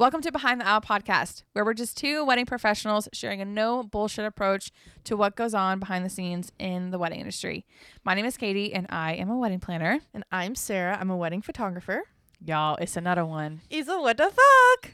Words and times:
Welcome 0.00 0.22
to 0.22 0.32
Behind 0.32 0.62
the 0.62 0.66
Aisle 0.66 0.80
podcast, 0.80 1.42
where 1.52 1.62
we're 1.62 1.74
just 1.74 1.94
two 1.94 2.24
wedding 2.24 2.46
professionals 2.46 3.06
sharing 3.12 3.42
a 3.42 3.44
no 3.44 3.82
bullshit 3.82 4.24
approach 4.24 4.70
to 5.04 5.14
what 5.14 5.36
goes 5.36 5.52
on 5.52 5.78
behind 5.78 6.06
the 6.06 6.08
scenes 6.08 6.50
in 6.58 6.90
the 6.90 6.98
wedding 6.98 7.20
industry. 7.20 7.66
My 8.02 8.14
name 8.14 8.24
is 8.24 8.38
Katie, 8.38 8.72
and 8.72 8.86
I 8.88 9.12
am 9.12 9.28
a 9.28 9.36
wedding 9.36 9.60
planner. 9.60 10.00
And 10.14 10.24
I'm 10.32 10.54
Sarah. 10.54 10.96
I'm 10.98 11.10
a 11.10 11.18
wedding 11.18 11.42
photographer. 11.42 12.04
Y'all, 12.42 12.76
it's 12.76 12.96
another 12.96 13.26
one. 13.26 13.60
Isa, 13.68 14.00
what 14.00 14.16
the 14.16 14.30
fuck? 14.30 14.92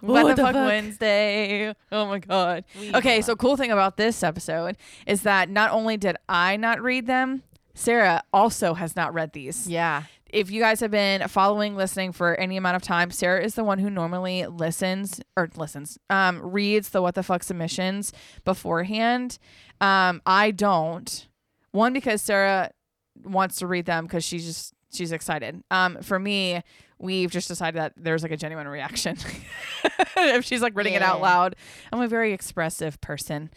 What, 0.00 0.22
What 0.22 0.28
the, 0.28 0.34
the 0.36 0.42
fuck, 0.42 0.54
fuck? 0.54 0.66
Wednesday? 0.68 1.74
Oh 1.90 2.06
my 2.06 2.20
god. 2.20 2.64
Okay, 2.94 3.22
so 3.22 3.34
cool 3.34 3.56
thing 3.56 3.72
about 3.72 3.96
this 3.96 4.22
episode 4.22 4.76
is 5.04 5.22
that 5.22 5.50
not 5.50 5.72
only 5.72 5.96
did 5.96 6.16
I 6.28 6.56
not 6.58 6.80
read 6.80 7.08
them, 7.08 7.42
Sarah 7.74 8.22
also 8.32 8.74
has 8.74 8.94
not 8.94 9.12
read 9.14 9.32
these. 9.32 9.66
yeah, 9.66 10.04
if 10.34 10.50
you 10.50 10.60
guys 10.60 10.80
have 10.80 10.90
been 10.90 11.26
following 11.28 11.76
listening 11.76 12.10
for 12.10 12.34
any 12.34 12.56
amount 12.56 12.74
of 12.74 12.82
time 12.82 13.10
sarah 13.10 13.42
is 13.42 13.54
the 13.54 13.62
one 13.62 13.78
who 13.78 13.88
normally 13.88 14.44
listens 14.46 15.20
or 15.36 15.48
listens 15.56 15.96
um 16.10 16.42
reads 16.42 16.88
the 16.88 17.00
what 17.00 17.14
the 17.14 17.22
fuck 17.22 17.42
submissions 17.42 18.12
beforehand. 18.44 19.38
Um 19.80 20.20
i 20.26 20.50
don't. 20.50 21.28
One 21.70 21.92
because 21.92 22.20
sarah 22.20 22.72
wants 23.24 23.56
to 23.60 23.66
read 23.66 23.86
them 23.86 24.06
because 24.06 24.24
she's 24.24 24.44
just 24.44 24.74
she's 24.92 25.12
excited. 25.12 25.62
Um 25.70 26.02
for 26.02 26.18
me 26.18 26.62
we've 26.98 27.30
just 27.30 27.48
decided 27.48 27.78
that 27.78 27.92
there's 27.96 28.22
like 28.22 28.32
a 28.32 28.36
genuine 28.36 28.68
reaction. 28.68 29.16
If 30.16 30.44
she's 30.44 30.62
like 30.62 30.76
reading 30.76 30.94
it 30.94 31.02
out 31.02 31.20
loud. 31.20 31.54
I'm 31.92 32.00
a 32.00 32.08
very 32.08 32.32
expressive 32.32 33.00
person. 33.00 33.50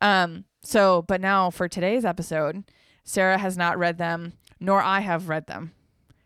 Um 0.00 0.46
so 0.64 1.02
but 1.02 1.20
now 1.20 1.50
for 1.50 1.68
today's 1.68 2.04
episode 2.04 2.64
sarah 3.04 3.38
has 3.38 3.56
not 3.56 3.78
read 3.78 3.98
them 3.98 4.32
nor 4.58 4.82
i 4.82 5.00
have 5.00 5.28
read 5.28 5.46
them 5.46 5.73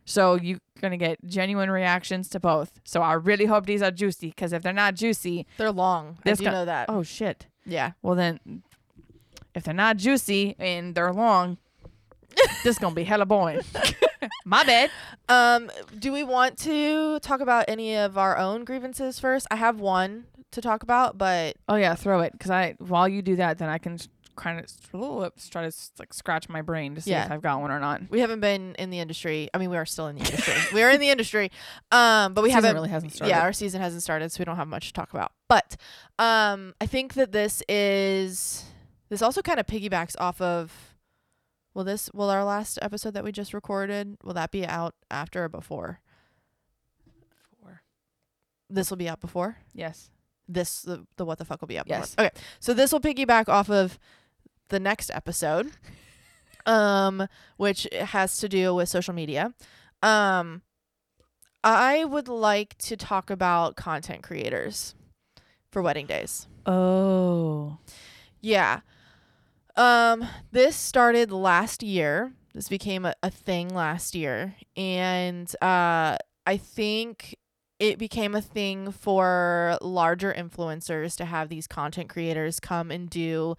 so 0.09 0.37
you're 0.37 0.59
gonna 0.81 0.97
get 0.97 1.19
genuine 1.27 1.71
reactions 1.71 2.29
to 2.31 2.41
both. 2.41 2.81
So 2.85 3.03
I 3.03 3.13
really 3.15 3.45
hope 3.45 3.67
these 3.67 3.83
are 3.83 3.91
juicy 3.91 4.29
because 4.29 4.53
if 4.53 4.63
they're 4.63 4.73
not 4.73 4.95
juicy, 4.95 5.47
they're 5.59 5.71
long. 5.73 6.19
I 6.25 6.33
do 6.33 6.45
got- 6.45 6.53
know 6.53 6.65
that. 6.65 6.87
oh 6.89 7.03
shit. 7.03 7.47
yeah. 7.67 7.93
Well 8.03 8.15
then, 8.15 8.63
if 9.55 9.65
they're 9.65 9.75
not 9.75 9.97
juicy 9.99 10.57
and 10.59 10.95
they're 10.95 11.13
long, 11.13 11.59
this 12.65 12.77
is 12.77 12.79
gonna 12.79 12.95
be 12.95 13.05
hella 13.05 13.27
boring. 13.27 13.61
My 14.45 14.65
bad. 14.65 14.91
Um, 15.29 15.71
do 15.99 16.13
we 16.13 16.25
want 16.25 16.57
to 16.61 17.19
talk 17.21 17.41
about 17.41 17.67
any 17.69 17.97
of 17.97 18.17
our 18.17 18.37
own 18.39 18.65
grievances 18.65 19.21
first? 19.21 19.47
I 19.51 19.57
have 19.57 19.79
one 19.81 20.25
to 20.53 20.61
talk 20.63 20.83
about, 20.83 21.19
but 21.19 21.57
Oh 21.69 21.77
yeah, 21.77 21.95
throw 21.95 22.21
it 22.21 22.33
because 22.33 22.51
I 22.51 22.75
while 22.79 23.09
you 23.09 23.21
do 23.23 23.37
that, 23.37 23.59
then 23.59 23.69
I 23.69 23.79
can 23.79 23.99
kind 24.39 24.59
of 24.61 24.67
try 25.51 25.69
to 25.69 25.77
like 25.99 26.15
scratch 26.15 26.49
my 26.49 26.63
brain 26.63 26.95
to 26.95 27.01
see 27.01 27.11
Yeah. 27.11 27.27
if 27.27 27.31
I've 27.33 27.43
got 27.43 27.61
one 27.61 27.71
or 27.71 27.79
not. 27.81 28.03
we 28.09 28.21
haven't 28.21 28.41
been 28.41 28.75
in 28.77 28.89
the 28.91 29.01
industry. 29.01 29.51
I 29.53 29.59
mean, 29.59 29.69
we 29.69 29.77
are 29.77 29.85
still 29.85 30.07
in 30.07 30.17
the 30.17 30.23
industry. 30.25 30.55
we 30.73 30.83
are 30.83 30.91
in 30.91 31.01
the 31.01 31.11
industry. 31.11 31.51
Um, 31.93 32.33
but 32.35 32.43
we 32.43 32.49
Season 32.51 32.63
haven't 32.65 32.75
really 32.77 32.89
hasn't 32.89 33.13
started. 33.13 33.31
Yeah, 33.35 33.43
our 33.43 33.53
season 33.53 33.81
hasn't 33.83 34.03
started, 34.03 34.31
so 34.33 34.39
we 34.41 34.45
don't 34.47 34.57
have 34.57 34.69
much 34.69 34.87
to 34.89 34.93
talk 34.95 35.13
about. 35.13 35.33
But 35.49 35.77
um, 36.19 36.75
I 36.81 36.87
think 36.87 37.15
that 37.15 37.33
this 37.33 37.63
is 37.69 38.65
this 39.11 39.21
also 39.23 39.43
kind 39.43 39.59
of 39.61 39.67
piggybacks 39.67 40.15
off 40.19 40.41
of. 40.41 40.95
Will 41.75 41.85
this 41.85 42.11
will 42.13 42.31
our 42.31 42.45
last 42.45 42.79
episode 42.83 43.15
that 43.15 43.23
we 43.23 43.31
just 43.31 43.55
recorded 43.55 44.17
will 44.25 44.35
that 44.35 44.51
be 44.51 44.67
out 44.67 44.95
after 45.11 45.45
or 45.45 45.49
before? 45.49 46.01
Before. 47.51 47.83
This 48.69 48.91
will 48.91 48.97
be 48.97 49.09
out 49.09 49.21
before. 49.21 49.59
Yes. 49.75 50.11
This 50.49 50.83
the, 50.83 51.07
the 51.17 51.25
what 51.25 51.39
the 51.39 51.45
fuck 51.45 51.61
will 51.61 51.69
be 51.69 51.79
out 51.79 51.87
Yes. 51.87 52.15
before. 52.15 52.27
Okay, 52.27 52.41
so 52.59 52.75
this 52.75 52.91
will 52.93 53.01
piggyback 53.01 53.49
off 53.49 53.71
of 53.71 53.99
the 54.69 54.81
next 54.81 55.11
episode, 55.13 55.73
um, 56.67 57.27
which 57.57 57.87
has 57.93 58.39
to 58.39 58.49
do 58.49 58.75
with 58.75 58.89
social 58.89 59.15
media. 59.15 59.55
Um, 60.03 60.63
I 61.65 62.05
would 62.05 62.29
like 62.29 62.79
to 62.79 62.97
talk 62.97 63.31
about 63.31 63.77
content 63.77 64.23
creators 64.23 64.95
for 65.71 65.83
wedding 65.83 66.07
days. 66.07 66.47
Oh. 66.67 67.79
Yeah. 68.41 68.81
Um, 69.77 70.27
this 70.53 70.77
started 70.77 71.33
last 71.33 71.83
year. 71.83 72.33
This 72.55 72.69
became 72.69 73.05
a, 73.05 73.15
a 73.23 73.31
thing 73.31 73.69
last 73.69 74.15
year. 74.15 74.57
And 74.77 75.53
uh 75.63 76.17
I 76.47 76.57
think 76.57 77.37
it 77.79 77.99
became 77.99 78.35
a 78.35 78.41
thing 78.41 78.91
for 78.91 79.79
larger 79.83 80.33
influencers 80.33 81.15
to 81.17 81.27
have 81.27 81.49
these 81.49 81.67
content 81.67 82.09
creators 82.09 82.59
come 82.59 82.91
and 82.91 83.09
do 83.09 83.55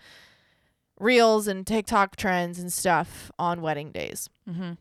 reels 1.00 1.48
and 1.48 1.66
TikTok 1.66 2.16
trends 2.16 2.60
and 2.60 2.72
stuff 2.72 3.32
on 3.40 3.62
wedding 3.62 3.92
days. 3.92 4.30
Mm-hmm. 4.48 4.74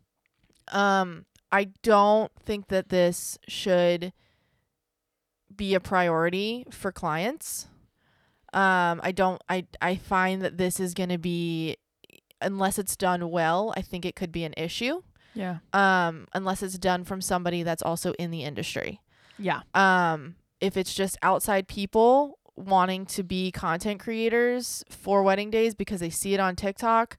Um, 0.77 1.25
I 1.51 1.71
don't 1.83 2.33
think 2.45 2.69
that 2.69 2.91
this 2.91 3.39
should 3.49 4.13
be 5.55 5.75
a 5.75 5.81
priority 5.81 6.67
for 6.71 6.93
clients. 6.93 7.69
Um, 8.53 9.01
I 9.03 9.13
don't. 9.13 9.43
I 9.49 9.67
I 9.81 9.97
find 9.97 10.43
that 10.43 10.59
this 10.59 10.81
is 10.81 10.95
going 10.95 11.11
to 11.11 11.19
be, 11.19 11.77
unless 12.41 12.79
it's 12.79 12.97
done 12.97 13.31
well, 13.31 13.73
I 13.77 13.83
think 13.83 14.05
it 14.05 14.17
could 14.17 14.33
be 14.33 14.45
an 14.45 14.55
issue. 14.57 15.03
Yeah. 15.35 15.59
Um, 15.73 16.27
unless 16.33 16.63
it's 16.63 16.79
done 16.79 17.05
from 17.05 17.21
somebody 17.21 17.63
that's 17.63 17.83
also 17.83 18.13
in 18.15 18.31
the 18.31 18.43
industry. 18.45 19.01
Yeah. 19.39 19.61
Um, 19.75 20.37
if 20.61 20.77
it's 20.77 20.95
just 20.95 21.17
outside 21.23 21.69
people 21.69 22.38
wanting 22.59 23.07
to 23.07 23.23
be 23.23 23.51
content 23.53 24.01
creators 24.01 24.85
for 24.91 25.23
wedding 25.23 25.51
days 25.51 25.75
because 25.75 26.01
they 26.01 26.11
see 26.11 26.35
it 26.35 26.41
on 26.41 26.57
TikTok, 26.57 27.17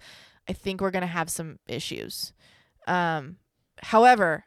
I 0.47 0.53
think 0.53 0.81
we're 0.81 0.91
gonna 0.91 1.07
have 1.07 1.29
some 1.29 1.59
issues. 1.67 2.33
Um, 2.88 3.38
however, 3.83 4.45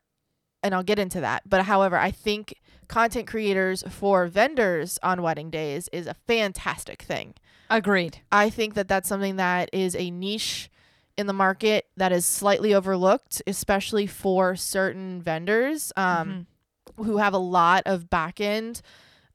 and 0.62 0.74
I'll 0.74 0.82
get 0.82 0.98
into 0.98 1.20
that, 1.20 1.42
but 1.48 1.64
however, 1.64 1.96
I 1.96 2.10
think 2.10 2.54
content 2.88 3.26
creators 3.26 3.82
for 3.88 4.26
vendors 4.26 4.98
on 5.02 5.22
wedding 5.22 5.50
days 5.50 5.88
is 5.92 6.06
a 6.06 6.14
fantastic 6.26 7.02
thing. 7.02 7.34
Agreed. 7.70 8.18
I 8.30 8.50
think 8.50 8.74
that 8.74 8.86
that's 8.88 9.08
something 9.08 9.36
that 9.36 9.70
is 9.72 9.96
a 9.96 10.10
niche 10.10 10.70
in 11.16 11.26
the 11.26 11.32
market 11.32 11.86
that 11.96 12.12
is 12.12 12.24
slightly 12.26 12.74
overlooked, 12.74 13.42
especially 13.46 14.06
for 14.06 14.56
certain 14.56 15.22
vendors. 15.22 15.92
Um, 15.96 16.28
Mhm. 16.28 16.46
who 17.06 17.16
have 17.16 17.32
a 17.32 17.38
lot 17.38 17.82
of 17.86 18.10
back 18.10 18.40
end 18.40 18.82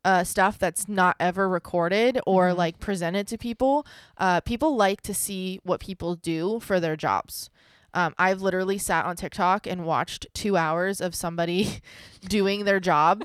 uh, 0.08 0.24
stuff 0.24 0.58
that's 0.58 0.88
not 0.88 1.16
ever 1.20 1.50
recorded 1.50 2.18
or 2.26 2.50
Mhm. 2.52 2.58
like 2.58 2.80
presented 2.80 3.28
to 3.28 3.38
people. 3.38 3.86
Uh, 4.18 4.40
people 4.42 4.76
like 4.76 5.02
to 5.02 5.14
see 5.14 5.60
what 5.64 5.80
people 5.82 6.16
do 6.16 6.60
for 6.62 6.80
their 6.80 6.96
jobs. 6.96 7.50
Um, 7.94 8.14
I've 8.18 8.42
literally 8.42 8.78
sat 8.78 9.06
on 9.06 9.16
TikTok 9.16 9.66
and 9.68 9.84
watched 9.84 10.28
two 10.34 10.56
hours 10.56 11.02
of 11.02 11.16
somebody 11.16 11.82
doing 12.38 12.64
their 12.66 12.80
job 12.80 13.24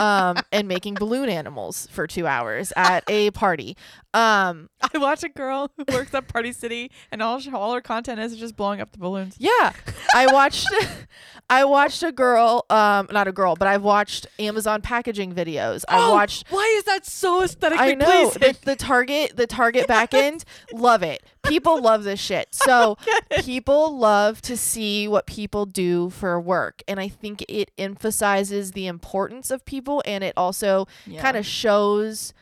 um, 0.00 0.36
and 0.50 0.66
making 0.66 0.94
balloon 0.94 1.28
animals 1.28 1.86
for 1.90 2.06
two 2.06 2.26
hours 2.26 2.72
at 2.76 3.04
a 3.08 3.30
party. 3.32 3.76
Um, 4.12 4.68
I 4.92 4.98
watch 4.98 5.22
a 5.22 5.28
girl 5.28 5.70
who 5.76 5.84
works 5.92 6.12
at 6.14 6.26
Party 6.26 6.52
City, 6.52 6.90
and 7.12 7.22
all 7.22 7.38
she, 7.38 7.50
all 7.52 7.72
her 7.74 7.80
content 7.80 8.18
is 8.18 8.36
just 8.36 8.56
blowing 8.56 8.80
up 8.80 8.90
the 8.90 8.98
balloons. 8.98 9.36
Yeah, 9.38 9.72
I 10.14 10.26
watched. 10.32 10.66
I 11.50 11.64
watched 11.64 12.02
a 12.04 12.12
girl, 12.12 12.64
um, 12.70 13.08
not 13.10 13.26
a 13.26 13.32
girl, 13.32 13.56
but 13.56 13.66
I've 13.66 13.82
watched 13.82 14.26
Amazon 14.38 14.82
packaging 14.82 15.32
videos. 15.34 15.84
I 15.88 15.98
Oh, 16.06 16.12
watched. 16.12 16.46
Why 16.48 16.74
is 16.78 16.84
that 16.84 17.04
so 17.04 17.42
aesthetically 17.42 17.84
I 17.90 17.94
know 17.94 18.30
the, 18.30 18.56
the 18.64 18.76
Target, 18.76 19.36
the 19.36 19.48
Target 19.48 19.86
back 19.88 20.14
end, 20.14 20.44
love 20.72 21.02
it. 21.02 21.22
People 21.44 21.80
love 21.82 22.04
this 22.04 22.20
shit. 22.20 22.48
So 22.70 22.96
people 23.40 23.96
love 23.98 24.40
to 24.42 24.56
see 24.56 25.08
what 25.08 25.26
people 25.26 25.66
do 25.66 26.10
for 26.10 26.40
work, 26.40 26.82
and 26.86 27.00
I 27.00 27.08
think 27.08 27.44
it 27.48 27.72
emphasizes 27.78 28.72
the 28.72 28.86
importance 28.86 29.50
of 29.50 29.64
people, 29.64 29.89
and 30.04 30.22
it 30.24 30.34
also 30.36 30.86
kind 31.18 31.36
of 31.36 31.44
shows 31.44 32.32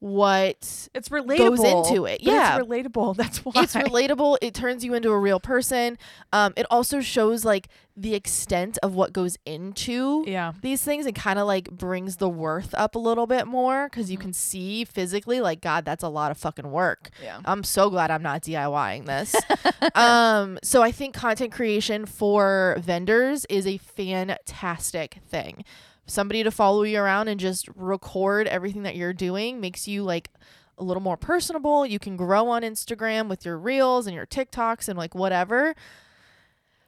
what 0.00 0.88
it's 0.94 1.10
relatable. 1.10 1.38
goes 1.38 1.62
into 1.62 2.06
it. 2.06 2.22
Yeah. 2.22 2.56
it's 2.58 2.66
relatable. 2.66 3.14
That's 3.16 3.38
why 3.44 3.52
it's 3.62 3.76
relatable. 3.76 4.36
It 4.42 4.52
turns 4.52 4.84
you 4.84 4.94
into 4.94 5.10
a 5.10 5.18
real 5.18 5.38
person. 5.38 5.96
Um, 6.32 6.52
it 6.56 6.66
also 6.72 7.00
shows 7.00 7.44
like 7.44 7.68
the 7.96 8.16
extent 8.16 8.78
of 8.82 8.94
what 8.96 9.12
goes 9.12 9.38
into 9.46 10.24
Yeah. 10.26 10.54
these 10.60 10.82
things 10.82 11.06
and 11.06 11.14
kind 11.14 11.38
of 11.38 11.46
like 11.46 11.70
brings 11.70 12.16
the 12.16 12.28
worth 12.28 12.74
up 12.76 12.96
a 12.96 12.98
little 12.98 13.28
bit 13.28 13.46
more 13.46 13.88
because 13.88 14.10
you 14.10 14.18
Mhm. 14.18 14.22
can 14.22 14.32
see 14.32 14.84
physically 14.84 15.40
like 15.40 15.60
God, 15.60 15.84
that's 15.84 16.02
a 16.02 16.08
lot 16.08 16.32
of 16.32 16.38
fucking 16.38 16.72
work. 16.72 17.10
Yeah. 17.22 17.38
I'm 17.44 17.62
so 17.62 17.88
glad 17.88 18.10
I'm 18.10 18.22
not 18.24 18.42
DIYing 18.42 19.06
this. 19.06 19.36
um, 19.94 20.58
so 20.64 20.82
I 20.82 20.90
think 20.90 21.14
content 21.14 21.52
creation 21.52 22.06
for 22.06 22.76
vendors 22.80 23.44
is 23.48 23.68
a 23.68 23.76
fantastic 23.76 25.18
thing. 25.28 25.64
Somebody 26.06 26.42
to 26.42 26.50
follow 26.50 26.82
you 26.82 26.98
around 26.98 27.28
and 27.28 27.38
just 27.38 27.68
record 27.74 28.46
everything 28.48 28.82
that 28.82 28.96
you're 28.96 29.12
doing 29.12 29.60
makes 29.60 29.86
you 29.86 30.02
like 30.02 30.30
a 30.78 30.84
little 30.84 31.02
more 31.02 31.16
personable. 31.16 31.86
You 31.86 31.98
can 31.98 32.16
grow 32.16 32.48
on 32.48 32.62
Instagram 32.62 33.28
with 33.28 33.44
your 33.44 33.56
reels 33.56 34.06
and 34.06 34.14
your 34.14 34.26
TikToks 34.26 34.88
and 34.88 34.98
like 34.98 35.14
whatever. 35.14 35.74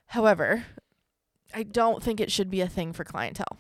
However, 0.07 0.65
I 1.55 1.63
don't 1.63 2.03
think 2.03 2.21
it 2.21 2.33
should 2.33 2.51
be 2.51 2.61
a 2.61 2.69
thing 2.69 2.93
for 2.93 3.05
clientele. 3.05 3.59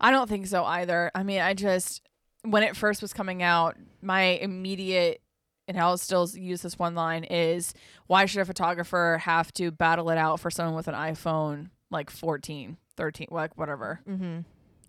I 0.00 0.10
don't 0.10 0.28
think 0.28 0.46
so 0.46 0.64
either. 0.64 1.10
I 1.14 1.22
mean, 1.22 1.40
I 1.40 1.54
just 1.54 2.02
when 2.42 2.62
it 2.62 2.76
first 2.76 3.02
was 3.02 3.12
coming 3.12 3.42
out, 3.42 3.76
my 4.02 4.22
immediate 4.22 5.20
and 5.68 5.78
I'll 5.78 5.98
still 5.98 6.28
use 6.32 6.62
this 6.62 6.78
one 6.78 6.94
line 6.94 7.24
is 7.24 7.74
why 8.06 8.26
should 8.26 8.40
a 8.40 8.44
photographer 8.44 9.18
have 9.22 9.52
to 9.54 9.70
battle 9.70 10.10
it 10.10 10.18
out 10.18 10.38
for 10.38 10.50
someone 10.50 10.76
with 10.76 10.88
an 10.88 10.94
iPhone 10.94 11.70
like 11.90 12.10
14, 12.10 12.76
13, 12.96 13.28
like 13.30 13.56
whatever. 13.58 14.00
Mm-hmm. 14.08 14.40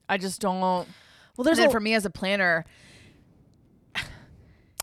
I 0.10 0.18
just 0.18 0.40
don't 0.42 0.60
Well, 0.62 0.86
and 1.38 1.46
there's 1.46 1.58
then 1.58 1.68
a, 1.68 1.72
for 1.72 1.80
me 1.80 1.94
as 1.94 2.06
a 2.06 2.10
planner, 2.10 2.66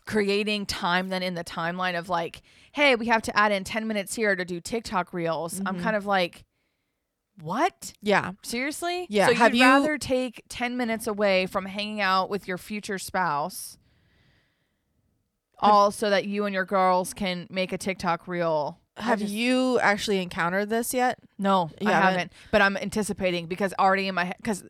creating 0.07 0.67
time 0.67 1.09
then 1.09 1.23
in 1.23 1.35
the 1.35 1.45
timeline 1.45 1.99
of 1.99 2.09
like, 2.09 2.43
hey, 2.73 2.95
we 2.95 3.07
have 3.07 3.23
to 3.23 3.37
add 3.39 3.53
in 3.53 3.65
10 3.65 3.87
minutes 3.87 4.15
here 4.15 4.37
to 4.37 4.45
do 4.45 4.61
TikTok 4.61 5.13
reels. 5.13 5.61
I'm 5.65 5.77
Mhm. 5.79 5.83
kind 5.83 5.97
of 5.97 6.05
like, 6.07 6.45
what? 7.41 7.95
yeah. 8.03 8.33
Seriously? 8.43 9.07
Yeah, 9.09 9.29
So 9.29 9.35
have 9.35 9.55
you'd 9.55 9.61
you- 9.61 9.67
rather 9.67 9.99
take 9.99 10.45
10 10.49 10.77
minutes 10.77 11.07
away 11.07 11.47
from 11.47 11.67
hanging 11.67 12.01
out 12.01 12.29
with 12.31 12.47
your 12.47 12.59
future 12.59 12.99
spouse, 12.99 13.79
all 15.59 15.91
so 15.91 16.11
that 16.11 16.27
you 16.27 16.45
and 16.45 16.55
your 16.55 16.65
girls 16.65 17.15
can 17.15 17.47
make 17.51 17.73
a 17.73 17.79
TikTok 17.79 18.29
reel. 18.29 18.79
Have 18.99 19.21
just- 19.21 19.33
you 19.33 19.81
actually 19.81 20.21
encountered 20.23 20.69
this 20.69 20.93
yet? 20.95 21.19
No, 21.39 21.71
You 21.81 21.89
I 21.89 21.93
haven't? 21.93 22.11
haven't. 22.13 22.33
But 22.53 22.61
I'm 22.63 22.77
anticipating 22.77 23.47
because 23.47 23.73
already 23.79 24.07
in 24.07 24.15
my 24.15 24.25
head, 24.27 24.37
because 24.37 24.63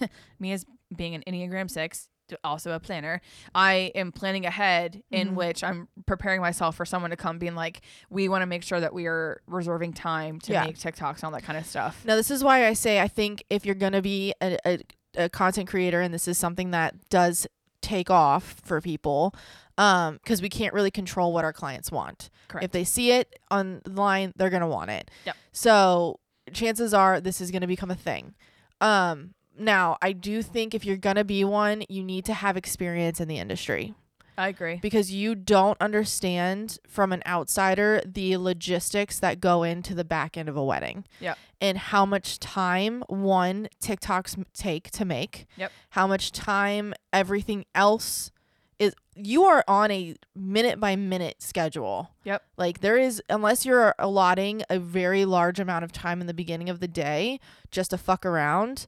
me 0.38 0.52
as 0.52 0.64
being 0.94 1.14
an 1.14 1.22
Enneagram 1.26 1.70
six, 1.70 2.08
also 2.44 2.72
a 2.72 2.80
planner, 2.80 3.22
I 3.54 3.90
am 3.94 4.12
planning 4.12 4.44
ahead 4.44 5.02
in 5.10 5.30
Mhm. 5.30 5.34
which 5.34 5.64
I'm 5.64 5.88
preparing 6.06 6.40
myself 6.42 6.76
for 6.76 6.84
someone 6.84 7.10
to 7.10 7.16
come, 7.16 7.38
being 7.38 7.54
like, 7.54 7.80
we 8.10 8.28
want 8.28 8.42
to 8.42 8.46
make 8.46 8.62
sure 8.62 8.80
that 8.80 8.92
we 8.92 9.06
are 9.06 9.40
reserving 9.46 9.94
time 9.94 10.38
to 10.40 10.52
Yeah. 10.52 10.64
make 10.64 10.76
TikToks 10.76 11.16
and 11.16 11.24
all 11.24 11.30
that 11.30 11.42
kind 11.44 11.58
of 11.58 11.64
stuff. 11.66 12.04
Now, 12.04 12.16
this 12.16 12.30
is 12.30 12.44
why 12.44 12.66
I 12.66 12.74
say 12.74 13.00
I 13.00 13.08
think 13.08 13.44
if 13.48 13.64
you're 13.64 13.74
going 13.74 13.94
to 13.94 14.02
be 14.02 14.34
a, 14.42 14.58
a, 14.66 14.78
a 15.16 15.28
content 15.30 15.68
creator 15.70 16.02
and 16.02 16.12
this 16.12 16.28
is 16.28 16.36
something 16.36 16.70
that 16.72 17.08
does 17.08 17.46
take 17.80 18.10
off 18.10 18.56
for 18.62 18.80
people, 18.82 19.34
because 19.76 20.42
we 20.42 20.48
can't 20.50 20.74
really 20.74 20.90
control 20.90 21.32
what 21.32 21.44
our 21.44 21.52
clients 21.52 21.90
want. 21.90 22.28
Correct. 22.48 22.64
If 22.64 22.72
they 22.72 22.84
see 22.84 23.12
it 23.12 23.38
online, 23.50 24.32
they're 24.36 24.50
going 24.50 24.60
to 24.60 24.66
want 24.66 24.90
it. 24.90 25.10
Yep. 25.24 25.36
So 25.52 26.20
chances 26.52 26.92
are 26.92 27.20
this 27.20 27.40
is 27.40 27.50
going 27.50 27.60
to 27.62 27.66
become 27.68 27.90
a 27.90 27.94
thing. 27.94 28.34
Um, 28.80 29.34
now, 29.58 29.98
I 30.00 30.12
do 30.12 30.42
think 30.42 30.74
if 30.74 30.84
you're 30.84 30.96
going 30.96 31.16
to 31.16 31.24
be 31.24 31.44
one, 31.44 31.82
you 31.88 32.02
need 32.02 32.24
to 32.26 32.34
have 32.34 32.56
experience 32.56 33.20
in 33.20 33.28
the 33.28 33.38
industry 33.38 33.94
I 34.36 34.48
agree. 34.48 34.76
because 34.80 35.12
you 35.12 35.34
don't 35.34 35.76
understand 35.80 36.78
from 36.86 37.12
an 37.12 37.22
outsider 37.26 38.00
the 38.06 38.36
logistics 38.36 39.18
that 39.18 39.40
go 39.40 39.64
into 39.64 39.94
the 39.94 40.04
back 40.04 40.36
end 40.36 40.48
of 40.48 40.56
a 40.56 40.64
wedding. 40.64 41.04
Yep. 41.20 41.38
And 41.60 41.76
how 41.76 42.06
much 42.06 42.38
time 42.38 43.02
one 43.08 43.68
TikToks 43.82 44.44
take 44.54 44.90
to 44.92 45.04
make. 45.04 45.46
Yep. 45.56 45.72
How 45.90 46.06
much 46.06 46.30
time 46.30 46.94
everything 47.12 47.64
else 47.74 48.30
is 48.78 48.94
you 49.16 49.42
are 49.42 49.64
on 49.66 49.90
a 49.90 50.14
minute 50.36 50.78
by 50.78 50.94
minute 50.94 51.42
schedule. 51.42 52.10
Yep. 52.24 52.42
Like 52.56 52.80
there 52.80 52.96
is 52.96 53.20
unless 53.28 53.66
you're 53.66 53.94
allotting 53.98 54.62
a 54.70 54.78
very 54.78 55.24
large 55.24 55.58
amount 55.58 55.84
of 55.84 55.90
time 55.90 56.20
in 56.20 56.28
the 56.28 56.34
beginning 56.34 56.70
of 56.70 56.78
the 56.78 56.86
day 56.86 57.40
just 57.72 57.90
to 57.90 57.98
fuck 57.98 58.24
around, 58.24 58.86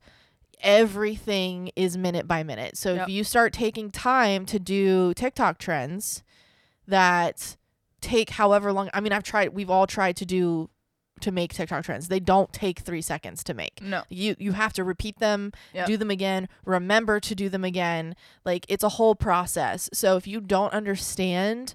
everything 0.62 1.70
is 1.76 1.96
minute 1.96 2.26
by 2.28 2.42
minute. 2.42 2.76
So 2.76 2.94
Yep. 2.94 3.02
if 3.02 3.08
you 3.14 3.24
start 3.24 3.52
taking 3.52 3.90
time 3.90 4.46
to 4.46 4.58
do 4.58 5.14
TikTok 5.14 5.58
trends 5.58 6.22
that 6.86 7.56
take 8.00 8.30
however 8.30 8.72
long 8.72 8.88
I 8.94 9.00
mean 9.00 9.12
I've 9.12 9.22
tried 9.22 9.50
we've 9.54 9.70
all 9.70 9.86
tried 9.86 10.16
to 10.16 10.24
do 10.26 10.70
to 11.20 11.30
make 11.30 11.52
TikTok 11.52 11.84
trends. 11.84 12.08
They 12.08 12.18
don't 12.20 12.50
take 12.50 12.78
3 12.80 13.02
seconds 13.02 13.44
to 13.44 13.52
make. 13.52 13.82
No. 13.82 14.04
You 14.08 14.36
you 14.38 14.52
have 14.52 14.72
to 14.74 14.84
repeat 14.84 15.18
them, 15.18 15.52
Yep. 15.74 15.86
do 15.86 15.96
them 15.98 16.10
again, 16.10 16.48
remember 16.64 17.20
to 17.20 17.34
do 17.34 17.48
them 17.50 17.62
again. 17.64 18.14
Like 18.44 18.64
it's 18.68 18.82
a 18.84 18.88
whole 18.90 19.14
process. 19.14 19.90
So 19.92 20.16
if 20.16 20.26
you 20.26 20.40
don't 20.40 20.72
understand 20.72 21.74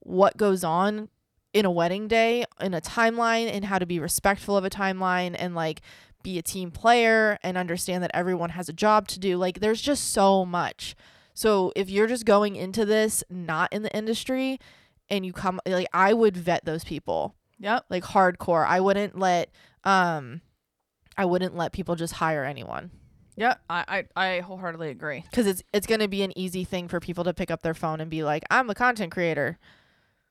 what 0.00 0.36
goes 0.36 0.62
on 0.62 1.08
in 1.52 1.64
a 1.64 1.70
wedding 1.70 2.06
day, 2.06 2.44
in 2.60 2.74
a 2.74 2.80
timeline, 2.80 3.50
and 3.52 3.64
how 3.64 3.78
to 3.80 3.86
be 3.86 3.98
respectful 3.98 4.56
of 4.56 4.64
a 4.64 4.70
timeline 4.70 5.34
and 5.36 5.54
like 5.54 5.80
be 6.26 6.38
a 6.38 6.42
team 6.42 6.72
player 6.72 7.38
and 7.44 7.56
understand 7.56 8.02
that 8.02 8.10
everyone 8.12 8.50
has 8.50 8.68
a 8.68 8.72
job 8.72 9.06
to 9.08 9.18
do. 9.20 9.36
Like 9.36 9.60
there's 9.60 9.80
just 9.80 10.12
so 10.12 10.44
much. 10.44 10.96
So 11.34 11.72
if 11.76 11.88
you're 11.88 12.08
just 12.08 12.24
going 12.24 12.56
into 12.56 12.84
this 12.84 13.22
not 13.30 13.72
in 13.72 13.82
the 13.82 13.96
industry 13.96 14.58
and 15.08 15.24
you 15.24 15.32
come 15.32 15.60
like 15.66 15.86
I 15.92 16.12
would 16.14 16.36
vet 16.36 16.64
those 16.64 16.82
people 16.82 17.36
Yep. 17.60 17.84
like 17.90 18.02
hardcore. 18.04 18.66
I 18.66 18.80
wouldn't 18.80 19.16
let 19.18 19.50
um 19.84 20.40
I 21.16 21.24
wouldn't 21.26 21.54
let 21.56 21.72
people 21.72 21.94
just 21.94 22.14
hire 22.14 22.44
anyone 22.44 22.90
Yeah, 23.36 23.54
I, 23.70 24.04
I, 24.16 24.26
I 24.26 24.40
wholeheartely 24.40 24.90
agree. 24.90 25.24
cuz 25.32 25.46
it's 25.46 25.62
it's 25.72 25.86
going 25.86 26.00
to 26.00 26.08
be 26.08 26.22
an 26.22 26.36
easy 26.36 26.64
thing 26.64 26.88
for 26.88 26.98
people 26.98 27.22
to 27.24 27.32
pick 27.34 27.50
up 27.52 27.62
their 27.62 27.74
phone 27.74 28.00
and 28.00 28.10
be 28.10 28.22
like, 28.24 28.42
"I'm 28.50 28.68
a 28.68 28.74
content 28.74 29.12
creator." 29.12 29.58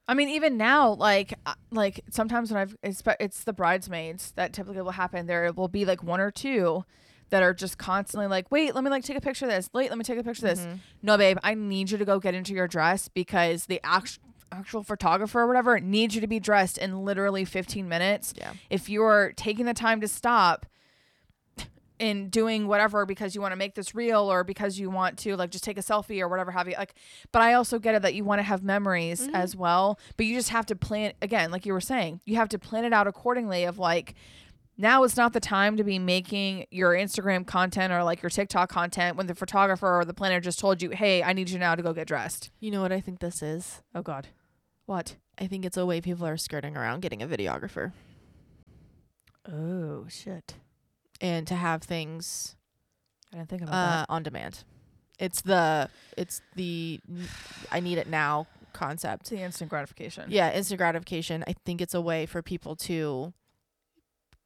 I 0.07 0.13
mean, 0.13 0.29
even 0.29 0.57
now, 0.57 0.91
like, 0.93 1.33
uh, 1.45 1.53
like 1.71 2.01
sometimes 2.11 2.51
when 2.51 2.61
I've 2.61 2.77
it's, 2.83 3.01
it's 3.19 3.43
the 3.43 3.53
bridesmaids 3.53 4.33
that 4.35 4.53
typically 4.53 4.81
will 4.81 4.91
happen. 4.91 5.25
There 5.25 5.51
will 5.51 5.67
be 5.67 5.85
like 5.85 6.03
one 6.03 6.19
or 6.19 6.31
two 6.31 6.85
that 7.31 7.41
are 7.41 7.53
just 7.53 7.77
constantly 7.79 8.27
like, 8.27 8.51
wait, 8.51 8.75
let 8.75 8.83
me 8.83 8.89
like 8.91 9.03
take 9.03 9.17
a 9.17 9.21
picture 9.21 9.45
of 9.45 9.51
this. 9.51 9.69
Wait, 9.73 9.89
let 9.89 9.97
me 9.97 10.03
take 10.03 10.19
a 10.19 10.23
picture 10.23 10.45
of 10.47 10.57
this. 10.57 10.65
Mhm. 10.65 10.79
No, 11.01 11.17
babe, 11.17 11.37
I 11.43 11.55
need 11.55 11.89
you 11.89 11.97
to 11.97 12.05
go 12.05 12.19
get 12.19 12.35
into 12.35 12.53
your 12.53 12.67
dress 12.67 13.07
because 13.07 13.65
the 13.65 13.81
actual 13.83 14.21
actual 14.51 14.83
photographer 14.83 15.41
or 15.41 15.47
whatever 15.47 15.79
needs 15.79 16.13
you 16.13 16.21
to 16.21 16.27
be 16.27 16.39
dressed 16.39 16.77
in 16.77 17.03
literally 17.03 17.43
15 17.43 17.89
minutes. 17.89 18.33
Yeah. 18.37 18.53
If 18.69 18.87
you're 18.89 19.33
taking 19.35 19.65
the 19.65 19.73
time 19.73 19.99
to 20.01 20.07
stop 20.07 20.67
in 21.99 22.29
doing 22.29 22.67
whatever 22.67 23.05
because 23.05 23.33
you 23.35 23.41
want 23.41 23.51
to 23.53 23.55
make 23.55 23.75
this 23.75 23.95
reel 23.95 24.29
or 24.31 24.43
because 24.43 24.77
you 24.77 24.89
want 24.89 25.17
to 25.17 25.35
like 25.37 25.49
just 25.49 25.63
take 25.63 25.77
a 25.77 25.81
selfie 25.81 26.19
or 26.19 26.27
whatever 26.27 26.51
have 26.51 26.67
you 26.67 26.75
like 26.77 26.93
but 27.31 27.41
i 27.41 27.53
also 27.53 27.79
get 27.79 27.95
it 27.95 28.01
that 28.01 28.13
you 28.13 28.23
want 28.25 28.39
to 28.39 28.43
have 28.43 28.61
memories 28.63 29.27
Mhm. 29.27 29.33
as 29.33 29.55
well 29.55 29.97
but 30.17 30.25
you 30.25 30.35
just 30.35 30.49
have 30.49 30.65
to 30.65 30.75
plan 30.75 31.13
again 31.21 31.51
like 31.51 31.65
you 31.65 31.71
were 31.71 31.79
saying 31.79 32.19
you 32.25 32.35
have 32.35 32.49
to 32.49 32.59
plan 32.59 32.83
it 32.83 32.91
out 32.91 33.07
accordingly 33.07 33.63
of 33.63 33.77
like 33.79 34.13
now 34.77 35.03
is 35.05 35.15
not 35.15 35.31
the 35.31 35.39
time 35.39 35.77
to 35.77 35.85
be 35.85 35.97
making 35.97 36.65
your 36.69 36.91
instagram 36.93 37.47
content 37.47 37.93
or 37.93 38.03
like 38.03 38.21
your 38.21 38.29
tiktok 38.29 38.69
content 38.69 39.15
when 39.15 39.27
the 39.27 39.35
photographer 39.35 39.97
or 39.99 40.03
the 40.03 40.13
planner 40.13 40.41
just 40.41 40.59
told 40.59 40.81
you 40.81 40.89
hey 40.89 41.23
i 41.23 41.31
need 41.31 41.49
you 41.49 41.57
now 41.57 41.75
to 41.75 41.81
go 41.81 41.93
get 41.93 42.07
dressed. 42.07 42.49
You 42.59 42.71
know 42.71 42.81
what 42.81 42.91
I 42.91 42.99
think 42.99 43.19
this 43.19 43.41
is? 43.41 43.81
oh 43.95 44.01
god. 44.01 44.27
What? 44.85 45.15
I 45.39 45.47
think 45.47 45.63
it's 45.65 45.77
a 45.77 45.85
way 45.85 46.01
people 46.01 46.27
are 46.27 46.35
skirting 46.37 46.75
around 46.75 46.99
getting 47.01 47.21
a 47.23 47.27
videographer. 47.27 47.93
Oh 49.51 50.05
shit 50.09 50.55
and 51.21 51.47
to 51.47 51.55
have 51.55 51.81
things 51.83 52.55
i 53.33 53.37
didn't 53.37 53.49
think 53.49 53.61
about 53.61 53.73
uh, 53.73 54.05
on 54.09 54.23
demand. 54.23 54.63
It's 55.17 55.41
the 55.41 55.89
it's 56.17 56.41
the 56.55 56.99
I 57.71 57.79
need 57.79 57.97
it 57.97 58.07
now 58.07 58.47
concept. 58.73 59.21
it's 59.21 59.29
the 59.29 59.41
instant 59.41 59.69
gratification 59.69 60.25
Yeah, 60.29 60.51
instant 60.51 60.77
gratification. 60.77 61.43
I 61.47 61.53
think 61.65 61.79
it's 61.81 61.93
a 61.93 62.01
way 62.01 62.25
for 62.25 62.41
people 62.41 62.75
to 62.77 63.33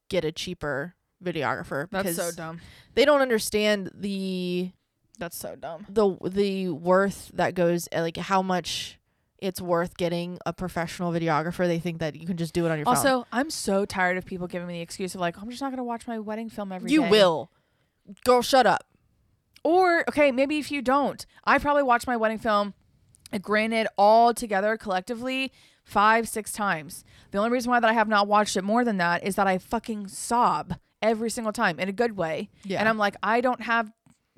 get 0.10 0.24
a 0.24 0.32
cheaper 0.32 0.94
videographer 1.24 1.88
that's 1.92 2.16
so 2.16 2.32
dumb 2.32 2.62
they 2.94 3.04
don't 3.04 3.22
understand 3.22 3.92
the 3.94 4.72
that's 5.18 5.36
so 5.38 5.56
dumb 5.56 5.86
the 5.90 6.16
the 6.24 6.70
worth 6.70 7.30
that 7.34 7.54
goes 7.56 7.90
uh, 7.94 8.02
like 8.02 8.16
how 8.18 8.42
much 8.42 8.99
it's 9.42 9.62
worth 9.62 9.98
getting 9.98 10.38
a 10.46 10.54
professional 10.54 11.12
videographer. 11.12 11.66
They 11.68 11.80
think 11.80 12.00
that 12.00 12.16
you 12.16 12.28
can 12.28 12.38
just 12.38 12.54
do 12.54 12.66
it 12.66 12.72
on 12.72 12.78
your 12.78 12.86
phone. 12.86 12.96
Also, 12.96 13.26
I'm 13.32 13.50
so 13.50 13.86
tired 13.86 14.18
of 14.18 14.26
people 14.26 14.48
giving 14.48 14.68
me 14.68 14.76
the 14.76 14.82
excuse 14.82 15.16
of 15.16 15.22
like, 15.22 15.42
I'm 15.42 15.50
just 15.50 15.62
not 15.62 15.72
gonna 15.72 15.84
watch 15.84 16.08
my 16.08 16.20
wedding 16.20 16.50
film 16.50 16.72
every 16.72 16.90
day. 16.90 16.94
you 16.94 17.04
will. 17.04 17.52
Girl, 18.26 18.42
shut 18.42 18.66
up. 18.66 18.86
Or 19.64 20.04
okay, 20.10 20.32
maybe 20.32 20.58
if 20.58 20.72
you 20.72 20.82
don't, 20.82 21.26
I 21.44 21.58
probably 21.58 21.84
watch 21.84 22.08
my 22.08 22.16
wedding 22.18 22.38
film, 22.40 22.74
uh, 23.34 23.38
granted, 23.40 23.88
all 23.98 24.34
together 24.34 24.78
collectively 24.78 25.52
five, 25.84 26.28
six 26.30 26.52
times. 26.52 27.04
The 27.32 27.38
only 27.40 27.50
reason 27.50 27.70
why 27.72 27.80
that 27.80 27.90
I 27.90 27.94
have 27.94 28.08
not 28.08 28.28
watched 28.28 28.56
it 28.58 28.64
more 28.64 28.84
than 28.86 28.98
that 28.98 29.24
is 29.24 29.36
that 29.36 29.48
I 29.48 29.58
fucking 29.58 30.08
sob 30.08 30.76
every 31.02 31.30
single 31.30 31.54
time 31.54 31.80
in 31.80 31.88
a 31.90 31.92
good 31.94 32.16
way, 32.18 32.50
Yeah. 32.64 32.80
and 32.80 32.88
I'm 32.90 32.98
like, 32.98 33.16
I 33.24 33.42
don't 33.42 33.62
have 33.62 33.92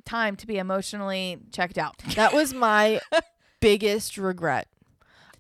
time 0.06 0.36
to 0.38 0.48
be 0.48 0.58
emotionally 0.58 1.38
checked 1.52 1.78
out. 1.78 1.98
that 2.16 2.34
was 2.34 2.54
my 2.54 3.00
biggest 3.60 4.18
regret. 4.18 4.68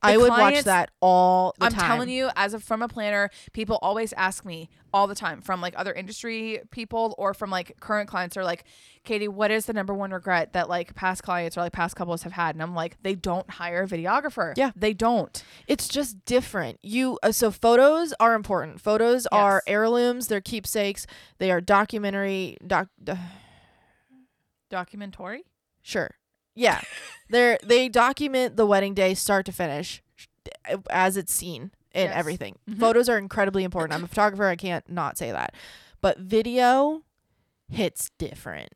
I 0.03 0.17
would 0.17 0.29
watch 0.29 0.39
clients- 0.39 0.63
that 0.65 0.91
all 0.99 1.53
the 1.59 1.65
I'm 1.65 1.71
time. 1.73 1.87
telling 1.87 2.09
you, 2.09 2.29
as 2.35 2.53
a 2.53 2.59
from 2.59 2.81
a 2.81 2.87
planner, 2.87 3.29
people 3.53 3.77
always 3.81 4.13
ask 4.13 4.43
me 4.45 4.69
all 4.93 5.07
the 5.07 5.15
time 5.15 5.41
from 5.41 5.61
like 5.61 5.73
other 5.77 5.93
industry 5.93 6.59
people 6.71 7.15
or 7.17 7.33
from 7.33 7.49
like 7.49 7.77
current 7.79 8.09
clients 8.09 8.35
are 8.35 8.43
like, 8.43 8.63
Katie, 9.03 9.27
what 9.27 9.51
is 9.51 9.65
the 9.67 9.73
number 9.73 9.93
one 9.93 10.11
regret 10.11 10.53
that 10.53 10.67
like 10.69 10.95
past 10.95 11.23
clients 11.23 11.55
or 11.57 11.61
like 11.61 11.71
past 11.71 11.95
couples 11.95 12.23
have 12.23 12.33
had? 12.33 12.55
And 12.55 12.61
I'm 12.63 12.73
like, 12.75 12.97
they 13.03 13.15
don't 13.15 13.49
hire 13.49 13.83
a 13.83 13.87
videographer. 13.87 14.53
Yeah. 14.57 14.71
They 14.75 14.93
don't. 14.93 15.43
It's 15.67 15.87
just 15.87 16.25
different. 16.25 16.79
You 16.81 17.19
uh, 17.23 17.31
so 17.31 17.51
photos 17.51 18.13
are 18.19 18.33
important. 18.33 18.81
Photos 18.81 19.27
are 19.27 19.61
Yes. 19.65 19.73
heirlooms. 19.73 20.27
They're 20.27 20.41
keepsakes. 20.41 21.05
They 21.37 21.51
are 21.51 21.61
documentary. 21.61 22.57
Doc. 22.65 22.87
Uh, 23.07 23.15
Documentary? 24.69 25.43
sure. 25.81 26.11
Yeah. 26.61 26.81
They're 27.29 27.57
they 27.63 27.89
document 27.89 28.57
the 28.57 28.65
wedding 28.65 28.93
day 28.93 29.13
start 29.13 29.45
to 29.47 29.51
finish, 29.51 30.01
as 30.89 31.17
it's 31.17 31.33
seen 31.33 31.71
and 31.93 32.09
Yes. 32.09 32.15
everything. 32.17 32.57
Mhm. 32.69 32.79
Photos 32.79 33.09
are 33.09 33.17
incredibly 33.17 33.63
important. 33.63 33.93
I'm 33.97 34.03
a 34.03 34.07
photographer. 34.07 34.45
I 34.47 34.55
can't 34.55 34.87
not 34.89 35.17
say 35.17 35.31
that. 35.31 35.53
But 36.01 36.17
video 36.19 37.03
hits 37.69 38.11
different. 38.17 38.69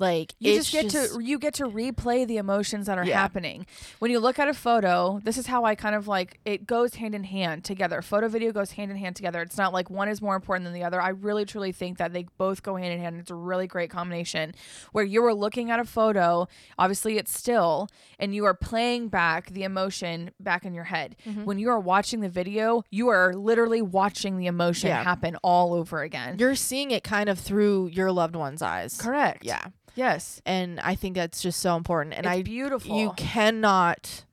Like 0.00 0.34
You 0.38 0.54
it's 0.54 0.70
just 0.70 0.92
get 0.94 1.12
to 1.12 1.22
you 1.22 1.38
get 1.38 1.54
to 1.54 1.64
replay 1.64 2.26
the 2.26 2.38
emotions 2.38 2.86
that 2.86 2.98
are 2.98 3.04
Yeah. 3.04 3.20
happening. 3.20 3.66
When 4.00 4.10
you 4.10 4.18
look 4.18 4.38
at 4.38 4.48
a 4.48 4.54
photo, 4.54 5.20
this 5.22 5.36
is 5.38 5.46
how 5.46 5.64
I 5.64 5.74
kind 5.74 5.94
of 5.94 6.08
like 6.08 6.40
it 6.44 6.66
goes 6.66 6.94
hand 6.94 7.14
in 7.14 7.24
hand 7.24 7.64
together. 7.64 8.00
Photo 8.02 8.26
video 8.28 8.50
goes 8.50 8.72
hand 8.72 8.90
in 8.90 8.96
hand 8.96 9.14
together. 9.16 9.42
It's 9.42 9.58
not 9.58 9.72
like 9.74 9.90
one 9.90 10.08
is 10.08 10.22
more 10.22 10.34
important 10.36 10.64
than 10.64 10.72
the 10.72 10.82
other. 10.84 11.00
I 11.00 11.10
really 11.10 11.44
truly 11.44 11.70
think 11.70 11.98
that 11.98 12.12
they 12.14 12.24
both 12.38 12.62
go 12.62 12.76
hand 12.76 12.92
in 12.94 12.98
hand. 13.00 13.20
It's 13.20 13.30
a 13.30 13.34
really 13.34 13.66
great 13.66 13.90
combination 13.90 14.54
where 14.92 15.04
you 15.04 15.22
are 15.24 15.34
looking 15.34 15.70
at 15.70 15.78
a 15.78 15.84
photo, 15.84 16.48
obviously 16.78 17.18
it's 17.18 17.36
still, 17.38 17.88
and 18.18 18.34
you 18.34 18.44
are 18.46 18.54
playing 18.54 19.08
back 19.08 19.50
the 19.50 19.64
emotion 19.64 20.30
back 20.40 20.64
in 20.64 20.72
your 20.72 20.84
head. 20.84 21.14
Mm-hmm. 21.26 21.44
When 21.44 21.58
you 21.58 21.68
are 21.68 21.78
watching 21.80 22.20
the 22.20 22.28
video, 22.30 22.84
you 22.90 23.08
are 23.08 23.34
literally 23.34 23.82
watching 23.82 24.38
the 24.38 24.46
emotion 24.46 24.88
Yeah. 24.88 25.04
happen 25.04 25.36
all 25.42 25.74
over 25.74 26.00
again. 26.02 26.36
you're 26.38 26.54
seeing 26.54 26.90
it 26.90 27.04
kind 27.04 27.28
of 27.28 27.38
through 27.38 27.88
your 27.88 28.10
loved 28.10 28.34
one's 28.34 28.62
eyes. 28.62 28.98
Correct. 28.98 29.44
Yeah. 29.44 29.60
Yes. 29.94 30.40
And 30.46 30.80
I 30.80 30.94
think 30.94 31.14
that's 31.16 31.42
just 31.42 31.60
so 31.60 31.76
important. 31.76 32.14
And 32.16 32.26
it's 32.26 32.34
I 32.34 32.42
beautiful. 32.42 32.96
you 32.98 33.12
cannot 33.16 34.24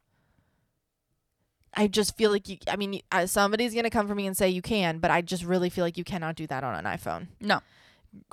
I 1.74 1.88
just 1.88 2.18
feel 2.18 2.32
like 2.32 2.50
you 2.50 2.58
I 2.68 2.76
mean 2.76 3.02
uh, 3.12 3.28
somebody's 3.28 3.74
going 3.74 3.84
to 3.84 3.90
come 3.90 4.08
for 4.08 4.16
me 4.16 4.26
and 4.28 4.36
say 4.36 4.50
you 4.50 4.62
can, 4.62 5.00
but 5.00 5.12
I 5.12 5.22
just 5.22 5.44
really 5.44 5.70
feel 5.70 5.86
like 5.86 5.98
you 5.98 6.04
cannot 6.04 6.36
do 6.36 6.48
that 6.48 6.64
on 6.64 6.74
an 6.76 6.86
iPhone. 6.86 7.28
no. 7.40 7.60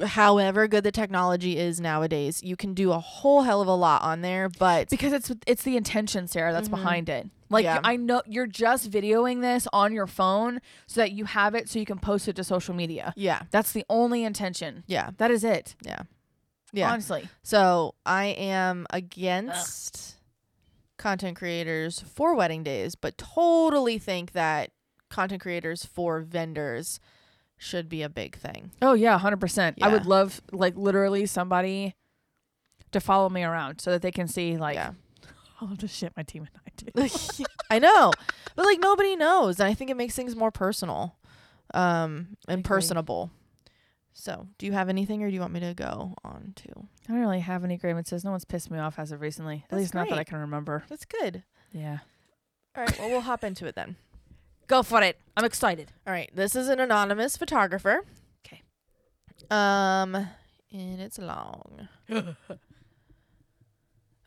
However 0.02 0.66
good 0.66 0.84
the 0.84 0.92
technology 0.92 1.58
is 1.58 1.78
nowadays, 1.80 2.42
you 2.42 2.56
can 2.56 2.72
do 2.72 2.92
a 2.92 2.98
whole 3.00 3.42
hell 3.42 3.60
of 3.60 3.66
a 3.68 3.74
lot 3.74 4.00
on 4.02 4.22
there, 4.22 4.48
but 4.48 4.88
because 4.88 5.12
it's 5.12 5.30
it's 5.46 5.62
the 5.64 5.76
intention 5.76 6.26
sarah 6.26 6.52
that's 6.52 6.68
Mhm. 6.68 6.76
behind 6.76 7.08
it 7.10 7.28
like 7.50 7.64
Yeah. 7.64 7.80
i 7.84 7.96
know 7.96 8.22
you're 8.26 8.46
just 8.46 8.90
videoing 8.90 9.42
this 9.42 9.66
on 9.74 9.92
your 9.92 10.06
phone 10.06 10.60
so 10.86 11.00
that 11.00 11.12
you 11.12 11.26
have 11.26 11.54
it 11.54 11.68
so 11.68 11.78
you 11.78 11.84
can 11.84 11.98
post 11.98 12.28
it 12.28 12.36
to 12.36 12.44
social 12.44 12.72
media 12.72 13.12
yeah. 13.16 13.42
that's 13.50 13.72
the 13.72 13.84
only 13.90 14.24
intention 14.24 14.84
Yeah. 14.86 15.10
that 15.18 15.30
is 15.30 15.44
it 15.44 15.74
Yeah. 15.82 16.02
Yeah. 16.74 16.90
honestly 16.92 17.28
So 17.42 17.94
I 18.04 18.26
am 18.26 18.86
against 18.90 20.16
content 20.96 21.36
creators 21.36 22.00
for 22.00 22.34
wedding 22.34 22.62
days, 22.62 22.94
but 22.94 23.18
totally 23.18 23.98
think 23.98 24.32
that 24.32 24.70
content 25.08 25.40
creators 25.42 25.84
for 25.84 26.20
vendors 26.20 27.00
should 27.56 27.88
be 27.88 28.02
a 28.02 28.08
big 28.08 28.36
thing. 28.36 28.72
oh 28.82 28.94
yeah 28.94 29.18
100% 29.18 29.74
i 29.80 29.88
would 29.88 30.06
love 30.06 30.40
like 30.52 30.76
literally 30.76 31.24
somebody 31.24 31.94
to 32.90 33.00
follow 33.00 33.28
me 33.28 33.44
around 33.44 33.80
so 33.80 33.90
that 33.92 34.02
they 34.02 34.10
can 34.10 34.26
see 34.26 34.56
like 34.56 34.74
yeah. 34.74 34.90
all 35.60 35.70
of 35.70 35.78
the 35.78 35.88
shit 35.88 36.12
my 36.16 36.24
team 36.24 36.42
and 36.42 36.60
i 36.66 36.70
do 36.76 37.44
I 37.70 37.78
know. 37.78 38.12
But 38.56 38.66
like 38.66 38.78
nobody 38.80 39.16
knows. 39.16 39.58
And 39.58 39.68
I 39.68 39.74
think 39.74 39.90
it 39.90 39.96
makes 39.96 40.14
things 40.14 40.36
more 40.36 40.50
personal. 40.50 41.16
Um 41.72 42.36
and 42.46 42.64
personable. 42.64 43.30
So 44.16 44.46
do 44.58 44.66
you 44.66 44.72
have 44.72 44.88
anything 44.88 45.22
or 45.22 45.28
do 45.28 45.34
you 45.34 45.40
want 45.40 45.52
me 45.52 45.60
to 45.60 45.74
go 45.74 46.14
on 46.24 46.52
to? 46.56 46.68
i 47.08 47.12
don't 47.12 47.20
really 47.20 47.40
have 47.40 47.64
any 47.64 47.76
grievances 47.76 48.24
no 48.24 48.30
one's 48.30 48.44
pissed 48.44 48.70
me 48.70 48.78
off 48.78 48.98
as 48.98 49.10
of 49.12 49.20
recently 49.20 49.56
at 49.64 49.70
That's 49.70 49.80
least 49.80 49.94
not 49.94 50.08
that 50.08 50.18
i 50.18 50.24
can 50.24 50.38
remember 50.38 50.84
That's 50.88 51.04
good. 51.04 51.42
yeah 51.72 51.98
All 52.76 52.84
right, 52.84 52.98
well 52.98 53.10
we'll 53.10 53.20
hop 53.22 53.42
into 53.44 53.66
it 53.66 53.74
then. 53.74 53.96
go 54.68 54.82
for 54.82 55.02
it 55.02 55.18
i'm 55.36 55.44
excited 55.44 55.92
All 56.06 56.12
right, 56.12 56.30
this 56.34 56.54
is 56.56 56.68
an 56.68 56.78
anonymous 56.80 57.36
photographer. 57.36 58.04
Okay. 58.46 58.62
Um, 59.50 60.14
and 60.72 61.00
it's 61.00 61.18
long. 61.18 61.88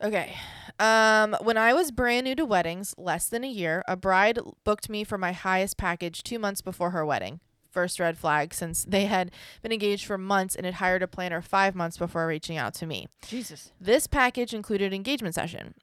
okay. 0.02 0.34
Um, 0.78 1.36
when 1.42 1.56
I 1.58 1.72
was 1.74 1.90
brand 1.90 2.24
new 2.24 2.34
to 2.36 2.44
weddings, 2.44 2.94
less 2.96 3.28
than 3.28 3.42
a 3.44 3.48
year, 3.48 3.82
a 3.88 3.96
bride 3.96 4.38
booked 4.64 4.88
me 4.88 5.02
for 5.04 5.18
my 5.18 5.32
highest 5.32 5.76
package 5.76 6.22
two 6.22 6.38
months 6.38 6.60
before 6.62 6.90
her 6.90 7.04
wedding. 7.04 7.40
First 7.70 8.00
red 8.00 8.16
flag 8.16 8.54
since 8.54 8.84
they 8.84 9.06
had 9.06 9.30
been 9.62 9.72
engaged 9.72 10.06
for 10.06 10.18
months 10.18 10.54
and 10.56 10.64
had 10.64 10.76
hired 10.76 11.02
a 11.02 11.08
planner 11.08 11.42
five 11.42 11.74
months 11.74 11.96
before 11.96 12.26
reaching 12.26 12.56
out 12.56 12.74
to 12.74 12.86
me. 12.86 13.08
jesus 13.26 13.72
This 13.80 14.06
package 14.06 14.54
included 14.54 14.92
engagement 14.92 15.34
session, 15.34 15.74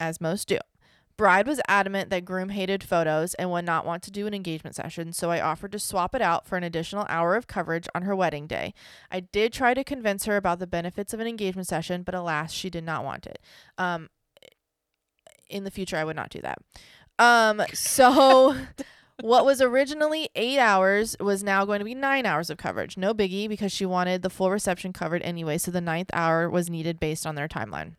as 0.00 0.20
most 0.20 0.48
do. 0.48 0.58
Bride 1.18 1.48
was 1.48 1.60
adamant 1.66 2.10
that 2.10 2.24
groom 2.24 2.50
hated 2.50 2.84
photos 2.84 3.34
and 3.34 3.50
would 3.50 3.64
not 3.64 3.84
want 3.84 4.04
to 4.04 4.10
do 4.12 4.28
an 4.28 4.34
engagement 4.34 4.76
session, 4.76 5.12
so 5.12 5.32
I 5.32 5.40
offered 5.40 5.72
to 5.72 5.78
swap 5.80 6.14
it 6.14 6.22
out 6.22 6.46
for 6.46 6.56
an 6.56 6.62
additional 6.62 7.06
hour 7.08 7.34
of 7.34 7.48
coverage 7.48 7.88
on 7.92 8.02
her 8.02 8.14
wedding 8.14 8.46
day. 8.46 8.72
I 9.10 9.20
did 9.20 9.52
try 9.52 9.74
to 9.74 9.82
convince 9.82 10.26
her 10.26 10.36
about 10.36 10.60
the 10.60 10.68
benefits 10.68 11.12
of 11.12 11.18
an 11.18 11.26
engagement 11.26 11.66
session, 11.66 12.04
but 12.04 12.14
alas, 12.14 12.52
she 12.52 12.70
did 12.70 12.84
not 12.84 13.04
want 13.04 13.26
it. 13.26 13.40
Um, 13.76 14.10
in 15.50 15.64
the 15.64 15.72
future, 15.72 15.96
I 15.96 16.04
would 16.04 16.14
not 16.14 16.30
do 16.30 16.40
that. 16.40 16.58
Um, 17.18 17.62
so 17.72 18.54
what 19.20 19.44
was 19.44 19.60
originally 19.60 20.28
eight 20.34 20.58
hours 20.58 21.16
was 21.18 21.42
now 21.42 21.64
going 21.64 21.80
to 21.80 21.84
be 21.84 21.94
nine 21.94 22.24
hours 22.24 22.50
of 22.50 22.58
coverage. 22.58 22.96
No 22.96 23.12
biggie 23.12 23.48
because 23.48 23.72
she 23.72 23.84
wanted 23.84 24.22
the 24.22 24.30
full 24.30 24.50
reception 24.50 24.92
covered 24.92 25.22
anyway, 25.22 25.58
so 25.58 25.70
the 25.70 25.80
ninth 25.80 26.10
hour 26.12 26.48
was 26.48 26.70
needed 26.70 27.00
based 27.00 27.26
on 27.26 27.34
their 27.34 27.48
timeline. 27.48 27.96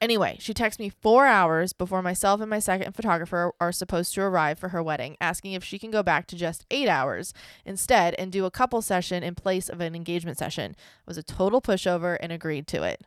Anyway, 0.00 0.36
she 0.40 0.52
texts 0.52 0.80
me 0.80 0.88
four 0.88 1.26
hours 1.26 1.72
before 1.72 2.02
myself 2.02 2.40
and 2.40 2.50
my 2.50 2.58
second 2.58 2.92
photographer 2.92 3.52
are 3.60 3.70
supposed 3.70 4.12
to 4.12 4.20
arrive 4.20 4.58
for 4.58 4.70
her 4.70 4.82
wedding, 4.82 5.16
asking 5.20 5.52
if 5.52 5.62
she 5.62 5.78
can 5.78 5.92
go 5.92 6.02
back 6.02 6.26
to 6.26 6.34
just 6.34 6.66
eight 6.72 6.88
hours 6.88 7.32
instead 7.64 8.14
and 8.18 8.32
do 8.32 8.44
a 8.44 8.50
couple 8.50 8.82
session 8.82 9.22
in 9.22 9.36
place 9.36 9.68
of 9.68 9.80
an 9.80 9.94
engagement 9.94 10.38
session. 10.38 10.74
I 10.78 11.02
was 11.06 11.18
a 11.18 11.22
total 11.22 11.60
pushover 11.60 12.16
and 12.18 12.32
agreed 12.32 12.66
to 12.68 12.82
it. 12.82 13.02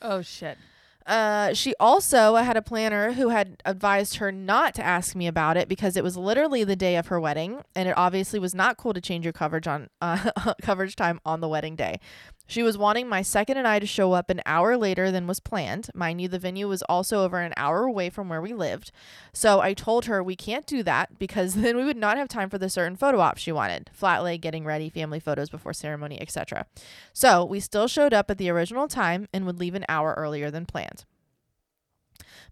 oh 0.00 0.22
shit 0.22 0.58
Uh, 1.06 1.54
she 1.54 1.72
also 1.78 2.34
had 2.34 2.56
a 2.56 2.62
planner 2.62 3.12
who 3.12 3.28
had 3.28 3.62
advised 3.64 4.16
her 4.16 4.32
not 4.32 4.74
to 4.74 4.82
ask 4.82 5.14
me 5.14 5.28
about 5.28 5.56
it 5.56 5.68
because 5.68 5.96
it 5.96 6.02
was 6.02 6.16
literally 6.16 6.64
the 6.64 6.74
day 6.74 6.96
of 6.96 7.06
her 7.06 7.20
wedding, 7.20 7.62
and 7.76 7.88
it 7.88 7.96
obviously 7.96 8.40
was 8.40 8.54
not 8.54 8.76
cool 8.76 8.92
to 8.92 9.00
change 9.00 9.24
your 9.24 9.32
coverage 9.32 9.68
on 9.68 9.88
uh, 10.00 10.30
coverage 10.62 10.96
time 10.96 11.20
on 11.24 11.40
the 11.40 11.48
wedding 11.48 11.76
day. 11.76 12.00
She 12.46 12.62
was 12.62 12.78
wanting 12.78 13.08
my 13.08 13.22
second 13.22 13.56
and 13.56 13.66
I 13.66 13.78
to 13.78 13.86
show 13.86 14.12
up 14.12 14.30
an 14.30 14.40
hour 14.46 14.76
later 14.76 15.10
than 15.10 15.26
was 15.26 15.40
planned. 15.40 15.90
Mind 15.94 16.20
you, 16.20 16.28
the 16.28 16.38
venue 16.38 16.68
was 16.68 16.82
also 16.82 17.22
over 17.22 17.40
an 17.40 17.52
hour 17.56 17.84
away 17.84 18.08
from 18.08 18.28
where 18.28 18.40
we 18.40 18.54
lived. 18.54 18.92
So 19.32 19.60
I 19.60 19.74
told 19.74 20.04
her 20.04 20.22
we 20.22 20.36
can't 20.36 20.66
do 20.66 20.82
that 20.84 21.18
because 21.18 21.54
then 21.56 21.76
we 21.76 21.84
would 21.84 21.96
not 21.96 22.16
have 22.16 22.28
time 22.28 22.48
for 22.48 22.58
the 22.58 22.70
certain 22.70 22.96
photo 22.96 23.20
op 23.20 23.38
she 23.38 23.52
wanted 23.52 23.90
flat 23.92 24.22
lay, 24.22 24.38
getting 24.38 24.64
ready, 24.64 24.88
family 24.88 25.20
photos 25.20 25.50
before 25.50 25.72
ceremony, 25.72 26.20
etc. 26.20 26.66
So 27.12 27.44
we 27.44 27.60
still 27.60 27.88
showed 27.88 28.14
up 28.14 28.30
at 28.30 28.38
the 28.38 28.50
original 28.50 28.88
time 28.88 29.28
and 29.32 29.44
would 29.46 29.58
leave 29.58 29.74
an 29.74 29.84
hour 29.88 30.14
earlier 30.16 30.50
than 30.50 30.66
planned. 30.66 31.04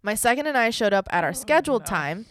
My 0.03 0.15
second 0.15 0.47
and 0.47 0.59
I 0.59 0.71
showed 0.71 0.93
up 0.93 1.09
at 1.11 1.25
our 1.25 1.31
oh, 1.31 1.33
scheduled 1.33 1.83
no. 1.83 1.87
time, 1.87 2.27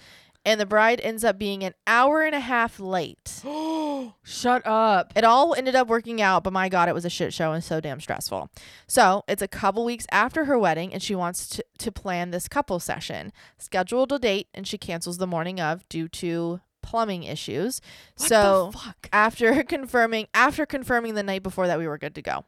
and 0.45 0.59
the 0.59 0.65
bride 0.65 0.99
ends 1.01 1.23
up 1.23 1.37
being 1.37 1.63
an 1.63 1.73
hour 1.87 2.21
and 2.21 2.35
a 2.35 2.39
half 2.39 2.79
late. 2.79 3.41
shut 4.23 4.65
up 4.65 5.13
It 5.15 5.23
all 5.23 5.53
ended 5.53 5.75
up 5.75 5.87
working 5.87 6.21
out, 6.21 6.43
but 6.43 6.53
my 6.53 6.69
God, 6.69 6.89
it 6.89 6.93
was 6.93 7.05
a 7.05 7.09
shit 7.09 7.33
show 7.33 7.53
and 7.53 7.63
so 7.63 7.79
damn 7.79 8.01
stressful. 8.01 8.49
So 8.87 9.23
it's 9.27 9.41
a 9.41 9.47
couple 9.47 9.85
weeks 9.85 10.05
after 10.11 10.45
her 10.45 10.57
wedding, 10.57 10.93
and 10.93 11.01
she 11.01 11.15
wants 11.15 11.47
to, 11.49 11.65
to 11.79 11.91
plan 11.91 12.31
this 12.31 12.47
couple 12.47 12.79
session. 12.79 13.31
Scheduled 13.57 14.11
a 14.11 14.19
date, 14.19 14.47
and 14.53 14.67
she 14.67 14.77
cancels 14.77 15.17
the 15.17 15.27
morning 15.27 15.59
of 15.59 15.87
due 15.89 16.07
to 16.09 16.61
plumbing 16.81 17.23
issues. 17.23 17.81
What 18.17 18.29
so 18.29 18.69
the 18.71 18.77
fuck? 18.77 19.09
after 19.11 19.63
confirming 19.67 20.27
after 20.33 20.65
confirming 20.65 21.15
the 21.15 21.23
night 21.23 21.41
before 21.41 21.67
that 21.67 21.79
we 21.79 21.87
were 21.87 21.97
good 21.97 22.15
to 22.15 22.21
go. 22.21 22.45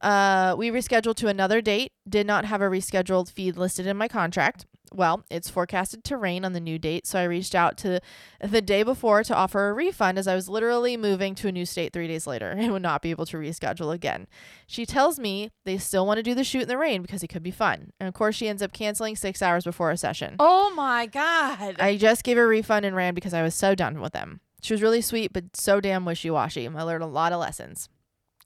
Uh, 0.00 0.54
we 0.56 0.70
rescheduled 0.70 1.16
to 1.16 1.28
another 1.28 1.60
date. 1.60 1.92
Did 2.08 2.26
not 2.26 2.44
have 2.44 2.60
a 2.60 2.66
rescheduled 2.66 3.30
feed 3.30 3.56
listed 3.56 3.86
in 3.86 3.96
my 3.96 4.08
contract. 4.08 4.66
Well, 4.94 5.24
it's 5.28 5.50
forecasted 5.50 6.04
to 6.04 6.16
rain 6.16 6.44
on 6.44 6.52
the 6.52 6.60
new 6.60 6.78
date, 6.78 7.04
so 7.06 7.18
I 7.18 7.24
reached 7.24 7.54
out 7.54 7.76
to 7.78 8.00
the 8.40 8.62
day 8.62 8.84
before 8.84 9.24
to 9.24 9.34
offer 9.34 9.68
a 9.68 9.72
refund 9.72 10.18
as 10.18 10.28
I 10.28 10.36
was 10.36 10.48
literally 10.48 10.96
moving 10.96 11.34
to 11.36 11.48
a 11.48 11.52
new 11.52 11.66
state 11.66 11.92
three 11.92 12.06
days 12.06 12.26
later 12.26 12.50
and 12.56 12.72
would 12.72 12.82
not 12.82 13.02
be 13.02 13.10
able 13.10 13.26
to 13.26 13.36
reschedule 13.36 13.92
again. 13.92 14.28
She 14.66 14.86
tells 14.86 15.18
me 15.18 15.50
they 15.64 15.78
still 15.78 16.06
want 16.06 16.18
to 16.18 16.22
do 16.22 16.34
the 16.34 16.44
shoot 16.44 16.62
in 16.62 16.68
the 16.68 16.78
rain 16.78 17.02
because 17.02 17.22
it 17.24 17.28
could 17.28 17.42
be 17.42 17.50
fun. 17.50 17.90
And 17.98 18.06
of 18.06 18.14
course, 18.14 18.36
she 18.36 18.46
ends 18.46 18.62
up 18.62 18.72
canceling 18.72 19.16
six 19.16 19.42
hours 19.42 19.64
before 19.64 19.90
a 19.90 19.96
session. 19.96 20.36
Oh 20.38 20.72
my 20.74 21.06
god. 21.06 21.76
I 21.80 21.96
just 21.96 22.22
gave 22.22 22.38
a 22.38 22.46
refund 22.46 22.86
and 22.86 22.94
ran 22.94 23.14
because 23.14 23.34
I 23.34 23.42
was 23.42 23.54
so 23.54 23.74
done 23.74 24.00
with 24.00 24.12
them. 24.12 24.40
She 24.62 24.72
was 24.72 24.80
really 24.80 25.02
sweet, 25.02 25.32
but 25.32 25.56
so 25.56 25.80
damn 25.80 26.04
wishy 26.04 26.30
washy. 26.30 26.66
I 26.68 26.82
learned 26.82 27.04
a 27.04 27.08
lot 27.08 27.32
of 27.32 27.40
lessons. 27.40 27.88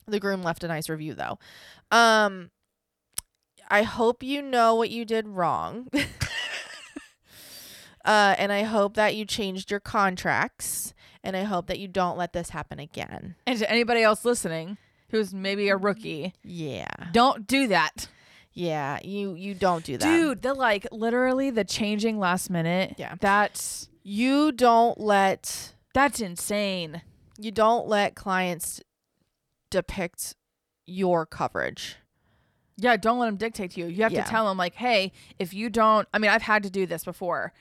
The 0.07 0.19
groom 0.19 0.43
left 0.43 0.65
a 0.65 0.69
nice 0.69 0.89
review 0.89 1.15
though. 1.15 1.39
Um, 1.91 2.51
I 3.71 3.83
hope 3.83 4.23
you 4.23 4.41
know 4.41 4.75
what 4.75 4.91
you 4.91 5.05
did 5.05 5.29
wrong. 5.29 5.89
uh, 8.09 8.35
and 8.39 8.51
I 8.51 8.63
hope 8.63 8.95
that 8.95 9.15
you 9.15 9.25
changed 9.25 9.71
your 9.71 9.81
contracts. 9.81 10.95
And 11.25 11.37
I 11.37 11.43
hope 11.43 11.67
that 11.67 11.79
you 11.79 11.89
don't 11.89 12.17
let 12.17 12.33
this 12.33 12.51
happen 12.51 12.79
again. 12.79 13.35
and 13.47 13.59
to 13.59 13.69
anybody 13.71 14.03
else 14.03 14.25
listening 14.25 14.79
who's 15.11 15.35
maybe 15.35 15.69
a 15.69 15.77
rookie, 15.77 16.33
Yeah. 16.45 16.87
don't 17.13 17.47
do 17.47 17.67
that. 17.69 18.09
Yeah. 18.53 18.99
You 19.05 19.35
you 19.35 19.55
don't 19.55 19.85
do 19.85 19.97
that. 19.99 20.05
Dude, 20.07 20.43
the 20.43 20.55
like 20.55 20.87
literally 20.93 21.51
the 21.51 21.65
changing 21.65 22.19
last 22.19 22.51
minute. 22.51 22.95
Yeah. 22.99 23.17
That's 23.21 23.89
You 24.05 24.53
don't 24.53 24.99
let 25.01 25.75
that's 25.93 26.21
insane. 26.21 27.03
you 27.39 27.51
don't 27.51 27.87
let 27.89 28.15
clients 28.15 28.81
depict 29.71 30.35
your 30.87 31.27
coverage. 31.27 31.97
Yeah, 32.77 32.97
don't 32.97 33.19
let 33.19 33.27
them 33.27 33.37
dictate 33.37 33.73
to 33.73 33.81
you. 33.81 33.87
You 33.89 34.05
have 34.05 34.13
Yeah. 34.13 34.23
to 34.25 34.31
tell 34.31 34.47
them 34.49 34.57
like, 34.57 34.77
"Hey, 34.77 35.13
if 35.39 35.53
you 35.53 35.69
don't 35.69 36.07
I 36.15 36.19
mean, 36.19 36.31
I've 36.31 36.43
had 36.43 36.63
to 36.63 36.71
do 36.71 36.87
this 36.87 37.05
before. 37.05 37.53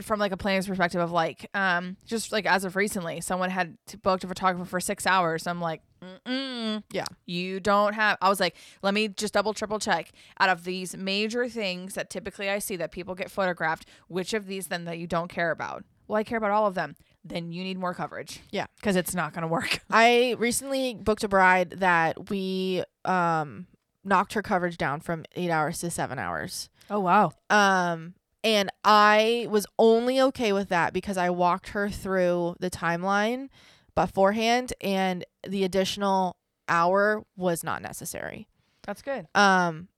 From 0.00 0.18
like 0.18 0.32
a 0.32 0.36
planner's 0.36 0.66
perspective 0.66 1.00
of 1.00 1.12
like 1.12 1.48
um 1.54 1.96
just 2.06 2.32
like 2.32 2.46
as 2.46 2.64
of 2.64 2.76
recently, 2.76 3.20
someone 3.20 3.50
had 3.50 3.76
booked 4.02 4.24
a 4.24 4.26
photographer 4.26 4.64
for 4.64 4.80
6 4.80 5.06
hours. 5.06 5.46
I'm 5.46 5.60
like, 5.60 5.82
Mm-mm. 6.02 6.82
Yeah. 6.90 7.04
You 7.26 7.60
don't 7.60 7.94
have. 7.94 8.18
I 8.20 8.28
was 8.28 8.40
like, 8.40 8.56
let 8.82 8.94
me 8.94 9.08
just 9.08 9.34
double, 9.34 9.54
triple 9.54 9.78
check. 9.78 10.12
Out 10.40 10.48
of 10.48 10.64
these 10.64 10.96
major 10.96 11.48
things 11.48 11.94
that 11.94 12.10
typically 12.10 12.50
I 12.50 12.58
see 12.58 12.76
that 12.76 12.90
people 12.90 13.14
get 13.14 13.30
photographed, 13.30 13.86
which 14.08 14.34
of 14.34 14.46
these 14.46 14.66
then 14.66 14.84
that 14.86 14.98
you 14.98 15.06
don't 15.06 15.28
care 15.28 15.50
about? 15.50 15.84
Well, 16.08 16.18
I 16.18 16.24
care 16.24 16.38
about 16.38 16.50
all 16.50 16.66
of 16.66 16.74
them. 16.74 16.96
Then 17.24 17.52
you 17.52 17.62
need 17.62 17.78
more 17.78 17.94
coverage. 17.94 18.40
Yeah. 18.50 18.66
Because 18.76 18.96
it's 18.96 19.14
not 19.14 19.32
going 19.32 19.42
to 19.42 19.48
work. 19.48 19.80
I 19.90 20.34
recently 20.38 20.94
booked 20.94 21.22
a 21.22 21.28
bride 21.28 21.70
that 21.78 22.30
we 22.30 22.82
um 23.04 23.66
knocked 24.04 24.32
her 24.32 24.42
coverage 24.42 24.76
down 24.76 24.98
from 24.98 25.24
eight 25.36 25.50
hours 25.50 25.78
to 25.80 25.90
seven 25.90 26.18
hours. 26.18 26.68
Oh, 26.90 26.98
wow. 26.98 27.32
Um, 27.50 28.14
and 28.44 28.70
I 28.84 29.46
was 29.50 29.66
only 29.78 30.20
okay 30.20 30.52
with 30.52 30.68
that 30.70 30.92
because 30.92 31.16
I 31.16 31.30
walked 31.30 31.70
her 31.70 31.88
through 31.88 32.56
the 32.60 32.70
timeline 32.70 33.48
beforehand, 33.94 34.72
and 34.80 35.24
the 35.46 35.64
additional 35.64 36.36
hour 36.68 37.24
was 37.36 37.62
not 37.62 37.82
necessary. 37.82 38.48
That's 38.84 39.02
good. 39.02 39.26
Um, 39.34 39.88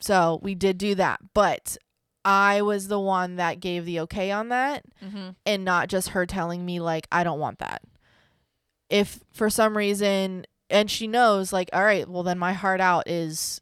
so 0.00 0.38
we 0.42 0.54
did 0.54 0.78
do 0.78 0.94
that, 0.96 1.20
but 1.34 1.76
I 2.24 2.62
was 2.62 2.88
the 2.88 3.00
one 3.00 3.36
that 3.36 3.60
gave 3.60 3.84
the 3.84 4.00
okay 4.00 4.30
on 4.30 4.48
that, 4.48 4.84
Mm-hmm. 5.04 5.30
and 5.46 5.64
not 5.64 5.88
just 5.88 6.10
her 6.10 6.26
telling 6.26 6.64
me 6.66 6.80
like 6.80 7.06
I 7.12 7.22
don't 7.24 7.38
want 7.40 7.58
that. 7.58 7.82
If 8.90 9.20
for 9.32 9.50
some 9.50 9.76
reason, 9.76 10.46
and 10.70 10.90
she 10.90 11.06
knows 11.06 11.52
like, 11.52 11.68
all 11.72 11.84
right, 11.84 12.08
well 12.08 12.22
then 12.22 12.38
my 12.38 12.52
heart 12.54 12.80
out 12.80 13.08
is 13.08 13.60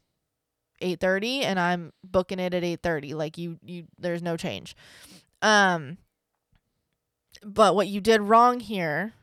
8:30 0.81 1.43
and 1.43 1.59
I'm 1.59 1.91
booking 2.03 2.39
it 2.39 2.53
at 2.53 2.63
8:30 2.63 3.13
like 3.15 3.37
you 3.37 3.57
you 3.63 3.85
there's 3.99 4.21
no 4.21 4.37
change. 4.37 4.75
Um 5.41 5.97
but 7.43 7.75
what 7.75 7.87
you 7.87 8.01
did 8.01 8.21
wrong 8.21 8.59
here 8.59 9.13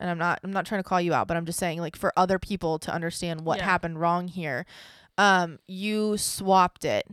and 0.00 0.08
I'm 0.10 0.18
not 0.18 0.40
I'm 0.44 0.52
not 0.52 0.64
trying 0.66 0.80
to 0.82 0.88
call 0.88 1.00
you 1.00 1.12
out, 1.14 1.26
but 1.28 1.36
I'm 1.36 1.46
just 1.46 1.58
saying 1.58 1.80
like 1.80 1.96
for 1.96 2.12
other 2.16 2.38
people 2.38 2.78
to 2.80 2.92
understand 2.92 3.42
what 3.42 3.58
Yeah. 3.58 3.64
happened 3.64 4.00
wrong 4.00 4.28
here. 4.28 4.64
Um 5.18 5.58
you 5.66 6.16
swapped 6.16 6.84
it. 6.84 7.06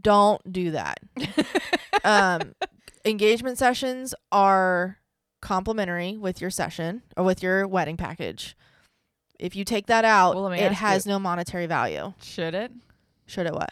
Don't 0.00 0.50
do 0.50 0.70
that. 0.70 1.00
um 2.04 2.54
engagement 3.04 3.58
sessions 3.58 4.14
are 4.32 4.98
complimentary 5.42 6.16
with 6.16 6.40
your 6.40 6.50
session 6.50 7.02
or 7.16 7.24
with 7.24 7.42
your 7.42 7.66
wedding 7.68 7.96
package. 7.98 8.56
If 9.38 9.56
you 9.56 9.64
take 9.64 9.86
that 9.86 10.04
out, 10.04 10.34
Well, 10.34 10.44
let 10.44 10.52
me 10.52 10.58
it 10.60 10.70
ask 10.72 10.80
has 10.80 11.06
no 11.06 11.18
monetary 11.18 11.66
value. 11.66 12.12
Should 12.22 12.54
it? 12.54 12.72
Should 13.26 13.46
it 13.46 13.52
what? 13.54 13.70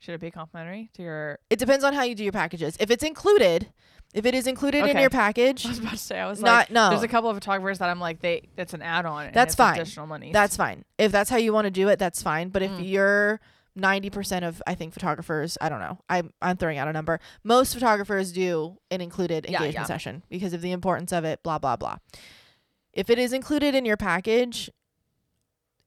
Should 0.00 0.14
it 0.14 0.20
be 0.20 0.30
complimentary 0.30 0.90
to 0.94 1.02
your? 1.02 1.38
It 1.50 1.58
depends 1.58 1.84
on 1.84 1.92
how 1.94 2.02
you 2.02 2.14
do 2.14 2.22
your 2.24 2.32
packages. 2.32 2.76
If 2.80 2.90
it's 2.90 3.02
included, 3.04 3.68
if 4.14 4.24
it 4.26 4.34
is 4.34 4.46
included 4.46 4.78
in 4.84 4.90
Okay. 4.90 5.00
your 5.00 5.10
package, 5.10 5.66
I 5.66 5.68
was 5.70 5.78
about 5.78 5.90
to 5.92 5.96
say. 5.98 6.18
I 6.20 6.26
was 6.28 6.40
not 6.40 6.46
like, 6.46 6.70
no. 6.70 6.90
there's 6.90 7.02
a 7.02 7.08
couple 7.08 7.28
of 7.30 7.36
photographers 7.36 7.78
that 7.78 7.90
I'm 7.90 8.00
like, 8.00 8.20
they. 8.20 8.48
That's 8.56 8.74
an 8.74 8.82
add-on. 8.82 9.26
and 9.26 9.34
That's 9.34 9.52
it's 9.52 9.56
fine. 9.56 9.80
Additional 9.80 10.06
money. 10.06 10.32
That's 10.32 10.56
fine. 10.56 10.84
If 10.98 11.12
that's 11.12 11.30
how 11.30 11.36
you 11.36 11.52
want 11.52 11.66
to 11.66 11.70
do 11.70 11.88
it, 11.88 11.98
that's 11.98 12.22
fine. 12.22 12.48
But 12.48 12.62
if 12.62 12.70
Mm. 12.70 12.88
you're 12.88 13.40
90% 13.78 14.42
of 14.46 14.62
I 14.66 14.74
think 14.74 14.92
photographers, 14.92 15.58
I 15.60 15.68
don't 15.68 15.80
know. 15.80 15.98
I'm 16.08 16.32
I'm 16.42 16.56
throwing 16.56 16.78
out 16.78 16.88
a 16.88 16.92
number. 16.92 17.20
Most 17.44 17.74
photographers 17.74 18.32
do 18.32 18.78
an 18.90 19.00
included 19.00 19.46
Yeah, 19.48 19.58
engagement 19.58 19.84
yeah. 19.84 19.94
session 19.94 20.22
because 20.28 20.52
of 20.52 20.62
the 20.62 20.72
importance 20.72 21.12
of 21.12 21.24
it, 21.24 21.42
blah 21.42 21.58
blah 21.58 21.76
blah. 21.76 21.96
If 22.92 23.10
it 23.10 23.18
is 23.18 23.32
included 23.32 23.74
in 23.76 23.84
your 23.84 23.96
package, 23.96 24.70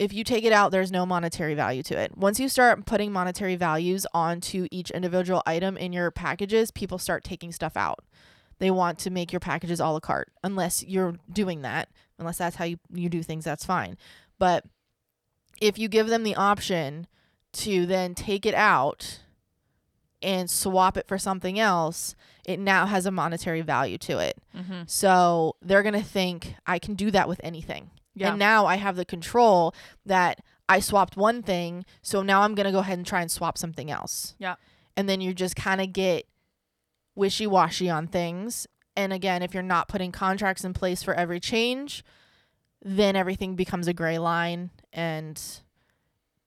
if 0.01 0.11
you 0.11 0.23
take 0.23 0.43
it 0.45 0.51
out, 0.51 0.71
there's 0.71 0.91
no 0.91 1.05
monetary 1.05 1.53
value 1.53 1.83
to 1.83 1.95
it. 1.95 2.17
Once 2.17 2.39
you 2.39 2.49
start 2.49 2.87
putting 2.87 3.11
monetary 3.11 3.55
values 3.55 4.07
onto 4.15 4.67
each 4.71 4.89
individual 4.89 5.43
item 5.45 5.77
in 5.77 5.93
your 5.93 6.09
packages, 6.09 6.71
people 6.71 6.97
start 6.97 7.23
taking 7.23 7.51
stuff 7.51 7.77
out. 7.77 8.03
They 8.57 8.71
want 8.71 8.97
to 8.97 9.11
make 9.11 9.31
your 9.31 9.39
packages 9.39 9.79
a 9.79 9.85
la 9.85 9.99
carte. 9.99 10.31
Unless 10.43 10.83
you're 10.83 11.17
doing 11.31 11.61
that, 11.61 11.87
unless 12.17 12.39
that's 12.39 12.55
how 12.55 12.65
you, 12.65 12.79
you 12.91 13.09
do 13.09 13.21
things, 13.21 13.45
that's 13.45 13.63
fine. 13.63 13.95
But 14.39 14.65
if 15.61 15.77
you 15.77 15.87
give 15.87 16.07
them 16.07 16.23
the 16.23 16.35
option 16.35 17.05
to 17.53 17.85
then 17.85 18.15
take 18.15 18.47
it 18.47 18.55
out 18.55 19.19
and 20.23 20.49
swap 20.49 20.97
it 20.97 21.07
for 21.07 21.19
something 21.19 21.59
else, 21.59 22.15
it 22.43 22.59
now 22.59 22.87
has 22.87 23.05
a 23.05 23.11
monetary 23.11 23.61
value 23.61 23.99
to 23.99 24.17
it. 24.17 24.39
Mm-hmm. 24.57 24.81
So 24.87 25.57
they're 25.61 25.83
going 25.83 25.93
to 25.93 26.01
think, 26.01 26.55
I 26.65 26.79
can 26.79 26.95
do 26.95 27.11
that 27.11 27.29
with 27.29 27.39
anything. 27.43 27.91
Yeah. 28.13 28.29
And 28.29 28.39
now 28.39 28.65
I 28.65 28.75
have 28.75 28.95
the 28.95 29.05
control 29.05 29.73
that 30.05 30.41
I 30.67 30.79
swapped 30.79 31.17
one 31.17 31.41
thing. 31.43 31.85
So 32.01 32.21
now 32.21 32.41
I'm 32.41 32.55
going 32.55 32.65
to 32.65 32.71
go 32.71 32.79
ahead 32.79 32.97
and 32.97 33.05
try 33.05 33.21
and 33.21 33.31
swap 33.31 33.57
something 33.57 33.89
else. 33.89 34.35
Yeah. 34.39 34.55
And 34.95 35.07
then 35.07 35.21
you 35.21 35.33
just 35.33 35.55
kind 35.55 35.81
of 35.81 35.93
get 35.93 36.25
wishy 37.15 37.47
washy 37.47 37.89
on 37.89 38.07
things. 38.07 38.67
And 38.95 39.13
again, 39.13 39.41
if 39.41 39.53
you're 39.53 39.63
not 39.63 39.87
putting 39.87 40.11
contracts 40.11 40.63
in 40.63 40.73
place 40.73 41.01
for 41.03 41.13
every 41.13 41.39
change, 41.39 42.03
then 42.83 43.15
everything 43.15 43.55
becomes 43.55 43.87
a 43.87 43.93
gray 43.93 44.17
line 44.17 44.71
and 44.91 45.41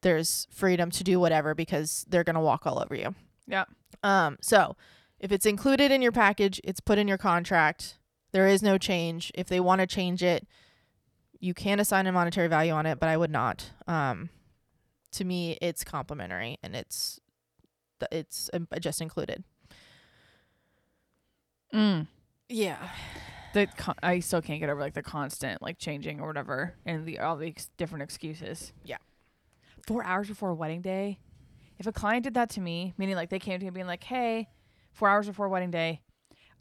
there's 0.03 0.47
freedom 0.51 0.91
to 0.91 1.05
do 1.05 1.19
whatever 1.19 1.55
because 1.55 2.05
they're 2.09 2.25
going 2.25 2.35
to 2.35 2.41
walk 2.41 2.67
all 2.67 2.79
over 2.79 2.95
you. 2.95 3.15
Yeah. 3.47 3.65
Um, 4.03 4.39
so 4.41 4.77
if 5.19 5.33
it's 5.33 5.47
included 5.47 5.91
in 5.91 6.03
your 6.03 6.13
package, 6.13 6.61
it's 6.65 6.81
put 6.81 6.99
in 6.99 7.09
your 7.09 7.19
contract. 7.19 7.99
There 8.33 8.47
is 8.47 8.63
no 8.63 8.77
change. 8.79 9.33
If 9.35 9.49
they 9.49 9.61
want 9.61 9.81
to 9.81 9.87
change 9.87 10.23
it, 10.23 10.47
you 11.45 11.53
can 11.53 11.79
assign 11.79 12.07
a 12.07 12.13
monetary 12.13 12.49
value 12.49 12.73
on 12.73 12.87
it, 12.87 12.99
but 12.99 13.11
I 13.11 13.19
would 13.19 13.31
not. 13.31 13.71
Um, 13.87 14.31
to 15.13 15.25
me, 15.27 15.59
it's 15.61 15.85
complimentary 15.85 16.59
and 16.63 16.75
it's 16.75 17.21
it's 18.11 18.49
um, 18.55 18.67
just 18.81 19.03
included. 19.03 19.45
Mm. 21.73 22.07
Yeah. 22.49 22.89
The 23.53 23.67
con- 23.67 23.97
I 24.03 24.21
still 24.21 24.41
can't 24.41 24.59
get 24.59 24.71
over 24.71 24.81
like 24.81 24.95
the 24.95 25.03
constant 25.03 25.61
like 25.61 25.79
changing 25.79 26.19
or 26.19 26.29
whatever 26.29 26.75
and 26.87 27.05
the 27.05 27.19
all 27.19 27.37
the 27.37 27.49
ex- 27.49 27.69
different 27.77 28.03
excuses. 28.03 28.73
Yeah. 28.83 28.97
Four 29.87 30.03
hours 30.03 30.29
before 30.29 30.49
a 30.49 30.55
wedding 30.55 30.81
day. 30.81 31.19
If 31.79 31.87
a 31.87 31.93
client 31.93 32.25
did 32.25 32.35
that 32.35 32.49
to 32.51 32.61
me, 32.63 32.95
meaning 32.97 33.17
like 33.17 33.29
they 33.29 33.39
came 33.39 33.59
to 33.59 33.65
me 33.65 33.71
being 33.71 33.87
like, 33.87 34.05
"Hey, 34.05 34.49
four 34.93 35.11
hours 35.11 35.27
before 35.27 35.51
wedding 35.51 35.71
day, 35.71 36.01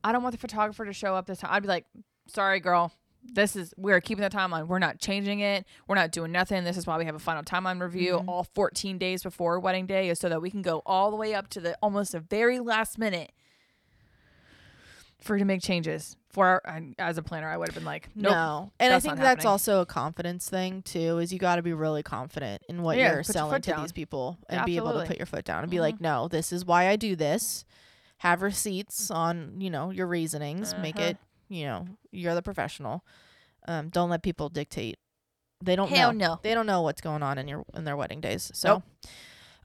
I 0.04 0.12
don't 0.12 0.24
want 0.24 0.34
the 0.34 0.40
photographer 0.40 0.84
to 0.84 0.94
show 0.94 1.16
up 1.16 1.26
this 1.26 1.40
time," 1.40 1.52
I'd 1.54 1.62
be 1.62 1.70
like, 1.70 1.86
"Sorry, 2.28 2.60
girl." 2.60 2.92
This 3.24 3.56
is 3.56 3.74
we're 3.78 4.02
keeping 4.02 4.22
the 4.24 4.30
timeline. 4.30 4.68
We're 4.68 4.80
not 4.80 5.00
changing 5.00 5.40
it. 5.40 5.66
We're 5.88 5.96
not 5.96 6.12
doing 6.12 6.32
nothing. 6.32 6.64
This 6.64 6.78
is 6.78 6.86
why 6.86 6.98
we 6.98 7.06
have 7.06 7.16
a 7.16 7.20
final 7.20 7.42
timeline 7.44 7.82
review 7.82 8.20
Mhm. 8.20 8.28
all 8.28 8.44
14 8.44 8.98
days 8.98 9.24
before 9.24 9.60
wedding 9.60 9.86
day 9.88 10.10
is 10.10 10.20
so 10.20 10.30
that 10.30 10.42
we 10.42 10.52
can 10.52 10.62
go 10.62 10.82
all 10.86 11.10
the 11.10 11.18
way 11.18 11.34
up 11.34 11.48
to 11.50 11.60
the 11.60 11.76
almost 11.82 12.12
the 12.12 12.20
very 12.20 12.60
last 12.60 12.98
minute 13.00 13.32
for 15.20 15.38
to 15.38 15.46
make 15.46 15.62
changes. 15.62 16.16
For 16.30 16.62
and 16.66 16.96
as 17.00 17.18
a 17.18 17.24
planner, 17.24 17.48
I 17.50 17.58
would 17.58 17.68
have 17.70 17.76
been 17.76 17.86
like, 17.86 18.10
nope. 18.16 18.32
No. 18.34 18.72
And 18.80 18.94
I 18.94 19.00
think 19.00 19.18
that's 19.18 19.46
also 19.46 19.82
a 19.82 19.86
confidence 19.86 20.50
thing 20.50 20.82
too, 20.82 21.20
is 21.20 21.32
you 21.32 21.40
gotta 21.40 21.62
be 21.62 21.74
really 21.74 22.04
confident 22.04 22.64
in 22.68 22.82
what 22.84 22.98
Yeah, 22.98 23.04
you're 23.04 23.12
put 23.24 23.28
your 23.28 23.34
selling 23.34 23.62
to 23.62 23.72
down. 23.72 23.82
these 23.84 23.92
people 23.92 24.38
and 24.50 24.66
be 24.66 24.76
able 24.76 24.94
to 25.00 25.06
put 25.06 25.18
your 25.18 25.28
foot 25.28 25.46
down 25.46 25.64
and 25.64 25.70
be 25.72 25.78
Mhm. 25.78 25.82
like, 25.82 26.02
No, 26.02 26.28
this 26.28 26.52
is 26.52 26.66
why 26.66 26.90
I 26.90 26.96
do 26.98 27.16
this. 27.16 27.64
Have 28.18 28.42
receipts 28.42 29.12
on, 29.12 29.60
you 29.62 29.70
know, 29.70 29.92
your 29.92 30.08
reasonings. 30.08 30.76
Make 30.78 30.96
Uh-huh. 30.98 31.06
it, 31.10 31.18
you 31.54 31.66
know, 31.66 31.88
you're 32.12 32.36
the 32.36 32.42
professional. 32.42 33.06
Um, 33.68 33.90
don't 33.90 34.10
let 34.10 34.24
people 34.24 34.50
dictate. 34.50 34.98
They 35.64 35.76
don't 35.76 35.90
Hell 35.90 36.12
know. 36.14 36.28
no. 36.28 36.40
They 36.44 36.54
don't 36.54 36.66
know 36.66 36.82
what's 36.82 37.00
going 37.02 37.24
on 37.24 37.38
in 37.38 37.48
your 37.48 37.64
in 37.74 37.84
their 37.86 37.96
wedding 37.96 38.20
days. 38.20 38.52
So 38.54 38.84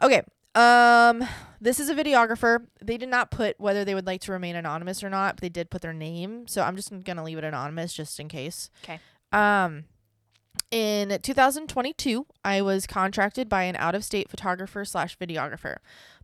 Okay. 0.00 0.22
Um 0.54 1.26
this 1.60 1.80
is 1.80 1.88
a 1.88 1.94
videographer. 1.94 2.66
They 2.82 2.96
did 2.98 3.08
not 3.08 3.30
put 3.32 3.58
whether 3.58 3.84
they 3.84 3.94
would 3.94 4.06
like 4.06 4.20
to 4.22 4.32
remain 4.32 4.54
anonymous 4.54 5.02
or 5.02 5.10
not, 5.10 5.36
but 5.36 5.40
they 5.42 5.48
did 5.48 5.70
put 5.70 5.82
their 5.82 5.92
name. 5.92 6.46
So 6.46 6.62
I'm 6.62 6.76
just 6.76 6.92
gonna 7.04 7.24
leave 7.24 7.38
it 7.38 7.44
anonymous 7.44 7.92
just 7.92 8.20
in 8.20 8.28
case. 8.28 8.70
'Kay. 8.82 9.00
Um 9.32 9.84
in 10.70 11.18
2022, 11.22 12.26
I 12.44 12.62
was 12.62 12.86
contracted 12.86 13.48
by 13.48 13.64
an 13.64 13.76
out-of-state 13.76 14.30
photographer 14.30 14.84
slash 14.84 15.16
videographer. 15.18 15.76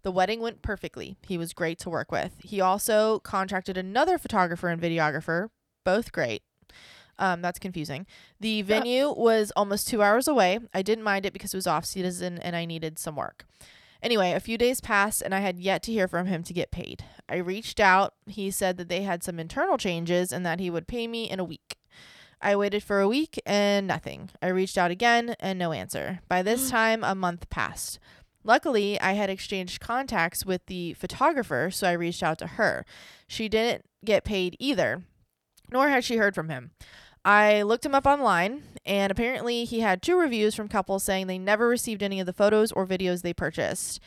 The 0.03 0.11
wedding 0.11 0.41
went 0.41 0.63
perfectly. 0.63 1.17
He 1.27 1.39
was 1.39 1.53
great 1.53 1.79
to 1.81 1.91
work 1.91 2.13
with. 2.13 2.33
He 2.39 2.61
also 2.61 3.21
contracted 3.21 3.77
another 3.77 4.19
photographer 4.19 4.69
and 4.69 4.81
videographer, 4.81 5.49
both 5.85 6.13
great. 6.13 6.43
Um, 7.19 7.43
that's 7.43 7.59
confusing. 7.59 8.07
The 8.41 8.63
venue 8.63 9.13
was 9.13 9.53
almost 9.55 9.89
two 9.89 10.03
hours 10.03 10.27
away. 10.27 10.59
I 10.73 10.83
didn't 10.83 11.05
mind 11.05 11.27
it 11.27 11.33
because 11.33 11.55
it 11.55 11.57
was 11.57 11.67
off 11.67 11.85
season 11.85 12.39
and 12.39 12.57
I 12.57 12.65
needed 12.65 12.99
some 12.99 13.17
work. 13.17 13.47
Anyway, 14.03 14.33
a 14.33 14.41
few 14.41 14.59
days 14.59 14.81
passed 14.81 15.23
and 15.23 15.35
I 15.35 15.41
had 15.41 15.59
yet 15.59 15.83
to 15.85 15.93
hear 15.93 16.09
from 16.09 16.27
him 16.27 16.43
to 16.43 16.53
get 16.53 16.71
paid. 16.71 17.05
I 17.29 17.37
reached 17.37 17.81
out. 17.81 18.15
He 18.27 18.51
said 18.51 18.77
that 18.77 18.89
they 18.89 19.03
had 19.03 19.23
some 19.23 19.39
internal 19.39 19.79
changes 19.79 20.33
and 20.33 20.45
that 20.45 20.61
he 20.61 20.69
would 20.69 20.87
pay 20.87 21.07
me 21.07 21.31
in 21.31 21.41
a 21.41 21.45
week. 21.45 21.79
I 22.45 22.57
waited 22.57 22.83
for 22.83 23.01
a 23.01 23.09
week 23.09 23.41
and 23.47 23.87
nothing. 23.87 24.31
I 24.43 24.49
reached 24.49 24.77
out 24.77 24.91
again 24.91 25.35
and 25.41 25.59
no 25.59 25.73
answer. 25.73 26.21
By 26.29 26.43
this 26.43 26.71
time, 26.71 27.03
a 27.03 27.15
month 27.15 27.49
passed. 27.49 27.99
Luckily, 28.45 29.01
I 29.01 29.13
had 29.13 29.31
exchanged 29.31 29.81
contacts 29.81 30.45
with 30.45 30.67
the 30.67 30.93
photographer, 30.93 31.71
so 31.73 31.89
I 31.89 31.93
reached 31.93 32.23
out 32.23 32.39
to 32.41 32.47
her. 32.47 32.85
She 33.27 33.49
didn't 33.49 33.87
get 34.05 34.25
paid 34.25 34.55
either, 34.59 35.05
nor 35.73 35.89
had 35.89 36.05
she 36.05 36.19
heard 36.19 36.35
from 36.35 36.51
him. 36.51 36.73
I 37.25 37.63
looked 37.63 37.87
him 37.87 37.95
up 37.95 38.05
online, 38.05 38.65
and 38.85 39.11
apparently 39.11 39.65
he 39.65 39.81
had 39.81 40.03
two 40.03 40.19
reviews 40.19 40.55
from 40.55 40.69
couples 40.69 41.03
saying 41.03 41.27
they 41.27 41.39
never 41.39 41.67
received 41.67 42.03
any 42.03 42.21
of 42.21 42.27
the 42.27 42.35
photos 42.35 42.71
or 42.71 42.87
videos 42.87 43.23
they 43.23 43.33
purchased. 43.33 43.99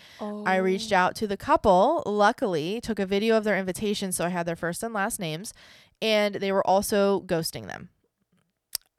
I 0.45 0.57
reached 0.57 0.93
oh. 0.93 0.97
out 0.97 1.15
to 1.15 1.25
the 1.25 1.37
couple, 1.37 2.03
luckily, 2.05 2.79
took 2.79 2.99
a 2.99 3.07
video 3.07 3.35
of 3.35 3.43
their 3.43 3.57
invitation 3.57 4.11
so 4.11 4.25
I 4.25 4.29
had 4.29 4.45
their 4.45 4.55
first 4.55 4.83
and 4.83 4.93
last 4.93 5.19
names, 5.19 5.51
and 5.99 6.35
they 6.35 6.51
were 6.51 6.65
also 6.65 7.21
ghosting 7.21 7.65
them. 7.65 7.89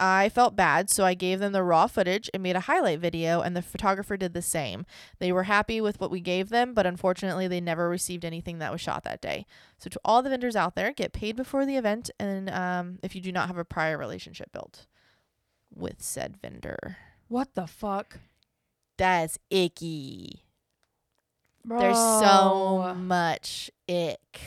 I 0.01 0.29
felt 0.29 0.55
bad, 0.55 0.91
so 0.91 1.05
I 1.05 1.15
gave 1.15 1.41
them 1.41 1.53
the 1.53 1.63
raw 1.65 1.87
footage 1.89 2.31
and 2.33 2.43
made 2.43 2.55
a 2.55 2.61
highlight 2.61 3.01
video, 3.01 3.41
and 3.41 3.57
the 3.57 3.63
photographer 3.63 4.17
did 4.17 4.33
the 4.33 4.43
same. 4.43 4.87
They 5.19 5.33
were 5.33 5.43
happy 5.45 5.81
with 5.81 6.01
what 6.01 6.11
we 6.11 6.21
gave 6.21 6.51
them, 6.51 6.73
but 6.73 6.87
unfortunately, 6.87 7.49
they 7.49 7.61
never 7.61 7.89
received 7.89 8.25
anything 8.25 8.59
that 8.59 8.71
was 8.71 8.81
shot 8.81 9.03
that 9.05 9.21
day. 9.21 9.45
So, 9.79 9.91
to 9.91 10.01
all 10.05 10.23
the 10.23 10.31
vendors 10.31 10.55
out 10.55 10.77
there, 10.77 10.93
get 10.93 11.13
paid 11.13 11.35
before 11.35 11.67
the 11.67 11.77
event, 11.77 12.11
and 12.21 12.49
um, 12.51 12.99
if 13.03 13.15
you 13.17 13.21
do 13.21 13.33
not 13.33 13.49
have 13.49 13.59
a 13.59 13.65
prior 13.65 13.99
relationship 13.99 14.53
built 14.53 14.87
with 15.75 16.01
said 16.01 16.37
vendor, 16.41 16.97
What 17.27 17.55
the 17.55 17.67
fuck? 17.67 18.19
that's 18.97 19.39
icky. 19.51 20.45
There's 21.65 21.97
so 21.97 22.95
much 22.97 23.71
ick. 23.89 24.41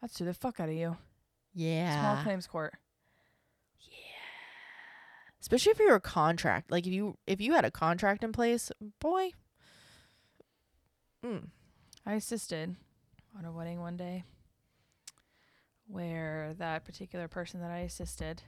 That's 0.00 0.14
do 0.14 0.24
the 0.24 0.34
fuck 0.34 0.60
out 0.60 0.68
of 0.68 0.74
you. 0.74 0.96
Yeah. 1.54 2.00
Small 2.14 2.24
claims 2.24 2.46
court. 2.46 2.74
Especially 5.46 5.70
if 5.70 5.78
you're 5.78 5.94
a 5.94 6.00
contract 6.00 6.70
like 6.70 6.86
if 6.86 6.92
you 6.92 7.16
if 7.26 7.40
you 7.40 7.52
had 7.52 7.64
a 7.64 7.70
contract 7.70 8.24
in 8.24 8.32
place 8.32 8.72
boy 9.00 9.30
mm, 11.24 11.44
I 12.04 12.14
assisted 12.14 12.74
on 13.38 13.44
a 13.44 13.52
wedding 13.52 13.80
one 13.80 13.96
day 13.96 14.24
where 15.86 16.52
that 16.58 16.84
particular 16.84 17.28
person 17.28 17.60
that 17.60 17.70
I 17.70 17.78
assisted 17.78 18.42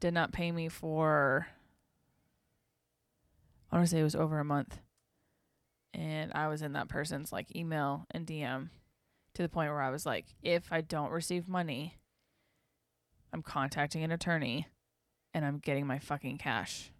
did 0.00 0.12
not 0.12 0.32
pay 0.32 0.52
me 0.52 0.68
for 0.68 1.48
I 3.70 3.76
want 3.76 3.86
to 3.86 3.90
say 3.90 4.00
it 4.00 4.04
was 4.04 4.14
over 4.14 4.38
a 4.38 4.44
month. 4.44 4.78
And 5.92 6.32
I 6.32 6.48
was 6.48 6.62
in 6.62 6.72
that 6.72 6.88
person's 6.88 7.32
like 7.32 7.54
email 7.54 8.06
and 8.10 8.26
DM 8.26 8.70
to 9.34 9.42
the 9.42 9.48
point 9.48 9.70
where 9.70 9.82
I 9.82 9.90
was 9.90 10.06
like, 10.06 10.26
if 10.42 10.72
I 10.72 10.80
don't 10.80 11.10
receive 11.10 11.48
money, 11.48 11.96
I'm 13.32 13.42
contacting 13.42 14.02
an 14.02 14.12
attorney 14.12 14.68
and 15.34 15.44
I'm 15.44 15.58
getting 15.58 15.86
my 15.86 15.98
fucking 15.98 16.38
cash. 16.38 16.90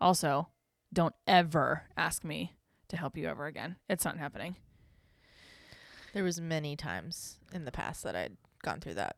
Also, 0.00 0.48
don't 0.92 1.14
ever 1.26 1.82
ask 1.96 2.24
me 2.24 2.54
to 2.88 2.96
help 2.96 3.16
you 3.16 3.28
ever 3.28 3.46
again. 3.46 3.76
It's 3.88 4.04
not 4.04 4.16
happening. 4.18 4.56
there 6.14 6.24
was 6.24 6.40
many 6.40 6.74
times 6.76 7.38
in 7.52 7.64
the 7.64 7.70
past 7.72 8.02
that 8.02 8.16
i'd 8.16 8.36
gone 8.62 8.80
through 8.80 8.94
that 8.94 9.14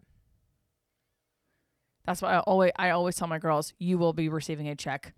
That's 2.05 2.21
why 2.21 2.35
I 2.35 2.39
always 2.41 2.73
I 2.77 2.91
always 2.91 3.17
tell 3.17 3.29
my 3.29 3.39
girls, 3.39 3.73
you 3.79 3.97
will 3.99 4.13
be 4.13 4.29
receiving 4.29 4.69
a 4.69 4.75
check 4.75 5.15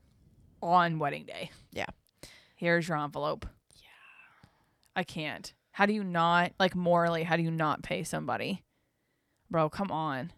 on 0.62 0.98
wedding 0.98 1.24
day. 1.24 1.50
Yeah. 1.72 1.86
Here's 2.56 2.86
your 2.88 2.98
envelope. 2.98 3.46
Yeah. 3.76 3.88
I 4.94 5.02
can't. 5.02 5.54
How 5.72 5.86
do 5.86 5.92
you 5.92 6.04
not 6.04 6.52
like 6.60 6.74
morally, 6.76 7.22
how 7.22 7.36
do 7.36 7.42
you 7.42 7.50
not 7.50 7.82
pay 7.82 8.02
somebody? 8.04 8.62
Bro, 9.50 9.70
come 9.70 9.90
on. 9.90 10.32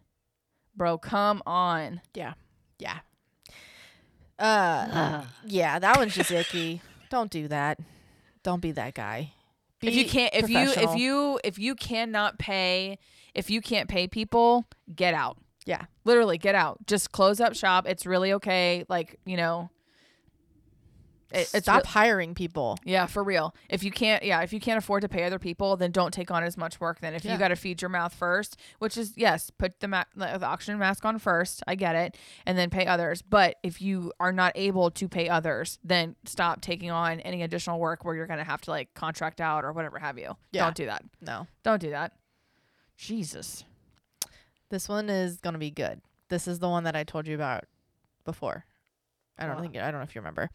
Bro, 0.75 0.99
come 0.99 1.41
on. 1.45 2.01
yeah 2.13 2.33
uh 4.39 5.23
yeah 5.45 5.79
that 5.79 5.97
one's 5.97 6.13
just 6.13 6.31
icky 6.31 6.81
don't 7.09 7.31
do 7.31 7.47
that 7.47 7.79
don't 8.43 8.61
be 8.61 8.71
that 8.71 8.93
guy 8.93 9.31
be 9.79 9.87
if 9.87 9.95
you 9.95 10.05
can't 10.05 10.33
if 10.33 10.49
you 10.49 10.71
if 10.75 10.95
you 10.95 11.39
if 11.43 11.59
you 11.59 11.75
cannot 11.75 12.37
pay 12.37 12.97
if 13.35 13.49
you 13.49 13.61
can't 13.61 13.89
pay 13.89 14.07
people, 14.07 14.65
get 14.95 15.13
out. 15.13 15.37
Yeah. 15.65 15.85
Literally 16.05 16.37
get 16.37 16.55
out. 16.55 16.87
Just 16.87 17.11
close 17.11 17.39
up 17.39 17.53
shop. 17.53 17.87
It's 17.87 18.05
really 18.05 18.33
okay. 18.33 18.85
Like, 18.87 19.19
you 19.25 19.35
know, 19.35 19.69
it, 21.35 21.49
it's 21.53 21.65
stop 21.65 21.85
hiring 21.85 22.33
people 22.35 22.77
Yeah, 22.83 23.05
for 23.05 23.23
real. 23.23 23.53
If 23.69 23.83
you 23.83 23.91
can't, 23.91 24.23
yeah, 24.23 24.41
if 24.41 24.51
you 24.53 24.59
can't 24.59 24.77
afford 24.77 25.01
to 25.01 25.09
pay 25.09 25.23
other 25.23 25.39
people, 25.39 25.75
then 25.77 25.91
don't 25.91 26.13
take 26.13 26.31
on 26.31 26.43
as 26.43 26.57
much 26.57 26.79
work. 26.79 26.99
Then 27.01 27.13
if 27.13 27.23
Yeah. 27.25 27.33
you 27.33 27.37
got 27.39 27.49
to 27.49 27.55
feed 27.55 27.81
your 27.81 27.89
mouth 27.89 28.13
first, 28.13 28.57
which 28.79 28.97
is 28.97 29.13
yes, 29.15 29.49
put 29.49 29.79
the, 29.79 29.87
ma- 29.87 30.03
the 30.15 30.43
oxygen 30.45 30.77
mask 30.79 31.05
on 31.05 31.19
first. 31.19 31.61
I 31.67 31.75
get 31.75 31.95
it, 31.95 32.17
and 32.45 32.57
then 32.57 32.69
pay 32.69 32.85
others. 32.85 33.21
But 33.21 33.57
if 33.63 33.81
you 33.81 34.11
are 34.19 34.31
not 34.31 34.51
able 34.55 34.91
to 34.91 35.07
pay 35.07 35.29
others, 35.29 35.79
then 35.83 36.15
stop 36.25 36.61
taking 36.61 36.91
on 36.91 37.19
any 37.21 37.43
additional 37.43 37.79
work 37.79 38.03
where 38.05 38.15
you're 38.15 38.27
gonna 38.27 38.43
have 38.43 38.61
to 38.61 38.71
like 38.71 38.93
contract 38.93 39.41
out 39.41 39.63
or 39.65 39.71
whatever 39.73 39.99
have 39.99 40.17
you. 40.17 40.35
Yeah. 40.51 40.63
Don't 40.65 40.75
do 40.75 40.85
that. 40.87 41.03
no 41.21 41.47
Don't 41.63 41.81
do 41.81 41.89
that. 41.91 42.13
Jesus. 42.97 43.63
this 44.69 44.87
one 44.89 45.09
is 45.09 45.39
gonna 45.41 45.57
be 45.57 45.69
good 45.71 46.01
this 46.29 46.47
is 46.47 46.59
the 46.59 46.69
one 46.69 46.85
that 46.85 46.95
i 46.95 47.03
told 47.03 47.27
you 47.27 47.35
about 47.35 47.65
before 48.23 48.65
i 49.37 49.45
don't 49.45 49.59
think 49.61 49.75
i 49.75 49.91
don't 49.91 49.99
know 49.99 50.01
if 50.03 50.15
you 50.15 50.21
remember 50.21 50.49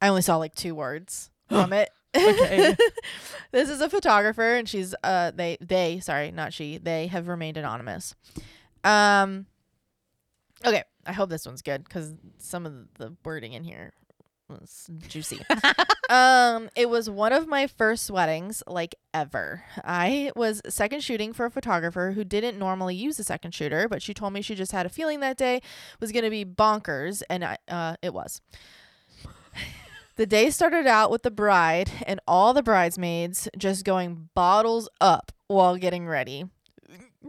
i 0.00 0.08
only 0.08 0.22
saw 0.22 0.36
like 0.36 0.54
two 0.54 0.74
words 0.74 1.30
from 1.48 1.72
it. 1.72 1.90
Okay. 2.16 2.74
this 3.52 3.68
is 3.68 3.80
a 3.80 3.88
photographer 3.90 4.54
and 4.54 4.68
she's 4.68 4.94
uh 5.04 5.30
they 5.34 5.56
they 5.60 6.00
sorry 6.00 6.30
not 6.30 6.52
she 6.52 6.78
they 6.78 7.06
have 7.08 7.28
remained 7.28 7.56
anonymous. 7.56 8.14
Um 8.84 9.46
okay 10.66 10.82
i 11.06 11.12
hope 11.12 11.30
this 11.30 11.46
one's 11.46 11.62
good 11.62 11.84
because 11.84 12.14
some 12.38 12.66
of 12.66 12.72
the 12.94 13.14
wording 13.24 13.52
in 13.52 13.62
here 13.64 13.92
was 14.48 14.88
juicy. 15.08 15.40
Um 16.10 16.70
it 16.74 16.88
was 16.88 17.10
one 17.10 17.34
of 17.34 17.46
my 17.46 17.66
first 17.66 18.10
weddings 18.10 18.62
like 18.66 18.94
ever. 19.12 19.62
I 19.84 20.32
was 20.34 20.62
second 20.66 21.02
shooting 21.02 21.34
for 21.34 21.44
a 21.44 21.50
photographer 21.50 22.12
who 22.12 22.24
didn't 22.24 22.58
normally 22.58 22.94
use 22.94 23.18
a 23.18 23.24
second 23.24 23.52
shooter 23.52 23.88
but 23.90 24.00
she 24.00 24.14
told 24.14 24.32
me 24.32 24.40
she 24.40 24.54
just 24.54 24.72
had 24.72 24.86
a 24.86 24.88
feeling 24.88 25.20
that 25.20 25.36
day 25.36 25.60
was 26.00 26.10
going 26.10 26.24
to 26.24 26.30
be 26.30 26.46
bonkers 26.46 27.22
and 27.28 27.44
I, 27.44 27.58
uh 27.68 27.96
it 28.00 28.14
was 28.14 28.40
the 30.18 30.26
day 30.26 30.50
started 30.50 30.86
out 30.86 31.12
with 31.12 31.22
the 31.22 31.30
bride 31.30 31.90
and 32.04 32.20
all 32.26 32.52
the 32.52 32.62
bridesmaids 32.62 33.48
just 33.56 33.84
going 33.84 34.28
bottles 34.34 34.88
up 35.00 35.30
while 35.46 35.76
getting 35.76 36.08
ready. 36.08 36.44
Uh, 37.24 37.28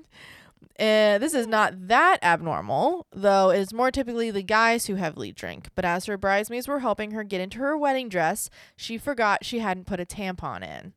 this 1.19 1.35
is 1.35 1.45
not 1.45 1.87
that 1.87 2.17
abnormal, 2.23 3.05
though 3.13 3.51
it 3.51 3.59
is 3.59 3.73
more 3.73 3.91
typically 3.91 4.31
the 4.31 4.41
guys 4.41 4.87
who 4.87 4.95
heavily 4.95 5.31
drink. 5.31 5.69
But 5.75 5.85
as 5.85 6.05
her 6.05 6.17
bridesmaids 6.17 6.67
were 6.67 6.79
helping 6.79 7.11
her 7.11 7.23
get 7.23 7.41
into 7.41 7.59
her 7.59 7.77
wedding 7.77 8.09
dress, 8.09 8.49
she 8.75 8.97
forgot 8.97 9.45
she 9.45 9.59
hadn't 9.59 9.85
put 9.85 9.99
a 9.99 10.05
tampon 10.05 10.63
in. 10.63 10.93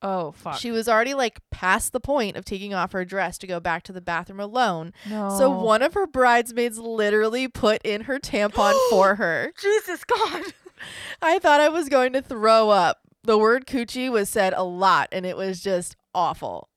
Oh 0.00 0.32
fuck. 0.32 0.58
She 0.58 0.70
was 0.70 0.88
already 0.88 1.12
like 1.12 1.42
past 1.50 1.92
the 1.92 2.00
point 2.00 2.38
of 2.38 2.46
taking 2.46 2.72
off 2.72 2.92
her 2.92 3.04
dress 3.04 3.36
to 3.38 3.46
go 3.46 3.60
back 3.60 3.82
to 3.84 3.92
the 3.92 4.00
bathroom 4.00 4.40
alone. 4.40 4.94
no. 5.08 5.28
So 5.36 5.50
one 5.50 5.82
of 5.82 5.92
her 5.92 6.06
bridesmaids 6.06 6.78
literally 6.78 7.48
put 7.48 7.82
in 7.84 8.02
her 8.02 8.18
tampon 8.18 8.74
for 8.88 9.14
her. 9.16 9.52
Jesus 9.60 10.04
God. 10.04 10.42
I 11.22 11.38
thought 11.38 11.60
I 11.60 11.68
was 11.68 11.88
going 11.88 12.12
to 12.14 12.22
throw 12.22 12.70
up. 12.70 13.00
The 13.22 13.38
word 13.38 13.66
coochie 13.66 14.10
was 14.10 14.28
said 14.28 14.52
a 14.54 14.64
lot 14.64 15.08
and 15.10 15.24
it 15.24 15.36
was 15.36 15.62
just 15.62 15.96
awful. 16.14 16.68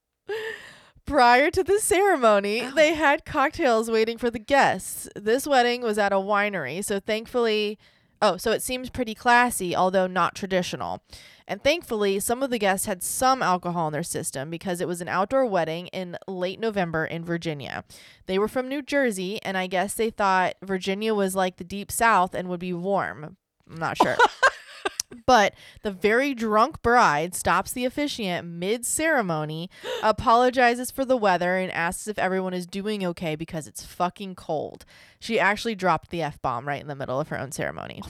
Prior 1.06 1.50
to 1.52 1.64
the 1.64 1.80
ceremony, 1.80 2.62
Ow. 2.64 2.72
they 2.72 2.94
had 2.94 3.26
cocktails 3.26 3.90
waiting 3.90 4.18
for 4.18 4.30
the 4.30 4.40
guests. 4.40 5.08
This 5.16 5.48
wedding 5.48 5.82
was 5.82 5.98
at 5.98 6.12
a 6.12 6.18
winery, 6.18 6.84
so 6.84 7.00
thankfully, 7.00 7.80
oh, 8.22 8.36
so 8.36 8.52
it 8.52 8.62
seems 8.62 8.90
pretty 8.90 9.16
classy, 9.16 9.74
although 9.74 10.08
not 10.08 10.36
traditional. 10.36 11.02
And 11.48 11.64
thankfully, 11.64 12.20
some 12.20 12.44
of 12.44 12.50
the 12.50 12.60
guests 12.60 12.88
had 12.88 13.02
some 13.02 13.42
alcohol 13.42 13.88
in 13.88 13.94
their 13.94 14.04
system 14.04 14.50
because 14.50 14.82
it 14.82 14.88
was 14.88 15.00
an 15.00 15.08
outdoor 15.08 15.46
wedding 15.46 15.88
in 15.88 16.18
late 16.28 16.60
November 16.60 17.06
in 17.06 17.24
Virginia. 17.24 17.86
They 18.26 18.38
were 18.38 18.50
from 18.50 18.68
New 18.68 18.82
Jersey, 18.82 19.42
and 19.44 19.58
I 19.58 19.68
guess 19.68 19.94
they 19.94 20.10
thought 20.10 20.56
Virginia 20.62 21.16
was 21.16 21.36
like 21.36 21.56
the 21.56 21.64
deep 21.64 21.90
south 21.90 22.36
and 22.36 22.50
would 22.50 22.60
be 22.60 22.74
warm. 22.74 23.38
I'm 23.70 23.80
not 23.80 23.98
sure. 23.98 24.18
but 25.26 25.54
the 25.84 25.92
very 25.92 26.34
drunk 26.34 26.82
bride 26.82 27.36
stops 27.36 27.72
the 27.72 27.86
officiant 27.86 28.48
mid 28.48 28.86
ceremony, 28.86 29.70
apologizes 30.04 30.92
for 30.92 31.06
the 31.06 31.18
weather, 31.18 31.58
and 31.58 31.72
asks 31.72 32.08
if 32.08 32.18
everyone 32.20 32.54
is 32.54 32.66
doing 32.66 33.06
okay 33.06 33.36
because 33.36 33.68
it's 33.68 33.86
fucking 33.86 34.36
cold. 34.36 34.86
She 35.20 35.40
actually 35.40 35.76
dropped 35.76 36.10
the 36.10 36.22
F 36.22 36.42
bomb 36.42 36.68
right 36.68 36.82
in 36.82 36.88
the 36.88 36.96
middle 36.96 37.20
of 37.20 37.30
her 37.30 37.40
own 37.40 37.52
ceremony. 37.52 38.02
Oh 38.04 38.10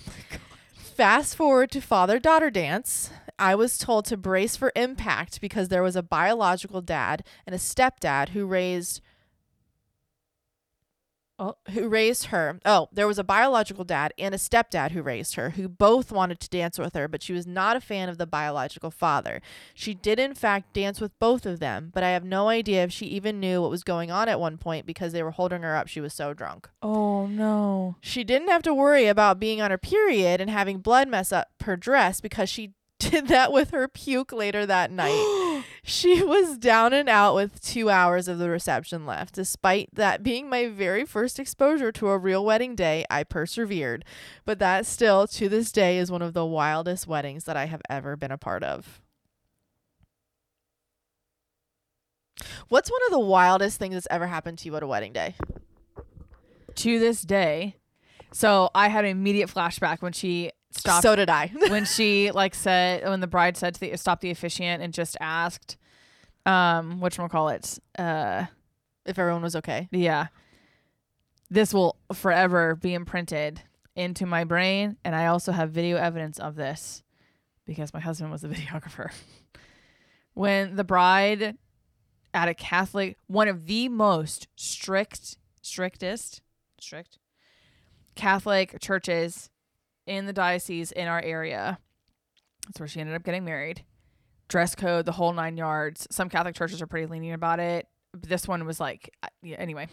Fast 0.74 1.36
forward 1.36 1.70
to 1.72 1.82
father 1.82 2.18
daughter 2.18 2.50
dance. 2.50 3.12
I 3.38 3.54
was 3.54 3.78
told 3.78 4.06
to 4.06 4.18
brace 4.18 4.56
for 4.56 4.72
impact 4.76 5.42
because 5.42 5.68
there 5.68 5.84
was 5.84 5.96
a 5.96 6.02
biological 6.02 6.82
dad 6.82 7.24
and 7.46 7.54
a 7.54 7.60
stepdad 7.60 8.30
who 8.30 8.48
raised 8.48 9.02
Oh. 9.02 9.07
Oh, 11.40 11.56
who 11.72 11.88
raised 11.88 12.26
her. 12.26 12.60
Oh, 12.66 12.90
there 12.92 13.08
was 13.08 13.20
a 13.20 13.24
biological 13.24 13.84
dad 13.84 14.12
and 14.18 14.34
a 14.34 14.40
stepdad 14.40 14.92
who 14.92 15.04
raised 15.04 15.36
her, 15.36 15.52
who 15.52 15.70
both 15.70 16.12
wanted 16.12 16.40
to 16.40 16.50
dance 16.50 16.80
with 16.80 16.96
her, 16.96 17.08
but 17.08 17.22
she 17.22 17.34
was 17.34 17.46
not 17.46 17.76
a 17.76 17.82
fan 17.82 18.10
of 18.10 18.18
the 18.18 18.26
biological 18.26 18.90
father. 18.90 19.40
She 19.76 19.94
did, 19.94 20.18
in 20.18 20.34
fact, 20.34 20.74
dance 20.74 21.00
with 21.00 21.18
both 21.20 21.46
of 21.46 21.60
them, 21.60 21.92
but 21.94 22.04
I 22.04 22.10
have 22.10 22.24
no 22.24 22.50
idea 22.50 22.84
if 22.84 22.92
she 22.92 23.06
even 23.08 23.40
knew 23.40 23.62
what 23.62 23.70
was 23.70 23.84
going 23.84 24.10
on 24.10 24.28
at 24.28 24.40
one 24.40 24.58
point 24.58 24.88
because 24.88 25.14
they 25.14 25.22
were 25.22 25.32
holding 25.32 25.62
her 25.62 25.76
up. 25.76 25.88
She 25.88 26.02
was 26.02 26.14
so 26.14 26.34
drunk. 26.34 26.70
Oh 26.82 27.28
no. 27.28 27.98
She 28.02 28.24
didn't 28.24 28.50
have 28.50 28.64
to 28.64 28.74
worry 28.74 29.06
about 29.06 29.40
being 29.40 29.62
on 29.62 29.70
her 29.70 29.78
period 29.78 30.42
and 30.42 30.50
having 30.50 30.80
blood 30.80 31.08
mess 31.08 31.32
up 31.32 31.50
her 31.62 31.78
dress 31.78 32.20
because 32.20 32.50
she 32.50 32.74
did 33.00 33.28
that 33.28 33.52
with 33.52 33.70
her 33.70 33.88
puke 33.88 34.32
later 34.32 34.66
that 34.66 34.92
night. 34.92 35.44
she 35.88 36.24
was 36.26 36.58
down 36.58 36.94
and 36.94 37.10
out 37.10 37.34
with 37.34 37.62
two 37.62 37.90
hours 37.90 38.28
of 38.28 38.38
the 38.38 38.50
reception 38.50 39.06
left. 39.06 39.36
Despite 39.36 39.90
that 39.94 40.22
being 40.22 40.50
my 40.50 40.68
very 40.68 41.06
first 41.06 41.40
exposure 41.40 41.92
to 41.94 42.10
a 42.10 42.18
real 42.18 42.46
wedding 42.46 42.76
day, 42.76 43.06
I 43.10 43.24
persevered. 43.24 44.06
But 44.46 44.60
that 44.60 44.86
still, 44.86 45.28
to 45.28 45.50
this 45.50 45.72
day, 45.72 45.98
is 45.98 46.12
one 46.12 46.22
of 46.22 46.34
the 46.34 46.46
wildest 46.46 47.08
weddings 47.08 47.46
that 47.46 47.58
I 47.58 47.66
have 47.66 47.82
ever 47.90 48.16
been 48.16 48.32
a 48.32 48.38
part 48.38 48.64
of. 48.64 49.02
What's 52.70 52.92
one 52.92 53.02
of 53.08 53.12
the 53.12 53.20
wildest 53.20 53.80
things 53.80 53.96
that's 53.96 54.08
ever 54.12 54.28
happened 54.28 54.60
to 54.60 54.66
you 54.68 54.76
at 54.76 54.84
a 54.84 54.88
wedding 54.88 55.14
day? 55.14 55.36
to 56.78 57.00
this 57.00 57.22
day. 57.22 57.76
So 58.32 58.70
I 58.74 58.88
had 58.88 59.04
an 59.06 59.12
immediate 59.12 59.50
flashback 59.50 60.02
when 60.02 60.14
she 60.14 60.52
stopped 60.78 61.04
So 61.04 61.16
did 61.16 61.30
I. 61.30 61.48
when 61.70 61.86
she 61.86 62.32
like 62.32 62.56
said 62.56 63.04
when 63.04 63.20
the 63.20 63.28
bride 63.28 63.58
said 63.58 63.74
to 63.76 63.80
the 63.80 63.96
stop 63.98 64.22
the 64.22 64.32
officiant 64.32 64.82
and 64.82 64.94
just 64.94 65.18
asked 65.20 65.78
um 66.46 67.02
which 67.02 67.18
one 67.18 67.30
call 67.30 67.50
it 67.50 67.78
uh 67.98 68.46
if 69.06 69.18
everyone 69.18 69.42
was 69.42 69.56
okay. 69.56 69.88
yeah 69.92 70.28
this 71.50 71.74
will 71.74 71.98
forever 72.14 72.76
be 72.76 72.94
imprinted 72.94 73.62
into 73.96 74.26
my 74.26 74.44
brain 74.44 74.98
and 75.04 75.16
i 75.16 75.28
also 75.28 75.52
have 75.52 75.72
video 75.72 75.98
evidence 75.98 76.40
of 76.40 76.56
this 76.56 77.04
because 77.66 77.94
my 77.94 78.00
husband 78.00 78.32
was 78.32 78.44
a 78.44 78.48
videographer 78.50 79.12
when 80.34 80.76
the 80.76 80.84
bride 80.84 81.58
at 82.34 82.48
a 82.48 82.54
catholic 82.54 83.18
one 83.28 83.48
of 83.48 83.66
the 83.66 83.90
most 83.90 84.48
strict 84.56 85.38
strictest 85.62 86.42
strict 86.80 87.18
catholic 88.16 88.78
churches 88.80 89.50
in 90.08 90.26
the 90.26 90.34
diocese 90.34 90.92
in 90.92 91.08
our 91.08 91.22
area. 91.22 91.80
That's 92.66 92.80
where 92.80 92.88
she 92.88 93.00
ended 93.00 93.16
up 93.16 93.24
getting 93.24 93.46
married. 93.46 93.84
Dress 94.48 94.76
code 94.76 95.06
the 95.06 95.12
whole 95.12 95.34
nine 95.34 95.58
yards. 95.58 96.08
Some 96.10 96.30
catholic 96.30 96.56
churches 96.56 96.82
are 96.82 96.88
pretty 96.88 97.08
lenient 97.08 97.36
about 97.36 97.60
it. 97.60 97.88
This 98.14 98.48
one 98.48 98.66
was 98.66 98.80
like 98.80 99.12
uh, 99.24 99.28
yeah, 99.42 99.58
anyway. 99.58 99.88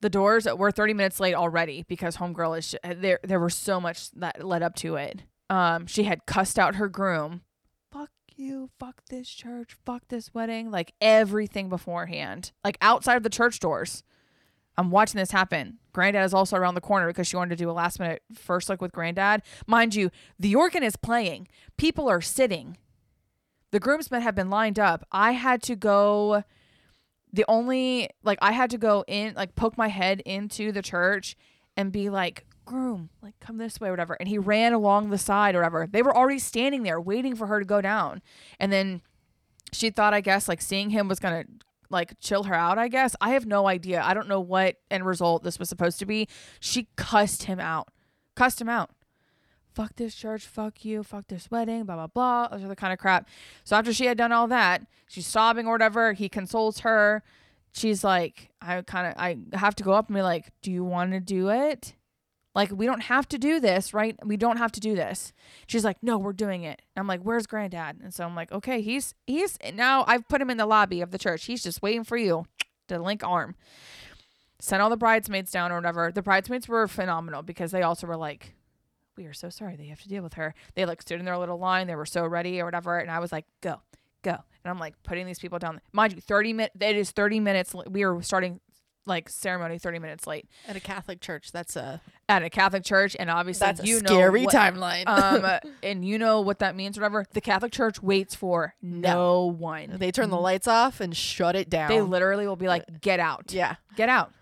The 0.00 0.10
doors 0.10 0.46
were 0.56 0.70
30 0.70 0.94
minutes 0.94 1.18
late 1.18 1.34
already 1.34 1.84
because 1.88 2.16
homegirl 2.16 2.58
is 2.58 2.76
there 3.00 3.18
there 3.24 3.40
was 3.40 3.54
so 3.54 3.80
much 3.80 4.10
that 4.12 4.44
led 4.44 4.62
up 4.62 4.74
to 4.76 4.96
it. 4.96 5.22
Um 5.50 5.86
she 5.86 6.04
had 6.04 6.26
cussed 6.26 6.58
out 6.58 6.76
her 6.76 6.88
groom. 6.88 7.42
Fuck 7.90 8.10
you 8.36 8.70
fuck 8.78 9.02
this 9.10 9.28
church 9.28 9.76
fuck 9.84 10.06
this 10.08 10.32
wedding 10.32 10.70
like 10.70 10.94
everything 11.00 11.68
beforehand 11.68 12.52
like 12.62 12.78
outside 12.80 13.16
of 13.16 13.24
the 13.24 13.30
church 13.30 13.58
doors 13.58 14.04
i'm 14.78 14.90
watching 14.90 15.18
this 15.18 15.32
happen. 15.32 15.78
Granddad 15.92 16.24
is 16.24 16.32
also 16.32 16.56
around 16.56 16.76
the 16.76 16.80
corner 16.80 17.08
because 17.08 17.26
she 17.26 17.36
wanted 17.36 17.58
to 17.58 17.64
do 17.64 17.70
a 17.70 17.72
last 17.72 17.98
minute 17.98 18.22
first 18.32 18.68
look 18.68 18.80
with 18.80 18.92
granddad. 18.92 19.42
Mind 19.66 19.94
you 19.94 20.10
the 20.38 20.54
organ 20.54 20.82
is 20.82 20.96
playing. 20.96 21.48
People 21.76 22.08
are 22.08 22.20
sitting. 22.20 22.78
The 23.72 23.80
groomsmen 23.80 24.22
have 24.22 24.34
been 24.34 24.48
lined 24.48 24.78
up. 24.78 25.04
I 25.12 25.32
had 25.32 25.62
to 25.64 25.76
go 25.76 26.44
the 27.32 27.44
only 27.48 28.08
like 28.22 28.38
I 28.40 28.52
had 28.52 28.70
to 28.70 28.78
go 28.78 29.04
in 29.06 29.34
like 29.34 29.54
poke 29.54 29.76
my 29.76 29.88
head 29.88 30.20
into 30.20 30.72
the 30.72 30.82
church 30.82 31.36
and 31.76 31.92
be 31.92 32.08
like 32.08 32.46
groom 32.64 33.10
like 33.22 33.38
come 33.40 33.58
this 33.58 33.80
way 33.80 33.88
or 33.88 33.92
whatever. 33.92 34.14
And 34.14 34.28
he 34.28 34.38
ran 34.38 34.72
along 34.72 35.10
the 35.10 35.18
side 35.18 35.54
or 35.54 35.58
whatever. 35.58 35.86
They 35.90 36.02
were 36.02 36.16
already 36.16 36.38
standing 36.38 36.84
there 36.84 37.00
waiting 37.00 37.34
for 37.34 37.48
her 37.48 37.58
to 37.58 37.66
go 37.66 37.80
down. 37.80 38.22
And 38.60 38.72
then 38.72 39.02
she 39.72 39.90
thought 39.90 40.14
I 40.14 40.20
guess 40.20 40.48
like 40.48 40.62
seeing 40.62 40.90
him 40.90 41.08
was 41.08 41.18
gonna 41.18 41.44
like 41.90 42.18
chill 42.20 42.44
her 42.44 42.54
out 42.54 42.78
I 42.78 42.88
guess 42.88 43.14
I 43.20 43.30
have 43.30 43.46
no 43.46 43.66
idea 43.66 44.02
I 44.02 44.14
don't 44.14 44.28
know 44.28 44.40
what 44.40 44.76
end 44.90 45.06
result 45.06 45.42
this 45.42 45.58
was 45.58 45.68
supposed 45.68 45.98
to 46.00 46.06
be 46.06 46.28
she 46.60 46.88
cussed 46.96 47.44
him 47.44 47.60
out 47.60 47.88
cussed 48.34 48.60
him 48.60 48.68
out 48.68 48.90
fuck 49.78 49.94
this 49.94 50.16
church, 50.16 50.44
fuck 50.44 50.84
you, 50.84 51.04
fuck 51.04 51.28
this 51.28 51.52
wedding, 51.52 51.84
blah, 51.84 51.94
blah, 51.94 52.08
blah. 52.08 52.48
Those 52.48 52.64
are 52.64 52.68
the 52.68 52.74
kind 52.74 52.92
of 52.92 52.98
crap. 52.98 53.28
So 53.62 53.76
after 53.76 53.92
she 53.92 54.06
had 54.06 54.18
done 54.18 54.32
all 54.32 54.48
that, 54.48 54.82
she's 55.06 55.24
sobbing 55.24 55.68
or 55.68 55.72
whatever. 55.72 56.14
He 56.14 56.28
consoles 56.28 56.80
her. 56.80 57.22
She's 57.70 58.02
like, 58.02 58.50
I 58.60 58.82
kind 58.82 59.06
of, 59.06 59.14
I 59.16 59.38
have 59.56 59.76
to 59.76 59.84
go 59.84 59.92
up 59.92 60.08
and 60.08 60.16
be 60.16 60.22
like, 60.22 60.50
do 60.62 60.72
you 60.72 60.82
want 60.82 61.12
to 61.12 61.20
do 61.20 61.48
it? 61.50 61.94
Like, 62.58 62.72
we 62.72 62.86
don't 62.86 63.02
have 63.02 63.28
to 63.28 63.38
do 63.38 63.60
this, 63.60 63.94
right? 63.94 64.16
We 64.26 64.36
don't 64.36 64.56
have 64.56 64.72
to 64.72 64.80
do 64.80 64.96
this. 64.96 65.32
She's 65.68 65.84
like, 65.84 65.98
no, 66.02 66.18
we're 66.18 66.32
doing 66.32 66.64
it. 66.64 66.82
And 66.96 67.00
I'm 67.00 67.06
like, 67.06 67.20
where's 67.20 67.46
granddad? 67.46 68.00
And 68.02 68.12
so 68.12 68.24
I'm 68.24 68.34
like, 68.34 68.50
okay, 68.50 68.80
he's, 68.80 69.14
he's, 69.28 69.56
now 69.74 70.04
I've 70.08 70.26
put 70.26 70.40
him 70.40 70.50
in 70.50 70.56
the 70.56 70.66
lobby 70.66 71.00
of 71.00 71.12
the 71.12 71.18
church. 71.18 71.44
He's 71.44 71.62
just 71.62 71.82
waiting 71.82 72.02
for 72.02 72.16
you 72.16 72.46
to 72.88 72.98
link 72.98 73.22
arm. 73.22 73.54
Sent 74.58 74.82
all 74.82 74.90
the 74.90 74.96
bridesmaids 74.96 75.52
down 75.52 75.70
or 75.70 75.76
whatever. 75.76 76.10
The 76.10 76.20
bridesmaids 76.20 76.66
were 76.66 76.88
phenomenal 76.88 77.42
because 77.42 77.70
they 77.70 77.82
also 77.82 78.08
were 78.08 78.16
like, 78.16 78.56
we 79.16 79.26
are 79.26 79.32
so 79.32 79.50
sorry 79.50 79.76
that 79.76 79.84
you 79.84 79.90
have 79.90 80.02
to 80.02 80.08
deal 80.08 80.24
with 80.24 80.34
her. 80.34 80.52
They 80.74 80.84
like 80.84 81.00
stood 81.00 81.20
in 81.20 81.26
their 81.26 81.38
little 81.38 81.60
line. 81.60 81.86
They 81.86 81.94
were 81.94 82.06
so 82.06 82.26
ready 82.26 82.60
or 82.60 82.64
whatever. 82.64 82.98
And 82.98 83.08
I 83.08 83.20
was 83.20 83.30
like, 83.30 83.46
go, 83.60 83.82
go. 84.22 84.32
And 84.32 84.70
I'm 84.70 84.80
like 84.80 85.00
putting 85.04 85.26
these 85.26 85.38
people 85.38 85.60
down. 85.60 85.80
Mind 85.92 86.12
you, 86.12 86.20
30 86.20 86.54
minutes, 86.54 86.74
it 86.80 86.96
is 86.96 87.12
30 87.12 87.38
minutes. 87.38 87.72
We 87.88 88.02
are 88.02 88.20
starting 88.20 88.58
like 89.08 89.28
ceremony 89.28 89.78
30 89.78 89.98
minutes 89.98 90.26
late 90.26 90.48
At 90.66 90.76
a 90.76 90.80
Catholic 90.80 91.20
church, 91.20 91.50
that's 91.52 91.74
a 91.76 92.00
at 92.28 92.42
a 92.42 92.50
Catholic 92.50 92.84
church. 92.84 93.16
And 93.18 93.30
obviously 93.30 93.66
that's 93.66 93.80
a 93.80 93.86
you 93.86 93.98
scary 93.98 94.40
know 94.40 94.44
what, 94.44 94.54
timeline. 94.54 95.06
um, 95.06 95.72
and 95.82 96.04
you 96.04 96.18
know 96.18 96.40
what 96.40 96.58
that 96.60 96.76
means, 96.76 96.98
whatever. 96.98 97.24
The 97.32 97.40
Catholic 97.40 97.72
church 97.72 98.02
waits 98.02 98.34
for 98.34 98.74
no, 98.82 99.46
one. 99.46 99.96
they 99.98 100.12
turn 100.12 100.30
the 100.30 100.38
lights 100.38 100.68
off 100.68 101.00
and 101.00 101.16
shut 101.16 101.56
it 101.56 101.70
down. 101.70 101.88
They 101.88 102.02
literally 102.02 102.46
will 102.46 102.56
be 102.56 102.68
like, 102.68 103.00
get 103.00 103.18
out. 103.18 103.52
yeah. 103.52 103.76
get 103.96 104.08
out. 104.08 104.32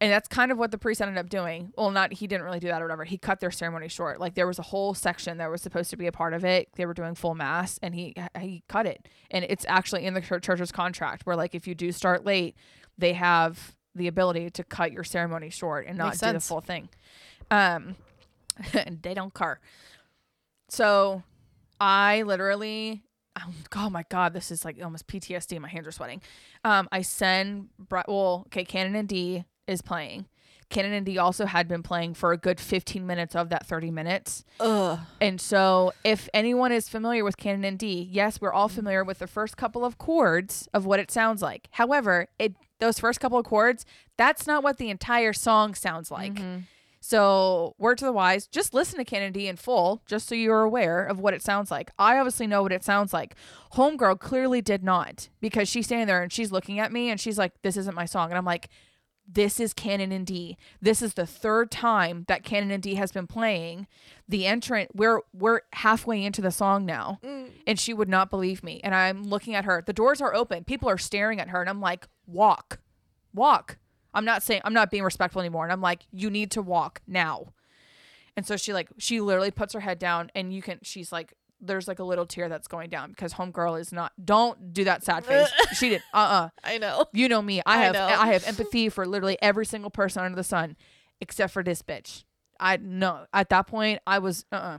And 0.00 0.12
that's 0.12 0.28
kind 0.28 0.50
of 0.52 0.58
what 0.58 0.70
the 0.70 0.76
priest 0.76 1.00
ended 1.00 1.16
up 1.16 1.30
doing. 1.30 1.72
Well, 1.78 1.90
not 1.90 2.12
he 2.12 2.26
didn't 2.26 2.44
really 2.44 2.58
do 2.58 2.66
that 2.66 2.82
or 2.82 2.84
whatever. 2.84 3.04
He 3.04 3.16
cut 3.16 3.40
their 3.40 3.52
ceremony 3.52 3.88
short. 3.88 4.20
Like 4.20 4.34
there 4.34 4.46
was 4.46 4.58
a 4.58 4.62
whole 4.62 4.92
section 4.92 5.38
that 5.38 5.50
was 5.50 5.62
supposed 5.62 5.88
to 5.90 5.96
be 5.96 6.06
a 6.06 6.12
part 6.12 6.34
of 6.34 6.44
it. 6.44 6.68
They 6.76 6.84
were 6.84 6.94
doing 6.94 7.14
full 7.14 7.34
mass, 7.34 7.78
and 7.80 7.94
he 7.94 8.14
he 8.38 8.64
cut 8.68 8.86
it. 8.86 9.08
And 9.30 9.46
it's 9.48 9.64
actually 9.68 10.04
in 10.04 10.12
the 10.14 10.20
church's 10.20 10.72
contract 10.72 11.24
where 11.24 11.36
like 11.36 11.54
if 11.54 11.66
you 11.66 11.74
do 11.74 11.92
start 11.92 12.24
late, 12.24 12.56
they 12.98 13.12
have 13.14 13.76
the 13.94 14.08
ability 14.08 14.50
to 14.50 14.64
cut 14.64 14.92
your 14.92 15.04
ceremony 15.04 15.50
short 15.50 15.86
and 15.86 15.96
not 15.96 16.08
Makes 16.08 16.20
do 16.20 16.32
the 16.32 16.40
full 16.40 16.60
thing. 16.60 16.88
Um, 17.50 17.96
and 18.74 19.00
they 19.02 19.14
don't 19.14 19.34
care. 19.34 19.60
So, 20.68 21.22
I 21.80 22.22
literally. 22.22 23.02
Oh 23.74 23.90
my 23.90 24.04
god, 24.08 24.32
this 24.32 24.52
is 24.52 24.64
like 24.64 24.82
almost 24.82 25.08
PTSD. 25.08 25.58
My 25.60 25.68
hands 25.68 25.88
are 25.88 25.92
sweating. 25.92 26.22
Um, 26.62 26.88
I 26.92 27.02
send 27.02 27.68
well, 27.90 28.44
okay, 28.46 28.64
Canon 28.64 28.94
in 28.94 29.06
D 29.06 29.44
is 29.66 29.82
playing. 29.82 30.26
Canon 30.70 30.92
in 30.92 31.04
D 31.04 31.18
also 31.18 31.46
had 31.46 31.68
been 31.68 31.82
playing 31.82 32.14
for 32.14 32.32
a 32.32 32.36
good 32.36 32.58
15 32.58 33.06
minutes 33.06 33.34
of 33.34 33.48
that 33.50 33.66
30 33.66 33.90
minutes. 33.90 34.44
Ugh. 34.60 34.98
And 35.20 35.40
so, 35.40 35.92
if 36.04 36.28
anyone 36.32 36.72
is 36.72 36.88
familiar 36.88 37.24
with 37.24 37.36
Canon 37.36 37.64
in 37.64 37.76
D, 37.76 38.08
yes, 38.10 38.40
we're 38.40 38.52
all 38.52 38.68
familiar 38.68 39.04
with 39.04 39.18
the 39.18 39.26
first 39.26 39.56
couple 39.56 39.84
of 39.84 39.98
chords 39.98 40.68
of 40.72 40.86
what 40.86 41.00
it 41.00 41.10
sounds 41.10 41.42
like. 41.42 41.68
However, 41.72 42.28
it 42.38 42.54
those 42.80 42.98
first 42.98 43.20
couple 43.20 43.38
of 43.38 43.46
chords, 43.46 43.84
that's 44.16 44.46
not 44.46 44.62
what 44.62 44.78
the 44.78 44.90
entire 44.90 45.32
song 45.32 45.74
sounds 45.74 46.10
like. 46.10 46.34
Mm-hmm. 46.34 46.60
So, 47.00 47.74
word 47.76 47.98
to 47.98 48.06
the 48.06 48.12
wise, 48.12 48.46
just 48.46 48.72
listen 48.72 48.98
to 48.98 49.04
Kennedy 49.04 49.46
in 49.46 49.56
full, 49.56 50.00
just 50.06 50.26
so 50.26 50.34
you're 50.34 50.62
aware 50.62 51.04
of 51.04 51.20
what 51.20 51.34
it 51.34 51.42
sounds 51.42 51.70
like. 51.70 51.90
I 51.98 52.16
obviously 52.16 52.46
know 52.46 52.62
what 52.62 52.72
it 52.72 52.82
sounds 52.82 53.12
like. 53.12 53.34
Homegirl 53.74 54.20
clearly 54.20 54.62
did 54.62 54.82
not 54.82 55.28
because 55.38 55.68
she's 55.68 55.84
standing 55.84 56.06
there 56.06 56.22
and 56.22 56.32
she's 56.32 56.50
looking 56.50 56.78
at 56.78 56.92
me 56.92 57.10
and 57.10 57.20
she's 57.20 57.36
like, 57.36 57.52
This 57.62 57.76
isn't 57.76 57.94
my 57.94 58.06
song. 58.06 58.30
And 58.30 58.38
I'm 58.38 58.46
like, 58.46 58.70
this 59.26 59.58
is 59.58 59.72
Canon 59.72 60.12
in 60.12 60.24
D. 60.24 60.56
This 60.80 61.00
is 61.00 61.14
the 61.14 61.26
third 61.26 61.70
time 61.70 62.24
that 62.28 62.44
Canon 62.44 62.70
in 62.70 62.80
D 62.80 62.94
has 62.96 63.10
been 63.10 63.26
playing. 63.26 63.86
The 64.28 64.46
entrant, 64.46 64.94
we're 64.94 65.20
we're 65.32 65.62
halfway 65.72 66.22
into 66.22 66.42
the 66.42 66.50
song 66.50 66.84
now, 66.84 67.20
mm. 67.22 67.50
and 67.66 67.78
she 67.78 67.94
would 67.94 68.08
not 68.08 68.30
believe 68.30 68.62
me. 68.62 68.80
And 68.84 68.94
I'm 68.94 69.24
looking 69.24 69.54
at 69.54 69.64
her. 69.64 69.82
The 69.84 69.92
doors 69.92 70.20
are 70.20 70.34
open. 70.34 70.64
People 70.64 70.88
are 70.90 70.98
staring 70.98 71.40
at 71.40 71.48
her, 71.48 71.60
and 71.60 71.70
I'm 71.70 71.80
like, 71.80 72.06
walk, 72.26 72.80
walk. 73.32 73.78
I'm 74.12 74.24
not 74.24 74.42
saying 74.42 74.60
I'm 74.64 74.74
not 74.74 74.90
being 74.90 75.02
respectful 75.02 75.40
anymore. 75.40 75.64
And 75.64 75.72
I'm 75.72 75.80
like, 75.80 76.06
you 76.12 76.30
need 76.30 76.50
to 76.52 76.62
walk 76.62 77.00
now. 77.06 77.52
And 78.36 78.46
so 78.46 78.56
she 78.56 78.72
like 78.72 78.88
she 78.98 79.20
literally 79.20 79.50
puts 79.50 79.72
her 79.74 79.80
head 79.80 79.98
down, 79.98 80.30
and 80.34 80.52
you 80.52 80.60
can. 80.60 80.80
She's 80.82 81.12
like, 81.12 81.34
there's 81.66 81.88
like 81.88 81.98
a 81.98 82.04
little 82.04 82.26
tear 82.26 82.48
that's 82.48 82.68
going 82.68 82.90
down 82.90 83.10
because 83.10 83.34
homegirl 83.34 83.80
is 83.80 83.92
not. 83.92 84.12
Don't 84.22 84.72
do 84.72 84.84
that 84.84 85.04
sad 85.04 85.24
face. 85.26 85.48
she 85.74 85.88
did. 85.90 86.02
Uh 86.12 86.16
uh 86.16 86.48
I 86.62 86.78
know. 86.78 87.06
you 87.12 87.28
know 87.28 87.42
me. 87.42 87.60
I 87.64 87.78
I 87.78 87.84
have 87.84 87.94
know. 87.94 88.06
I, 88.06 88.32
have 88.32 88.46
empathy 88.46 88.88
for 88.88 89.06
literally 89.06 89.38
every 89.42 89.66
single 89.66 89.90
person 89.90 90.22
under 90.22 90.36
the 90.36 90.44
sun, 90.44 90.76
except 91.20 91.52
for 91.52 91.62
this 91.62 91.82
bitch. 91.82 92.24
I 92.60 92.76
know 92.76 93.26
At 93.32 93.48
that 93.48 93.66
point, 93.66 94.00
I 94.06 94.18
was 94.18 94.44
uh. 94.52 94.56
uh 94.56 94.78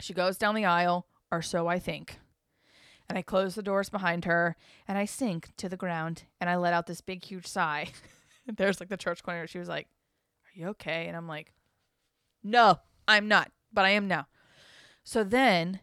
She 0.00 0.14
goes 0.14 0.36
down 0.38 0.54
the 0.54 0.64
aisle, 0.64 1.06
or 1.30 1.42
so 1.42 1.66
I 1.68 1.78
think. 1.78 2.18
And 3.08 3.18
I 3.18 3.22
close 3.22 3.54
the 3.54 3.62
doors 3.62 3.90
behind 3.90 4.24
her, 4.24 4.56
and 4.88 4.96
I 4.96 5.04
sink 5.04 5.50
to 5.58 5.68
the 5.68 5.76
ground, 5.76 6.22
and 6.40 6.48
I 6.48 6.56
let 6.56 6.72
out 6.72 6.86
this 6.86 7.02
big, 7.02 7.22
huge 7.22 7.46
sigh. 7.46 7.88
There's 8.46 8.80
like 8.80 8.88
the 8.88 8.96
church 8.96 9.22
corner. 9.22 9.46
She 9.46 9.58
was 9.58 9.68
like, 9.68 9.88
"Are 10.46 10.58
you 10.58 10.68
okay?" 10.68 11.06
And 11.06 11.16
I'm 11.16 11.28
like, 11.28 11.52
"No, 12.42 12.78
I'm 13.06 13.28
not, 13.28 13.52
but 13.74 13.84
I 13.84 13.90
am 13.90 14.08
now." 14.08 14.26
So 15.04 15.22
then, 15.22 15.80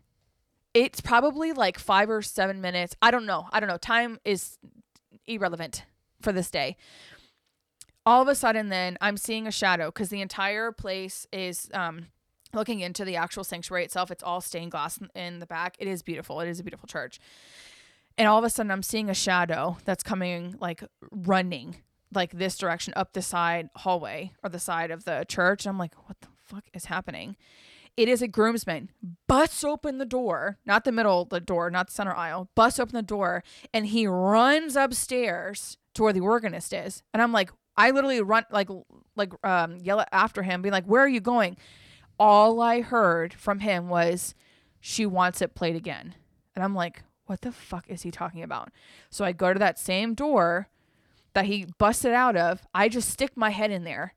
it's 0.74 1.02
probably 1.02 1.52
like 1.54 1.78
five 1.78 2.10
or 2.10 2.22
seven 2.22 2.62
minutes. 2.62 2.96
I 3.02 3.12
don't 3.12 3.26
know. 3.26 3.48
I 3.52 3.60
don't 3.60 3.70
know. 3.70 3.78
Time 3.78 4.20
is 4.24 4.58
irrelevant 5.28 5.84
for 6.22 6.32
this 6.32 6.50
day. 6.50 6.78
All 8.06 8.22
of 8.22 8.28
a 8.28 8.36
sudden, 8.36 8.70
then 8.70 8.98
I'm 9.02 9.18
seeing 9.18 9.46
a 9.46 9.52
shadow 9.52 9.88
because 9.88 10.10
the 10.10 10.22
entire 10.22 10.72
place 10.72 11.28
is 11.32 11.70
um, 11.74 12.08
looking 12.54 12.80
into 12.80 13.06
the 13.06 13.16
actual 13.16 13.44
sanctuary 13.44 13.86
itself. 13.86 14.10
It's 14.12 14.24
all 14.24 14.42
stained 14.42 14.72
glass 14.72 15.00
in- 15.16 15.40
the 15.40 15.46
back. 15.46 15.76
It 15.80 15.88
is 15.88 16.02
beautiful. 16.02 16.40
It 16.42 16.50
is 16.50 16.60
a 16.60 16.64
beautiful 16.64 16.88
church. 16.88 17.20
And 18.18 18.28
all 18.28 18.38
of 18.38 18.44
a 18.44 18.50
sudden, 18.50 18.72
I'm 18.72 18.84
seeing 18.84 19.10
a 19.10 19.14
shadow 19.14 19.78
that's 19.86 20.04
coming, 20.04 20.56
like 20.60 20.84
running, 21.12 21.78
like 22.14 22.32
this 22.32 22.58
direction 22.58 22.94
up 22.96 23.14
the 23.14 23.22
side 23.22 23.70
hallway 23.78 24.34
or 24.44 24.50
the 24.50 24.60
side 24.60 24.92
of 24.92 25.06
the 25.06 25.26
church. 25.28 25.66
And 25.66 25.72
I'm 25.72 25.80
like, 25.80 25.96
what 26.08 26.20
the 26.22 26.28
fuck 26.44 26.66
is 26.74 26.86
happening? 26.86 27.36
It 27.98 28.08
is 28.08 28.22
a 28.22 28.28
groomsman. 28.28 28.90
Busts 29.28 29.64
open 29.64 29.98
the 29.98 30.06
door, 30.06 30.58
not 30.66 30.86
the 30.86 30.92
middle, 30.92 31.26
the 31.26 31.40
door, 31.40 31.70
not 31.70 31.88
the 31.88 31.94
center 31.94 32.16
aisle. 32.16 32.50
Busts 32.56 32.80
open 32.80 32.96
the 32.96 33.02
door, 33.02 33.44
and 33.74 33.86
he 33.86 34.08
runs 34.08 34.76
upstairs 34.76 35.78
to 35.94 36.04
where 36.04 36.14
the 36.14 36.22
organist 36.22 36.74
is. 36.74 37.04
And 37.14 37.22
I'm 37.22 37.32
like, 37.34 37.52
I 37.78 37.92
literally 37.92 38.22
run 38.22 38.46
like 38.52 38.70
like 39.16 39.34
um 39.46 39.78
yell 39.78 40.06
after 40.12 40.44
him, 40.44 40.62
being 40.62 40.74
like, 40.74 40.86
"Where 40.86 41.02
are 41.02 41.08
you 41.08 41.22
going?" 41.22 41.58
All 42.20 42.62
I 42.62 42.82
heard 42.82 43.34
from 43.34 43.60
him 43.60 43.90
was, 43.90 44.36
"She 44.80 45.06
wants 45.06 45.42
it 45.42 45.56
played 45.56 45.76
again," 45.76 46.16
and 46.56 46.64
I'm 46.64 46.76
like, 46.76 47.04
"What 47.26 47.42
the 47.42 47.52
fuck 47.52 47.90
is 47.90 48.04
he 48.04 48.12
talking 48.12 48.44
about?" 48.44 48.70
So 49.10 49.26
I 49.26 49.32
go 49.32 49.54
to 49.54 49.60
that 49.60 49.80
same 49.80 50.14
door 50.14 50.70
that 51.34 51.46
he 51.46 51.66
busted 51.78 52.12
out 52.14 52.36
of. 52.36 52.68
I 52.74 52.90
just 52.90 53.10
stick 53.10 53.36
my 53.36 53.50
head 53.52 53.72
in 53.72 53.84
there. 53.84 54.16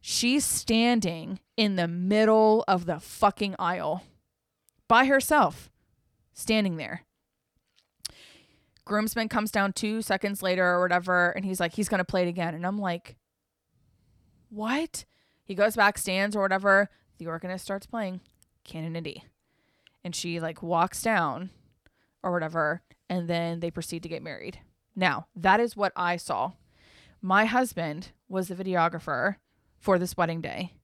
She's 0.00 0.44
standing 0.44 1.40
in 1.56 1.76
the 1.76 1.88
middle 1.88 2.64
of 2.66 2.86
the 2.86 3.00
fucking 3.00 3.54
aisle 3.58 4.02
by 4.88 5.04
herself, 5.04 5.70
standing 6.32 6.76
there 6.76 7.04
groomsman 8.90 9.28
comes 9.28 9.52
down 9.52 9.72
two 9.72 10.02
seconds 10.02 10.42
later 10.42 10.66
or 10.66 10.80
whatever, 10.80 11.30
and 11.30 11.44
he's 11.44 11.60
like, 11.60 11.74
he's 11.74 11.88
gonna 11.88 12.04
play 12.04 12.22
it 12.22 12.28
again. 12.28 12.54
And 12.56 12.66
I'm 12.66 12.78
like, 12.78 13.16
what? 14.50 15.04
He 15.44 15.54
goes 15.54 15.76
back, 15.76 15.96
stands 15.96 16.34
or 16.34 16.42
whatever. 16.42 16.90
The 17.18 17.28
organist 17.28 17.64
starts 17.64 17.86
playing 17.86 18.20
Canon 18.64 19.00
D. 19.02 19.22
And 20.02 20.14
she 20.14 20.40
like 20.40 20.60
walks 20.60 21.02
down 21.02 21.50
or 22.24 22.32
whatever, 22.32 22.82
and 23.08 23.28
then 23.28 23.60
they 23.60 23.70
proceed 23.70 24.02
to 24.02 24.08
get 24.08 24.24
married. 24.24 24.58
Now, 24.96 25.28
that 25.36 25.60
is 25.60 25.76
what 25.76 25.92
I 25.94 26.16
saw. 26.16 26.52
My 27.22 27.44
husband 27.44 28.10
was 28.28 28.48
the 28.48 28.56
videographer 28.56 29.36
for 29.80 29.98
this 29.98 30.16
wedding 30.16 30.40
day. 30.40 30.74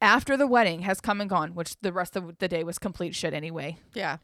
After 0.00 0.36
the 0.36 0.46
wedding 0.46 0.82
has 0.82 1.00
come 1.00 1.20
and 1.20 1.30
gone, 1.30 1.54
which 1.54 1.76
the 1.80 1.92
rest 1.92 2.16
of 2.16 2.38
the 2.38 2.48
day 2.48 2.64
was 2.64 2.78
complete 2.78 3.14
shit 3.14 3.34
anyway. 3.34 3.78
Yeah. 3.94 4.16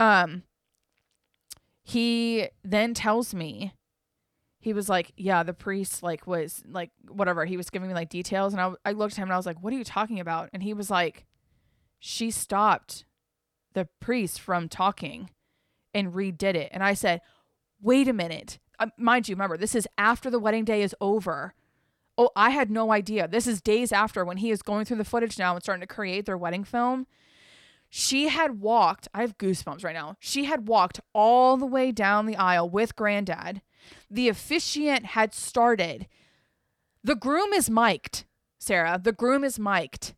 Um, 0.00 0.42
he 1.84 2.48
then 2.64 2.94
tells 2.94 3.34
me 3.34 3.74
he 4.58 4.72
was 4.72 4.88
like 4.88 5.12
yeah 5.18 5.42
the 5.42 5.52
priest 5.52 6.02
like 6.02 6.26
was 6.26 6.62
like 6.66 6.90
whatever 7.08 7.44
he 7.44 7.58
was 7.58 7.68
giving 7.68 7.88
me 7.88 7.94
like 7.94 8.08
details 8.08 8.54
and 8.54 8.62
I, 8.62 8.72
I 8.86 8.92
looked 8.92 9.12
at 9.12 9.18
him 9.18 9.24
and 9.24 9.34
i 9.34 9.36
was 9.36 9.44
like 9.44 9.62
what 9.62 9.74
are 9.74 9.76
you 9.76 9.84
talking 9.84 10.18
about 10.18 10.48
and 10.54 10.62
he 10.62 10.72
was 10.72 10.90
like 10.90 11.26
she 11.98 12.30
stopped 12.30 13.04
the 13.74 13.86
priest 14.00 14.40
from 14.40 14.70
talking 14.70 15.28
and 15.92 16.14
redid 16.14 16.54
it 16.54 16.70
and 16.72 16.82
i 16.82 16.94
said 16.94 17.20
wait 17.82 18.08
a 18.08 18.14
minute 18.14 18.58
uh, 18.78 18.86
mind 18.96 19.28
you 19.28 19.34
remember 19.34 19.58
this 19.58 19.74
is 19.74 19.86
after 19.98 20.30
the 20.30 20.38
wedding 20.38 20.64
day 20.64 20.80
is 20.80 20.96
over 20.98 21.52
oh 22.18 22.30
i 22.36 22.50
had 22.50 22.70
no 22.70 22.92
idea 22.92 23.26
this 23.28 23.46
is 23.46 23.60
days 23.60 23.92
after 23.92 24.24
when 24.24 24.38
he 24.38 24.50
is 24.50 24.62
going 24.62 24.84
through 24.84 24.96
the 24.96 25.04
footage 25.04 25.38
now 25.38 25.54
and 25.54 25.62
starting 25.62 25.80
to 25.80 25.86
create 25.86 26.26
their 26.26 26.38
wedding 26.38 26.64
film 26.64 27.06
she 27.96 28.26
had 28.26 28.60
walked, 28.60 29.06
I 29.14 29.20
have 29.20 29.38
goosebumps 29.38 29.84
right 29.84 29.94
now. 29.94 30.16
She 30.18 30.46
had 30.46 30.66
walked 30.66 30.98
all 31.12 31.56
the 31.56 31.64
way 31.64 31.92
down 31.92 32.26
the 32.26 32.34
aisle 32.34 32.68
with 32.68 32.96
granddad. 32.96 33.62
The 34.10 34.28
officiant 34.28 35.06
had 35.06 35.32
started. 35.32 36.08
The 37.04 37.14
groom 37.14 37.52
is 37.52 37.70
mic'd, 37.70 38.24
Sarah. 38.58 39.00
The 39.00 39.12
groom 39.12 39.44
is 39.44 39.60
mic'd. 39.60 40.12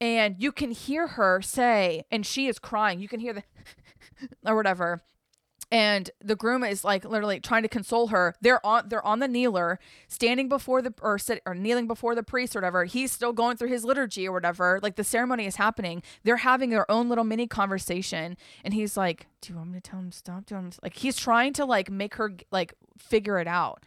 And 0.00 0.36
you 0.38 0.50
can 0.50 0.70
hear 0.70 1.06
her 1.08 1.42
say, 1.42 2.04
and 2.10 2.24
she 2.24 2.46
is 2.46 2.58
crying. 2.58 2.98
You 2.98 3.08
can 3.08 3.20
hear 3.20 3.34
the, 3.34 3.42
or 4.46 4.56
whatever 4.56 5.02
and 5.70 6.10
the 6.22 6.36
groom 6.36 6.64
is 6.64 6.84
like 6.84 7.04
literally 7.04 7.40
trying 7.40 7.62
to 7.62 7.68
console 7.68 8.08
her. 8.08 8.34
They're 8.40 8.64
on 8.64 8.88
they're 8.88 9.04
on 9.04 9.18
the 9.18 9.28
kneeler, 9.28 9.78
standing 10.06 10.48
before 10.48 10.80
the 10.80 10.94
or 11.02 11.18
sit 11.18 11.42
or 11.44 11.54
kneeling 11.54 11.86
before 11.86 12.14
the 12.14 12.22
priest 12.22 12.56
or 12.56 12.60
whatever. 12.60 12.84
He's 12.84 13.12
still 13.12 13.32
going 13.32 13.56
through 13.56 13.68
his 13.68 13.84
liturgy 13.84 14.26
or 14.26 14.32
whatever. 14.32 14.80
Like 14.82 14.96
the 14.96 15.04
ceremony 15.04 15.46
is 15.46 15.56
happening. 15.56 16.02
They're 16.24 16.38
having 16.38 16.70
their 16.70 16.90
own 16.90 17.08
little 17.08 17.24
mini 17.24 17.46
conversation, 17.46 18.36
and 18.64 18.72
he's 18.72 18.96
like, 18.96 19.26
"Do 19.42 19.52
you 19.52 19.58
want 19.58 19.70
me 19.70 19.80
to 19.80 19.90
tell 19.90 19.98
him 19.98 20.10
to 20.10 20.16
stop?" 20.16 20.46
Do 20.46 20.54
him 20.54 20.70
like 20.82 20.96
he's 20.96 21.16
trying 21.16 21.52
to 21.54 21.64
like 21.64 21.90
make 21.90 22.14
her 22.14 22.32
like 22.50 22.74
figure 22.96 23.38
it 23.38 23.48
out, 23.48 23.84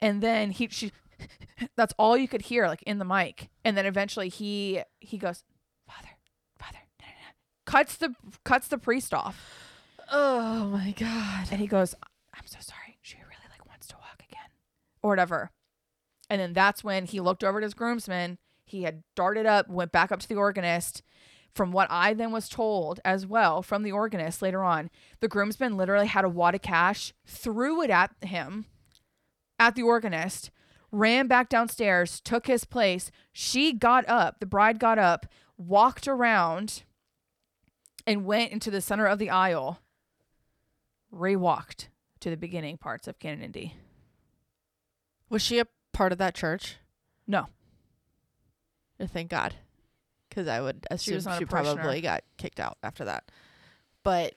and 0.00 0.22
then 0.22 0.50
he 0.50 0.68
she. 0.68 0.92
That's 1.76 1.94
all 1.98 2.14
you 2.18 2.28
could 2.28 2.42
hear, 2.42 2.68
like 2.68 2.82
in 2.82 2.98
the 2.98 3.06
mic, 3.06 3.48
and 3.64 3.74
then 3.74 3.86
eventually 3.86 4.28
he 4.28 4.82
he 5.00 5.16
goes, 5.16 5.44
"Father, 5.88 6.10
Father," 6.58 6.78
cuts 7.64 7.96
the 7.96 8.14
cuts 8.44 8.68
the 8.68 8.76
priest 8.76 9.14
off 9.14 9.65
Oh 10.10 10.66
my 10.66 10.92
god. 10.92 11.48
And 11.50 11.60
he 11.60 11.66
goes, 11.66 11.94
I'm 12.34 12.46
so 12.46 12.58
sorry. 12.60 12.98
She 13.02 13.16
really 13.18 13.50
like 13.50 13.66
wants 13.66 13.86
to 13.88 13.96
walk 13.96 14.22
again. 14.28 14.50
Or 15.02 15.10
whatever. 15.10 15.50
And 16.28 16.40
then 16.40 16.52
that's 16.52 16.84
when 16.84 17.06
he 17.06 17.20
looked 17.20 17.44
over 17.44 17.58
at 17.58 17.64
his 17.64 17.74
groomsman. 17.74 18.38
He 18.64 18.82
had 18.82 19.02
darted 19.14 19.46
up, 19.46 19.68
went 19.68 19.92
back 19.92 20.10
up 20.10 20.20
to 20.20 20.28
the 20.28 20.34
organist. 20.34 21.02
From 21.54 21.72
what 21.72 21.88
I 21.90 22.12
then 22.12 22.32
was 22.32 22.48
told 22.48 23.00
as 23.04 23.26
well 23.26 23.62
from 23.62 23.82
the 23.82 23.92
organist 23.92 24.42
later 24.42 24.62
on, 24.62 24.90
the 25.20 25.28
groomsman 25.28 25.76
literally 25.76 26.06
had 26.06 26.24
a 26.24 26.28
wad 26.28 26.54
of 26.54 26.60
cash, 26.60 27.14
threw 27.26 27.80
it 27.80 27.88
at 27.88 28.10
him, 28.20 28.66
at 29.58 29.74
the 29.74 29.82
organist, 29.82 30.50
ran 30.92 31.28
back 31.28 31.48
downstairs, 31.48 32.20
took 32.20 32.46
his 32.46 32.64
place. 32.64 33.10
She 33.32 33.72
got 33.72 34.06
up, 34.06 34.38
the 34.38 34.44
bride 34.44 34.78
got 34.78 34.98
up, 34.98 35.26
walked 35.56 36.06
around, 36.06 36.82
and 38.06 38.26
went 38.26 38.52
into 38.52 38.70
the 38.70 38.82
center 38.82 39.06
of 39.06 39.18
the 39.18 39.30
aisle 39.30 39.80
rewalked 41.16 41.88
to 42.20 42.30
the 42.30 42.36
beginning 42.36 42.76
parts 42.78 43.08
of 43.08 43.18
Canon 43.18 43.52
D. 43.52 43.74
Was 45.28 45.42
she 45.42 45.58
a 45.58 45.66
part 45.92 46.12
of 46.12 46.18
that 46.18 46.34
church? 46.34 46.76
No. 47.26 47.46
Oh, 49.00 49.06
thank 49.06 49.30
God. 49.30 49.54
Because 50.28 50.48
I 50.48 50.60
would 50.60 50.86
assume 50.90 51.22
not 51.24 51.38
she, 51.38 51.44
probably 51.44 52.00
got 52.00 52.22
kicked 52.36 52.60
out 52.60 52.78
after 52.82 53.04
that. 53.04 53.30
But 54.02 54.34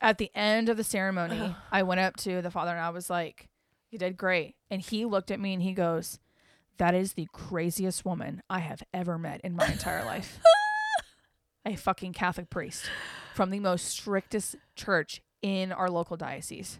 At 0.00 0.18
the 0.18 0.30
end 0.34 0.68
of 0.68 0.76
the 0.76 0.84
ceremony, 0.84 1.54
I 1.72 1.82
went 1.82 2.00
up 2.00 2.16
to 2.18 2.40
the 2.40 2.50
father 2.50 2.70
and 2.70 2.80
I 2.80 2.90
was 2.90 3.10
like, 3.10 3.48
You 3.90 3.98
did 3.98 4.16
great. 4.16 4.54
And 4.70 4.80
he 4.80 5.04
looked 5.04 5.30
at 5.30 5.40
me 5.40 5.52
and 5.52 5.62
he 5.62 5.72
goes, 5.72 6.18
That 6.78 6.94
is 6.94 7.12
the 7.14 7.28
craziest 7.32 8.04
woman 8.04 8.42
I 8.48 8.60
have 8.60 8.82
ever 8.94 9.18
met 9.18 9.40
in 9.42 9.56
my 9.56 9.66
entire 9.66 10.04
life. 10.04 10.38
A 11.66 11.76
fucking 11.76 12.14
Catholic 12.14 12.48
priest 12.48 12.88
from 13.34 13.50
the 13.50 13.60
most 13.60 13.84
strictest 13.86 14.56
church 14.74 15.20
in 15.42 15.72
our 15.72 15.90
local 15.90 16.16
diocese. 16.16 16.78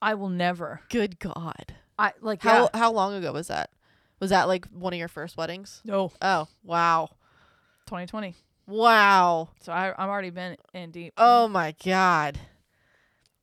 I 0.00 0.14
will 0.14 0.28
never. 0.28 0.80
good 0.90 1.18
God. 1.20 1.74
I 1.98 2.12
like 2.20 2.42
How 2.42 2.62
yeah. 2.72 2.78
how 2.78 2.92
long 2.92 3.14
ago 3.14 3.32
was 3.32 3.48
that? 3.48 3.70
Was 4.18 4.30
that 4.30 4.48
like 4.48 4.66
one 4.66 4.92
of 4.92 4.98
your 4.98 5.08
first 5.08 5.36
weddings? 5.36 5.80
no 5.84 6.12
Oh, 6.20 6.48
wow. 6.64 7.10
2020. 7.86 8.34
Wow. 8.66 9.50
So 9.60 9.72
I 9.72 9.94
I'm 9.96 10.08
already 10.08 10.30
been 10.30 10.56
in 10.74 10.90
deep. 10.90 11.12
Oh 11.16 11.46
my 11.48 11.74
god. 11.84 12.38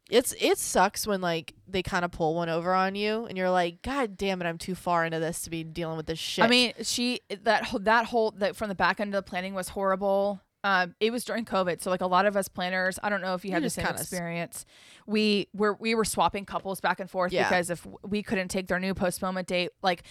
It's 0.10 0.34
it 0.42 0.58
sucks 0.58 1.06
when 1.06 1.22
like 1.22 1.54
they 1.68 1.84
kind 1.84 2.04
of 2.04 2.12
pull 2.12 2.36
one 2.36 2.50
over 2.50 2.74
on 2.74 2.96
you 2.96 3.26
and 3.26 3.38
you're 3.38 3.50
like, 3.52 3.82
God 3.82 4.18
damn 4.18 4.42
it, 4.42 4.46
I'm 4.46 4.58
too 4.58 4.76
far 4.76 5.06
into 5.06 5.20
this 5.20 5.42
to 5.44 5.50
be 5.50 5.64
dealing 5.64 5.98
with 5.98 6.08
this 6.08 6.20
shit. 6.20 6.44
I 6.44 6.48
mean, 6.48 6.74
she 6.82 7.22
that 7.44 7.70
that 7.82 8.06
whole 8.06 8.32
that 8.32 8.56
from 8.56 8.70
the 8.70 8.76
back 8.76 9.00
end 9.00 9.14
of 9.14 9.24
the 9.24 9.30
planning 9.30 9.54
was 9.54 9.70
horrible. 9.70 10.42
Um, 10.64 10.94
it 11.00 11.12
was 11.12 11.24
during 11.24 11.46
COVID, 11.46 11.82
so 11.82 11.90
like 11.90 12.02
a 12.02 12.08
lot 12.08 12.26
of 12.26 12.36
us 12.36 12.50
planners, 12.50 13.00
I 13.02 13.10
don't 13.10 13.22
know 13.22 13.34
if 13.34 13.46
you 13.46 13.50
You 13.50 13.54
had 13.56 13.64
the 13.64 13.70
same 13.70 13.86
experience. 13.88 14.66
We 15.08 15.48
were 15.54 15.74
we 15.80 15.96
were 15.96 16.04
swapping 16.06 16.44
couples 16.46 16.82
back 16.82 17.00
and 17.00 17.10
forth 17.10 17.32
Yeah. 17.32 17.48
because 17.48 17.70
if 17.70 17.88
we 18.04 18.22
couldn't 18.24 18.50
take 18.50 18.68
their 18.68 18.80
new 18.80 18.94
postponement 18.94 19.48
date, 19.48 19.72
like 19.82 20.04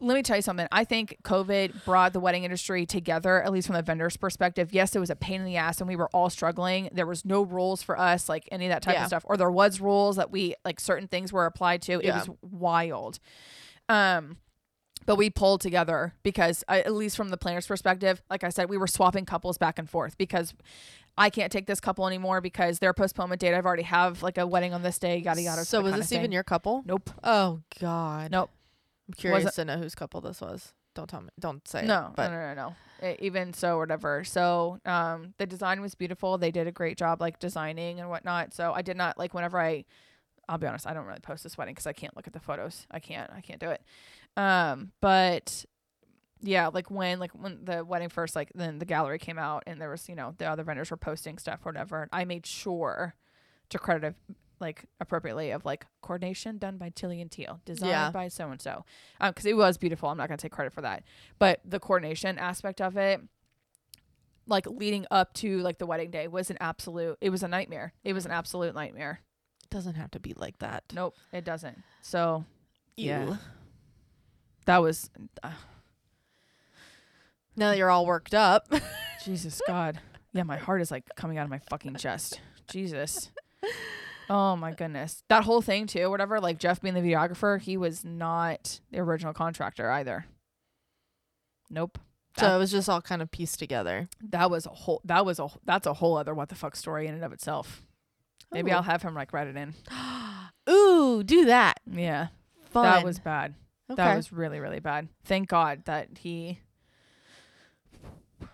let 0.00 0.16
me 0.16 0.22
tell 0.22 0.34
you 0.36 0.42
something. 0.42 0.66
I 0.72 0.82
think 0.84 1.16
COVID 1.22 1.84
brought 1.84 2.12
the 2.12 2.18
wedding 2.20 2.42
industry 2.42 2.84
together, 2.84 3.40
at 3.40 3.52
least 3.52 3.68
from 3.68 3.76
the 3.76 3.82
vendor's 3.82 4.16
perspective. 4.16 4.70
Yes, 4.72 4.94
it 4.96 4.98
was 4.98 5.08
a 5.08 5.16
pain 5.16 5.40
in 5.40 5.46
the 5.46 5.56
ass 5.56 5.80
and 5.80 5.86
we 5.88 5.94
were 5.94 6.08
all 6.12 6.28
struggling. 6.28 6.88
There 6.92 7.06
was 7.06 7.24
no 7.24 7.42
rules 7.42 7.82
for 7.82 7.96
us, 7.98 8.28
like 8.28 8.48
any 8.50 8.66
of 8.66 8.70
that 8.70 8.82
type 8.82 8.96
Yeah. 8.96 9.02
of 9.02 9.06
stuff. 9.06 9.22
Or 9.26 9.36
there 9.36 9.50
was 9.50 9.80
rules 9.80 10.16
that 10.16 10.32
we 10.32 10.56
like 10.64 10.80
certain 10.80 11.06
things 11.06 11.32
were 11.32 11.46
applied 11.46 11.80
to. 11.82 12.00
It 12.00 12.12
was 12.12 12.28
wild. 12.42 13.20
Um 13.88 14.38
but 15.06 15.16
we 15.16 15.30
pulled 15.30 15.60
together 15.60 16.14
because 16.22 16.64
uh, 16.68 16.72
at 16.84 16.92
least 16.94 17.16
from 17.16 17.28
the 17.30 17.36
planner's 17.36 17.66
perspective 17.66 18.22
like 18.30 18.44
i 18.44 18.48
said 18.48 18.68
we 18.68 18.76
were 18.76 18.86
swapping 18.86 19.24
couples 19.24 19.58
back 19.58 19.78
and 19.78 19.88
forth 19.90 20.16
because 20.18 20.54
i 21.18 21.28
can't 21.30 21.52
take 21.52 21.66
this 21.66 21.80
couple 21.80 22.06
anymore 22.06 22.40
because 22.40 22.78
their 22.78 22.92
postponement 22.92 23.40
date 23.40 23.54
i've 23.54 23.66
already 23.66 23.82
have 23.82 24.22
like 24.22 24.38
a 24.38 24.46
wedding 24.46 24.72
on 24.74 24.82
this 24.82 24.98
day 24.98 25.18
yada 25.18 25.40
yada 25.42 25.64
so 25.64 25.80
was 25.80 25.94
this 25.94 26.12
even 26.12 26.32
your 26.32 26.42
couple? 26.44 26.82
nope 26.86 27.10
Oh 27.22 27.60
God. 27.80 28.30
Nope. 28.30 28.50
I'm 29.08 29.14
curious 29.14 29.44
Wasn't- 29.44 29.68
to 29.68 29.74
know 29.76 29.82
whose 29.82 29.94
couple 29.94 30.20
this 30.20 30.40
was. 30.40 30.72
Don't 30.94 31.08
tell 31.10 31.20
me. 31.20 31.28
Don't 31.40 31.66
say. 31.66 31.80
it, 31.80 31.86
no, 31.86 32.12
but 32.14 32.30
no, 32.30 32.36
no, 32.36 32.54
no, 32.54 32.74
no. 33.02 33.08
E- 33.10 33.16
even 33.18 33.52
so, 33.52 33.78
whatever. 33.78 34.22
So, 34.22 34.78
um, 34.86 35.34
the 35.38 35.44
design 35.46 35.80
was 35.82 35.94
beautiful. 35.96 36.38
They 36.38 36.52
did 36.52 36.66
a 36.68 36.72
great 36.72 36.96
job, 36.96 37.20
like 37.20 37.38
designing 37.40 37.98
and 38.00 38.08
whatnot. 38.08 38.54
So 38.54 38.72
I 38.72 38.80
did 38.82 38.96
not 38.96 39.18
like 39.18 39.34
whenever 39.34 39.58
I, 39.60 39.84
I'll 40.48 40.56
be 40.56 40.66
honest, 40.68 40.86
I 40.86 40.94
don't 40.94 41.04
really 41.04 41.18
post 41.20 41.42
this 41.42 41.58
wedding 41.58 41.74
because 41.74 41.88
I 41.88 41.92
can't 41.94 42.14
look 42.16 42.26
at 42.28 42.32
the 42.32 42.38
photos. 42.40 42.86
I 42.92 43.00
can't, 43.00 43.28
I 43.32 43.40
can't 43.40 43.58
do 43.60 43.70
it. 43.70 43.82
Um, 44.36 44.92
but 45.00 45.64
yeah, 46.40 46.68
like 46.68 46.90
when, 46.90 47.18
like 47.18 47.32
when 47.32 47.64
the 47.64 47.84
wedding 47.84 48.08
first, 48.08 48.34
like 48.36 48.50
then 48.54 48.78
the 48.78 48.84
gallery 48.84 49.18
came 49.18 49.38
out 49.38 49.62
and 49.66 49.80
there 49.80 49.90
was, 49.90 50.08
you 50.08 50.14
know, 50.14 50.34
the 50.38 50.46
other 50.46 50.62
vendors 50.64 50.90
were 50.90 50.96
posting 50.96 51.38
stuff, 51.38 51.60
or 51.64 51.70
whatever. 51.72 52.08
I 52.12 52.24
made 52.24 52.46
sure 52.46 53.14
to 53.70 53.78
credit 53.78 54.08
it, 54.28 54.36
like 54.60 54.84
appropriately 55.00 55.50
of 55.50 55.64
like 55.64 55.86
coordination 56.02 56.58
done 56.58 56.76
by 56.76 56.90
Tilly 56.94 57.20
and 57.20 57.30
Teal, 57.30 57.60
designed 57.64 57.90
Yeah. 57.90 58.10
by 58.10 58.28
so 58.28 58.50
and 58.50 58.60
so, 58.60 58.84
um, 59.20 59.30
because 59.30 59.46
it 59.46 59.56
was 59.56 59.78
beautiful. 59.78 60.08
I'm 60.08 60.16
not 60.16 60.28
gonna 60.28 60.36
take 60.38 60.52
credit 60.52 60.72
for 60.72 60.82
that 60.82 61.02
but 61.38 61.60
the 61.64 61.80
coordination 61.80 62.38
aspect 62.38 62.80
of 62.80 62.96
it 62.96 63.20
like 64.46 64.66
leading 64.66 65.06
up 65.10 65.32
to 65.34 65.58
like 65.60 65.78
the 65.78 65.86
wedding 65.86 66.10
day 66.10 66.28
was 66.28 66.50
an 66.50 66.58
absolute 66.60 67.16
it 67.22 67.30
was 67.30 67.42
a 67.42 67.48
nightmare 67.48 67.94
it 68.04 68.12
was 68.12 68.26
an 68.26 68.30
absolute 68.30 68.74
nightmare 68.74 69.20
It 69.64 69.70
Doesn't 69.70 69.94
have 69.94 70.10
to 70.12 70.20
be 70.20 70.34
like 70.36 70.58
that. 70.58 70.84
Nope, 70.92 71.14
it 71.32 71.44
doesn't. 71.44 71.82
So 72.02 72.44
Yeah. 72.96 73.36
That 74.66 74.82
was 74.82 75.10
uh, 75.42 75.50
Now 77.56 77.70
that 77.70 77.78
you're 77.78 77.90
all 77.90 78.06
worked 78.06 78.34
up. 78.34 78.68
Jesus 79.24 79.60
God. 79.66 80.00
Yeah, 80.32 80.42
my 80.42 80.56
heart 80.56 80.80
is 80.80 80.90
like 80.90 81.04
coming 81.16 81.38
out 81.38 81.44
of 81.44 81.50
my 81.50 81.60
fucking 81.70 81.94
chest. 81.96 82.40
Jesus. 82.68 83.30
Oh 84.28 84.56
my 84.56 84.72
goodness. 84.72 85.22
That 85.28 85.44
whole 85.44 85.62
thing 85.62 85.86
too, 85.86 86.10
whatever, 86.10 86.40
like 86.40 86.58
Jeff 86.58 86.80
being 86.80 86.94
the 86.94 87.00
videographer, 87.00 87.60
he 87.60 87.76
was 87.76 88.04
not 88.04 88.80
the 88.90 89.00
original 89.00 89.32
contractor 89.32 89.90
either. 89.90 90.26
Nope. 91.70 91.98
so 92.38 92.54
it 92.54 92.58
was 92.58 92.70
just 92.70 92.88
all 92.88 93.00
kind 93.00 93.22
of 93.22 93.30
pieced 93.30 93.58
together. 93.58 94.08
That 94.30 94.50
was 94.50 94.66
a 94.66 94.70
whole 94.70 95.00
that 95.04 95.24
was 95.24 95.38
a 95.38 95.48
that's 95.64 95.86
a 95.86 95.94
whole 95.94 96.16
other 96.16 96.34
what 96.34 96.48
the 96.48 96.54
fuck 96.54 96.76
story 96.76 97.06
in 97.06 97.14
and 97.14 97.24
of 97.24 97.32
itself. 97.32 97.82
Maybe 98.50 98.70
Ooh. 98.70 98.74
I'll 98.74 98.82
have 98.82 99.02
him 99.02 99.14
like 99.14 99.32
write 99.32 99.48
it 99.48 99.56
in. 99.56 99.74
Ooh, 100.70 101.22
do 101.22 101.44
that. 101.46 101.80
Yeah. 101.90 102.28
Fun. 102.70 102.84
That 102.84 103.04
was 103.04 103.18
bad. 103.18 103.54
Okay. 103.90 104.02
That 104.02 104.16
was 104.16 104.32
really, 104.32 104.60
really 104.60 104.80
bad. 104.80 105.08
Thank 105.24 105.48
God 105.48 105.84
that 105.86 106.08
he 106.18 106.60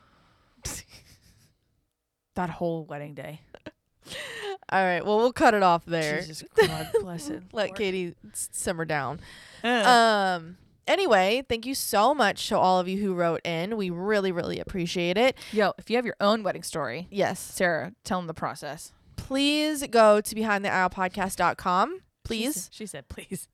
that 2.34 2.50
whole 2.50 2.84
wedding 2.84 3.14
day. 3.14 3.40
all 4.72 4.84
right. 4.84 5.04
Well, 5.04 5.18
we'll 5.18 5.32
cut 5.32 5.54
it 5.54 5.62
off 5.62 5.84
there. 5.84 6.20
Jesus 6.20 6.44
God 6.56 6.88
bless 7.00 7.28
it. 7.28 7.42
Let 7.52 7.68
Lord. 7.68 7.78
Katie 7.78 8.14
simmer 8.32 8.84
down. 8.84 9.20
Uh, 9.62 10.38
Um. 10.40 10.56
Anyway, 10.86 11.44
thank 11.48 11.66
you 11.66 11.74
so 11.74 12.14
much 12.14 12.48
to 12.48 12.58
all 12.58 12.80
of 12.80 12.88
you 12.88 12.96
who 12.98 13.12
wrote 13.14 13.40
in. 13.44 13.76
We 13.76 13.90
really, 13.90 14.32
really 14.32 14.58
appreciate 14.58 15.16
it. 15.18 15.36
Yo, 15.52 15.72
if 15.78 15.88
you 15.90 15.96
have 15.96 16.06
your 16.06 16.16
own 16.18 16.42
wedding 16.42 16.62
story, 16.64 17.06
Yes. 17.10 17.38
Sarah, 17.38 17.92
tell 18.02 18.18
them 18.18 18.26
the 18.26 18.34
process. 18.34 18.92
Please 19.16 19.86
go 19.86 20.20
to 20.22 20.34
behindtheaislepodcast.com. 20.34 22.00
Please. 22.24 22.70
She 22.72 22.86
said, 22.86 23.08
please. 23.08 23.46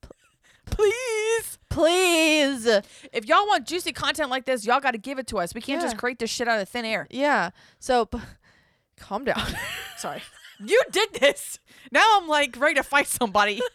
Please. 0.66 1.58
Please. 1.70 2.66
If 3.12 3.26
y'all 3.26 3.46
want 3.46 3.66
juicy 3.66 3.92
content 3.92 4.30
like 4.30 4.44
this, 4.44 4.64
y'all 4.66 4.80
got 4.80 4.92
to 4.92 4.98
give 4.98 5.18
it 5.18 5.26
to 5.28 5.38
us. 5.38 5.54
We 5.54 5.60
can't 5.60 5.80
just 5.80 5.96
create 5.96 6.18
this 6.18 6.30
shit 6.30 6.48
out 6.48 6.60
of 6.60 6.68
thin 6.68 6.84
air. 6.84 7.06
Yeah. 7.10 7.50
So 7.78 8.06
p- 8.06 8.18
calm 8.98 9.24
down. 9.24 9.42
Sorry. 9.96 10.22
You 10.58 10.80
did 10.90 11.14
this. 11.14 11.58
Now 11.92 12.04
I'm 12.16 12.28
like 12.28 12.56
ready 12.58 12.74
to 12.76 12.82
fight 12.82 13.06
somebody. 13.06 13.60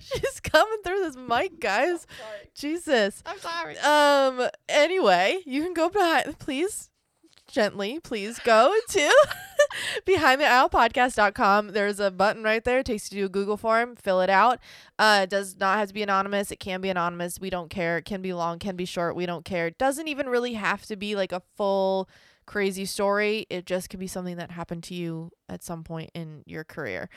She's 0.00 0.38
coming 0.40 0.78
through 0.84 1.00
this 1.00 1.16
mic, 1.16 1.58
guys. 1.58 2.06
Sorry. 2.18 2.50
Jesus. 2.54 3.22
I'm 3.26 3.38
sorry. 3.40 3.76
Um. 3.78 4.48
Anyway, 4.68 5.40
you 5.44 5.62
can 5.64 5.74
go 5.74 5.88
behind. 5.88 6.38
Please, 6.38 6.90
gently, 7.48 8.00
please 8.00 8.38
go 8.40 8.74
to 8.90 9.12
behindtheaislepodcast.com. 10.06 11.68
There's 11.68 12.00
a 12.00 12.10
button 12.10 12.42
right 12.42 12.62
there. 12.64 12.80
It 12.80 12.86
takes 12.86 13.12
you 13.12 13.20
to 13.20 13.26
a 13.26 13.28
Google 13.28 13.56
form. 13.56 13.96
Fill 13.96 14.20
it 14.20 14.30
out. 14.30 14.60
Uh, 14.98 15.20
it 15.24 15.30
does 15.30 15.56
not 15.58 15.78
have 15.78 15.88
to 15.88 15.94
be 15.94 16.02
anonymous. 16.02 16.50
It 16.50 16.60
can 16.60 16.80
be 16.80 16.88
anonymous. 16.88 17.40
We 17.40 17.50
don't 17.50 17.70
care. 17.70 17.98
It 17.98 18.04
can 18.04 18.22
be 18.22 18.32
long. 18.32 18.58
Can 18.58 18.76
be 18.76 18.84
short. 18.84 19.16
We 19.16 19.26
don't 19.26 19.44
care. 19.44 19.66
It 19.68 19.78
doesn't 19.78 20.08
even 20.08 20.28
really 20.28 20.54
have 20.54 20.84
to 20.86 20.96
be 20.96 21.16
like 21.16 21.32
a 21.32 21.42
full 21.56 22.08
crazy 22.46 22.84
story. 22.84 23.46
It 23.50 23.66
just 23.66 23.90
could 23.90 24.00
be 24.00 24.06
something 24.06 24.36
that 24.36 24.50
happened 24.52 24.84
to 24.84 24.94
you 24.94 25.30
at 25.48 25.62
some 25.62 25.84
point 25.84 26.10
in 26.14 26.42
your 26.46 26.64
career. 26.64 27.08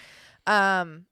Um, 0.48 1.06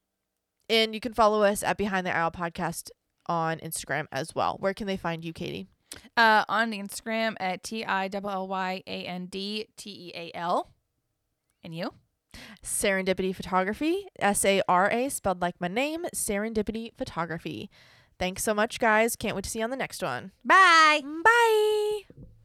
and 0.68 0.94
you 0.94 1.00
can 1.00 1.14
follow 1.14 1.42
us 1.42 1.62
at 1.62 1.78
Behind 1.78 2.06
the 2.06 2.14
Aisle 2.14 2.32
Podcast 2.32 2.90
on 3.26 3.58
Instagram 3.58 4.06
as 4.12 4.34
well. 4.34 4.56
Where 4.58 4.74
can 4.74 4.86
they 4.86 4.96
find 4.96 5.24
you, 5.24 5.32
Katie? 5.32 5.68
Uh, 6.16 6.44
on 6.48 6.72
Instagram 6.72 7.34
at 7.40 7.62
T 7.62 7.84
I 7.84 8.08
L 8.12 8.28
L 8.28 8.48
Y 8.48 8.82
A 8.86 9.04
N 9.04 9.26
D 9.26 9.68
T 9.76 9.90
E 9.90 10.12
A 10.14 10.36
L. 10.36 10.72
And 11.62 11.74
you? 11.74 11.94
Serendipity 12.62 13.34
Photography, 13.34 14.06
S 14.18 14.44
A 14.44 14.62
R 14.68 14.90
A, 14.90 15.08
spelled 15.08 15.40
like 15.40 15.60
my 15.60 15.68
name, 15.68 16.04
Serendipity 16.14 16.92
Photography. 16.96 17.70
Thanks 18.18 18.42
so 18.42 18.52
much, 18.52 18.78
guys. 18.78 19.16
Can't 19.16 19.34
wait 19.34 19.44
to 19.44 19.50
see 19.50 19.60
you 19.60 19.64
on 19.64 19.70
the 19.70 19.76
next 19.76 20.02
one. 20.02 20.32
Bye. 20.44 21.02
Bye. 21.24 22.24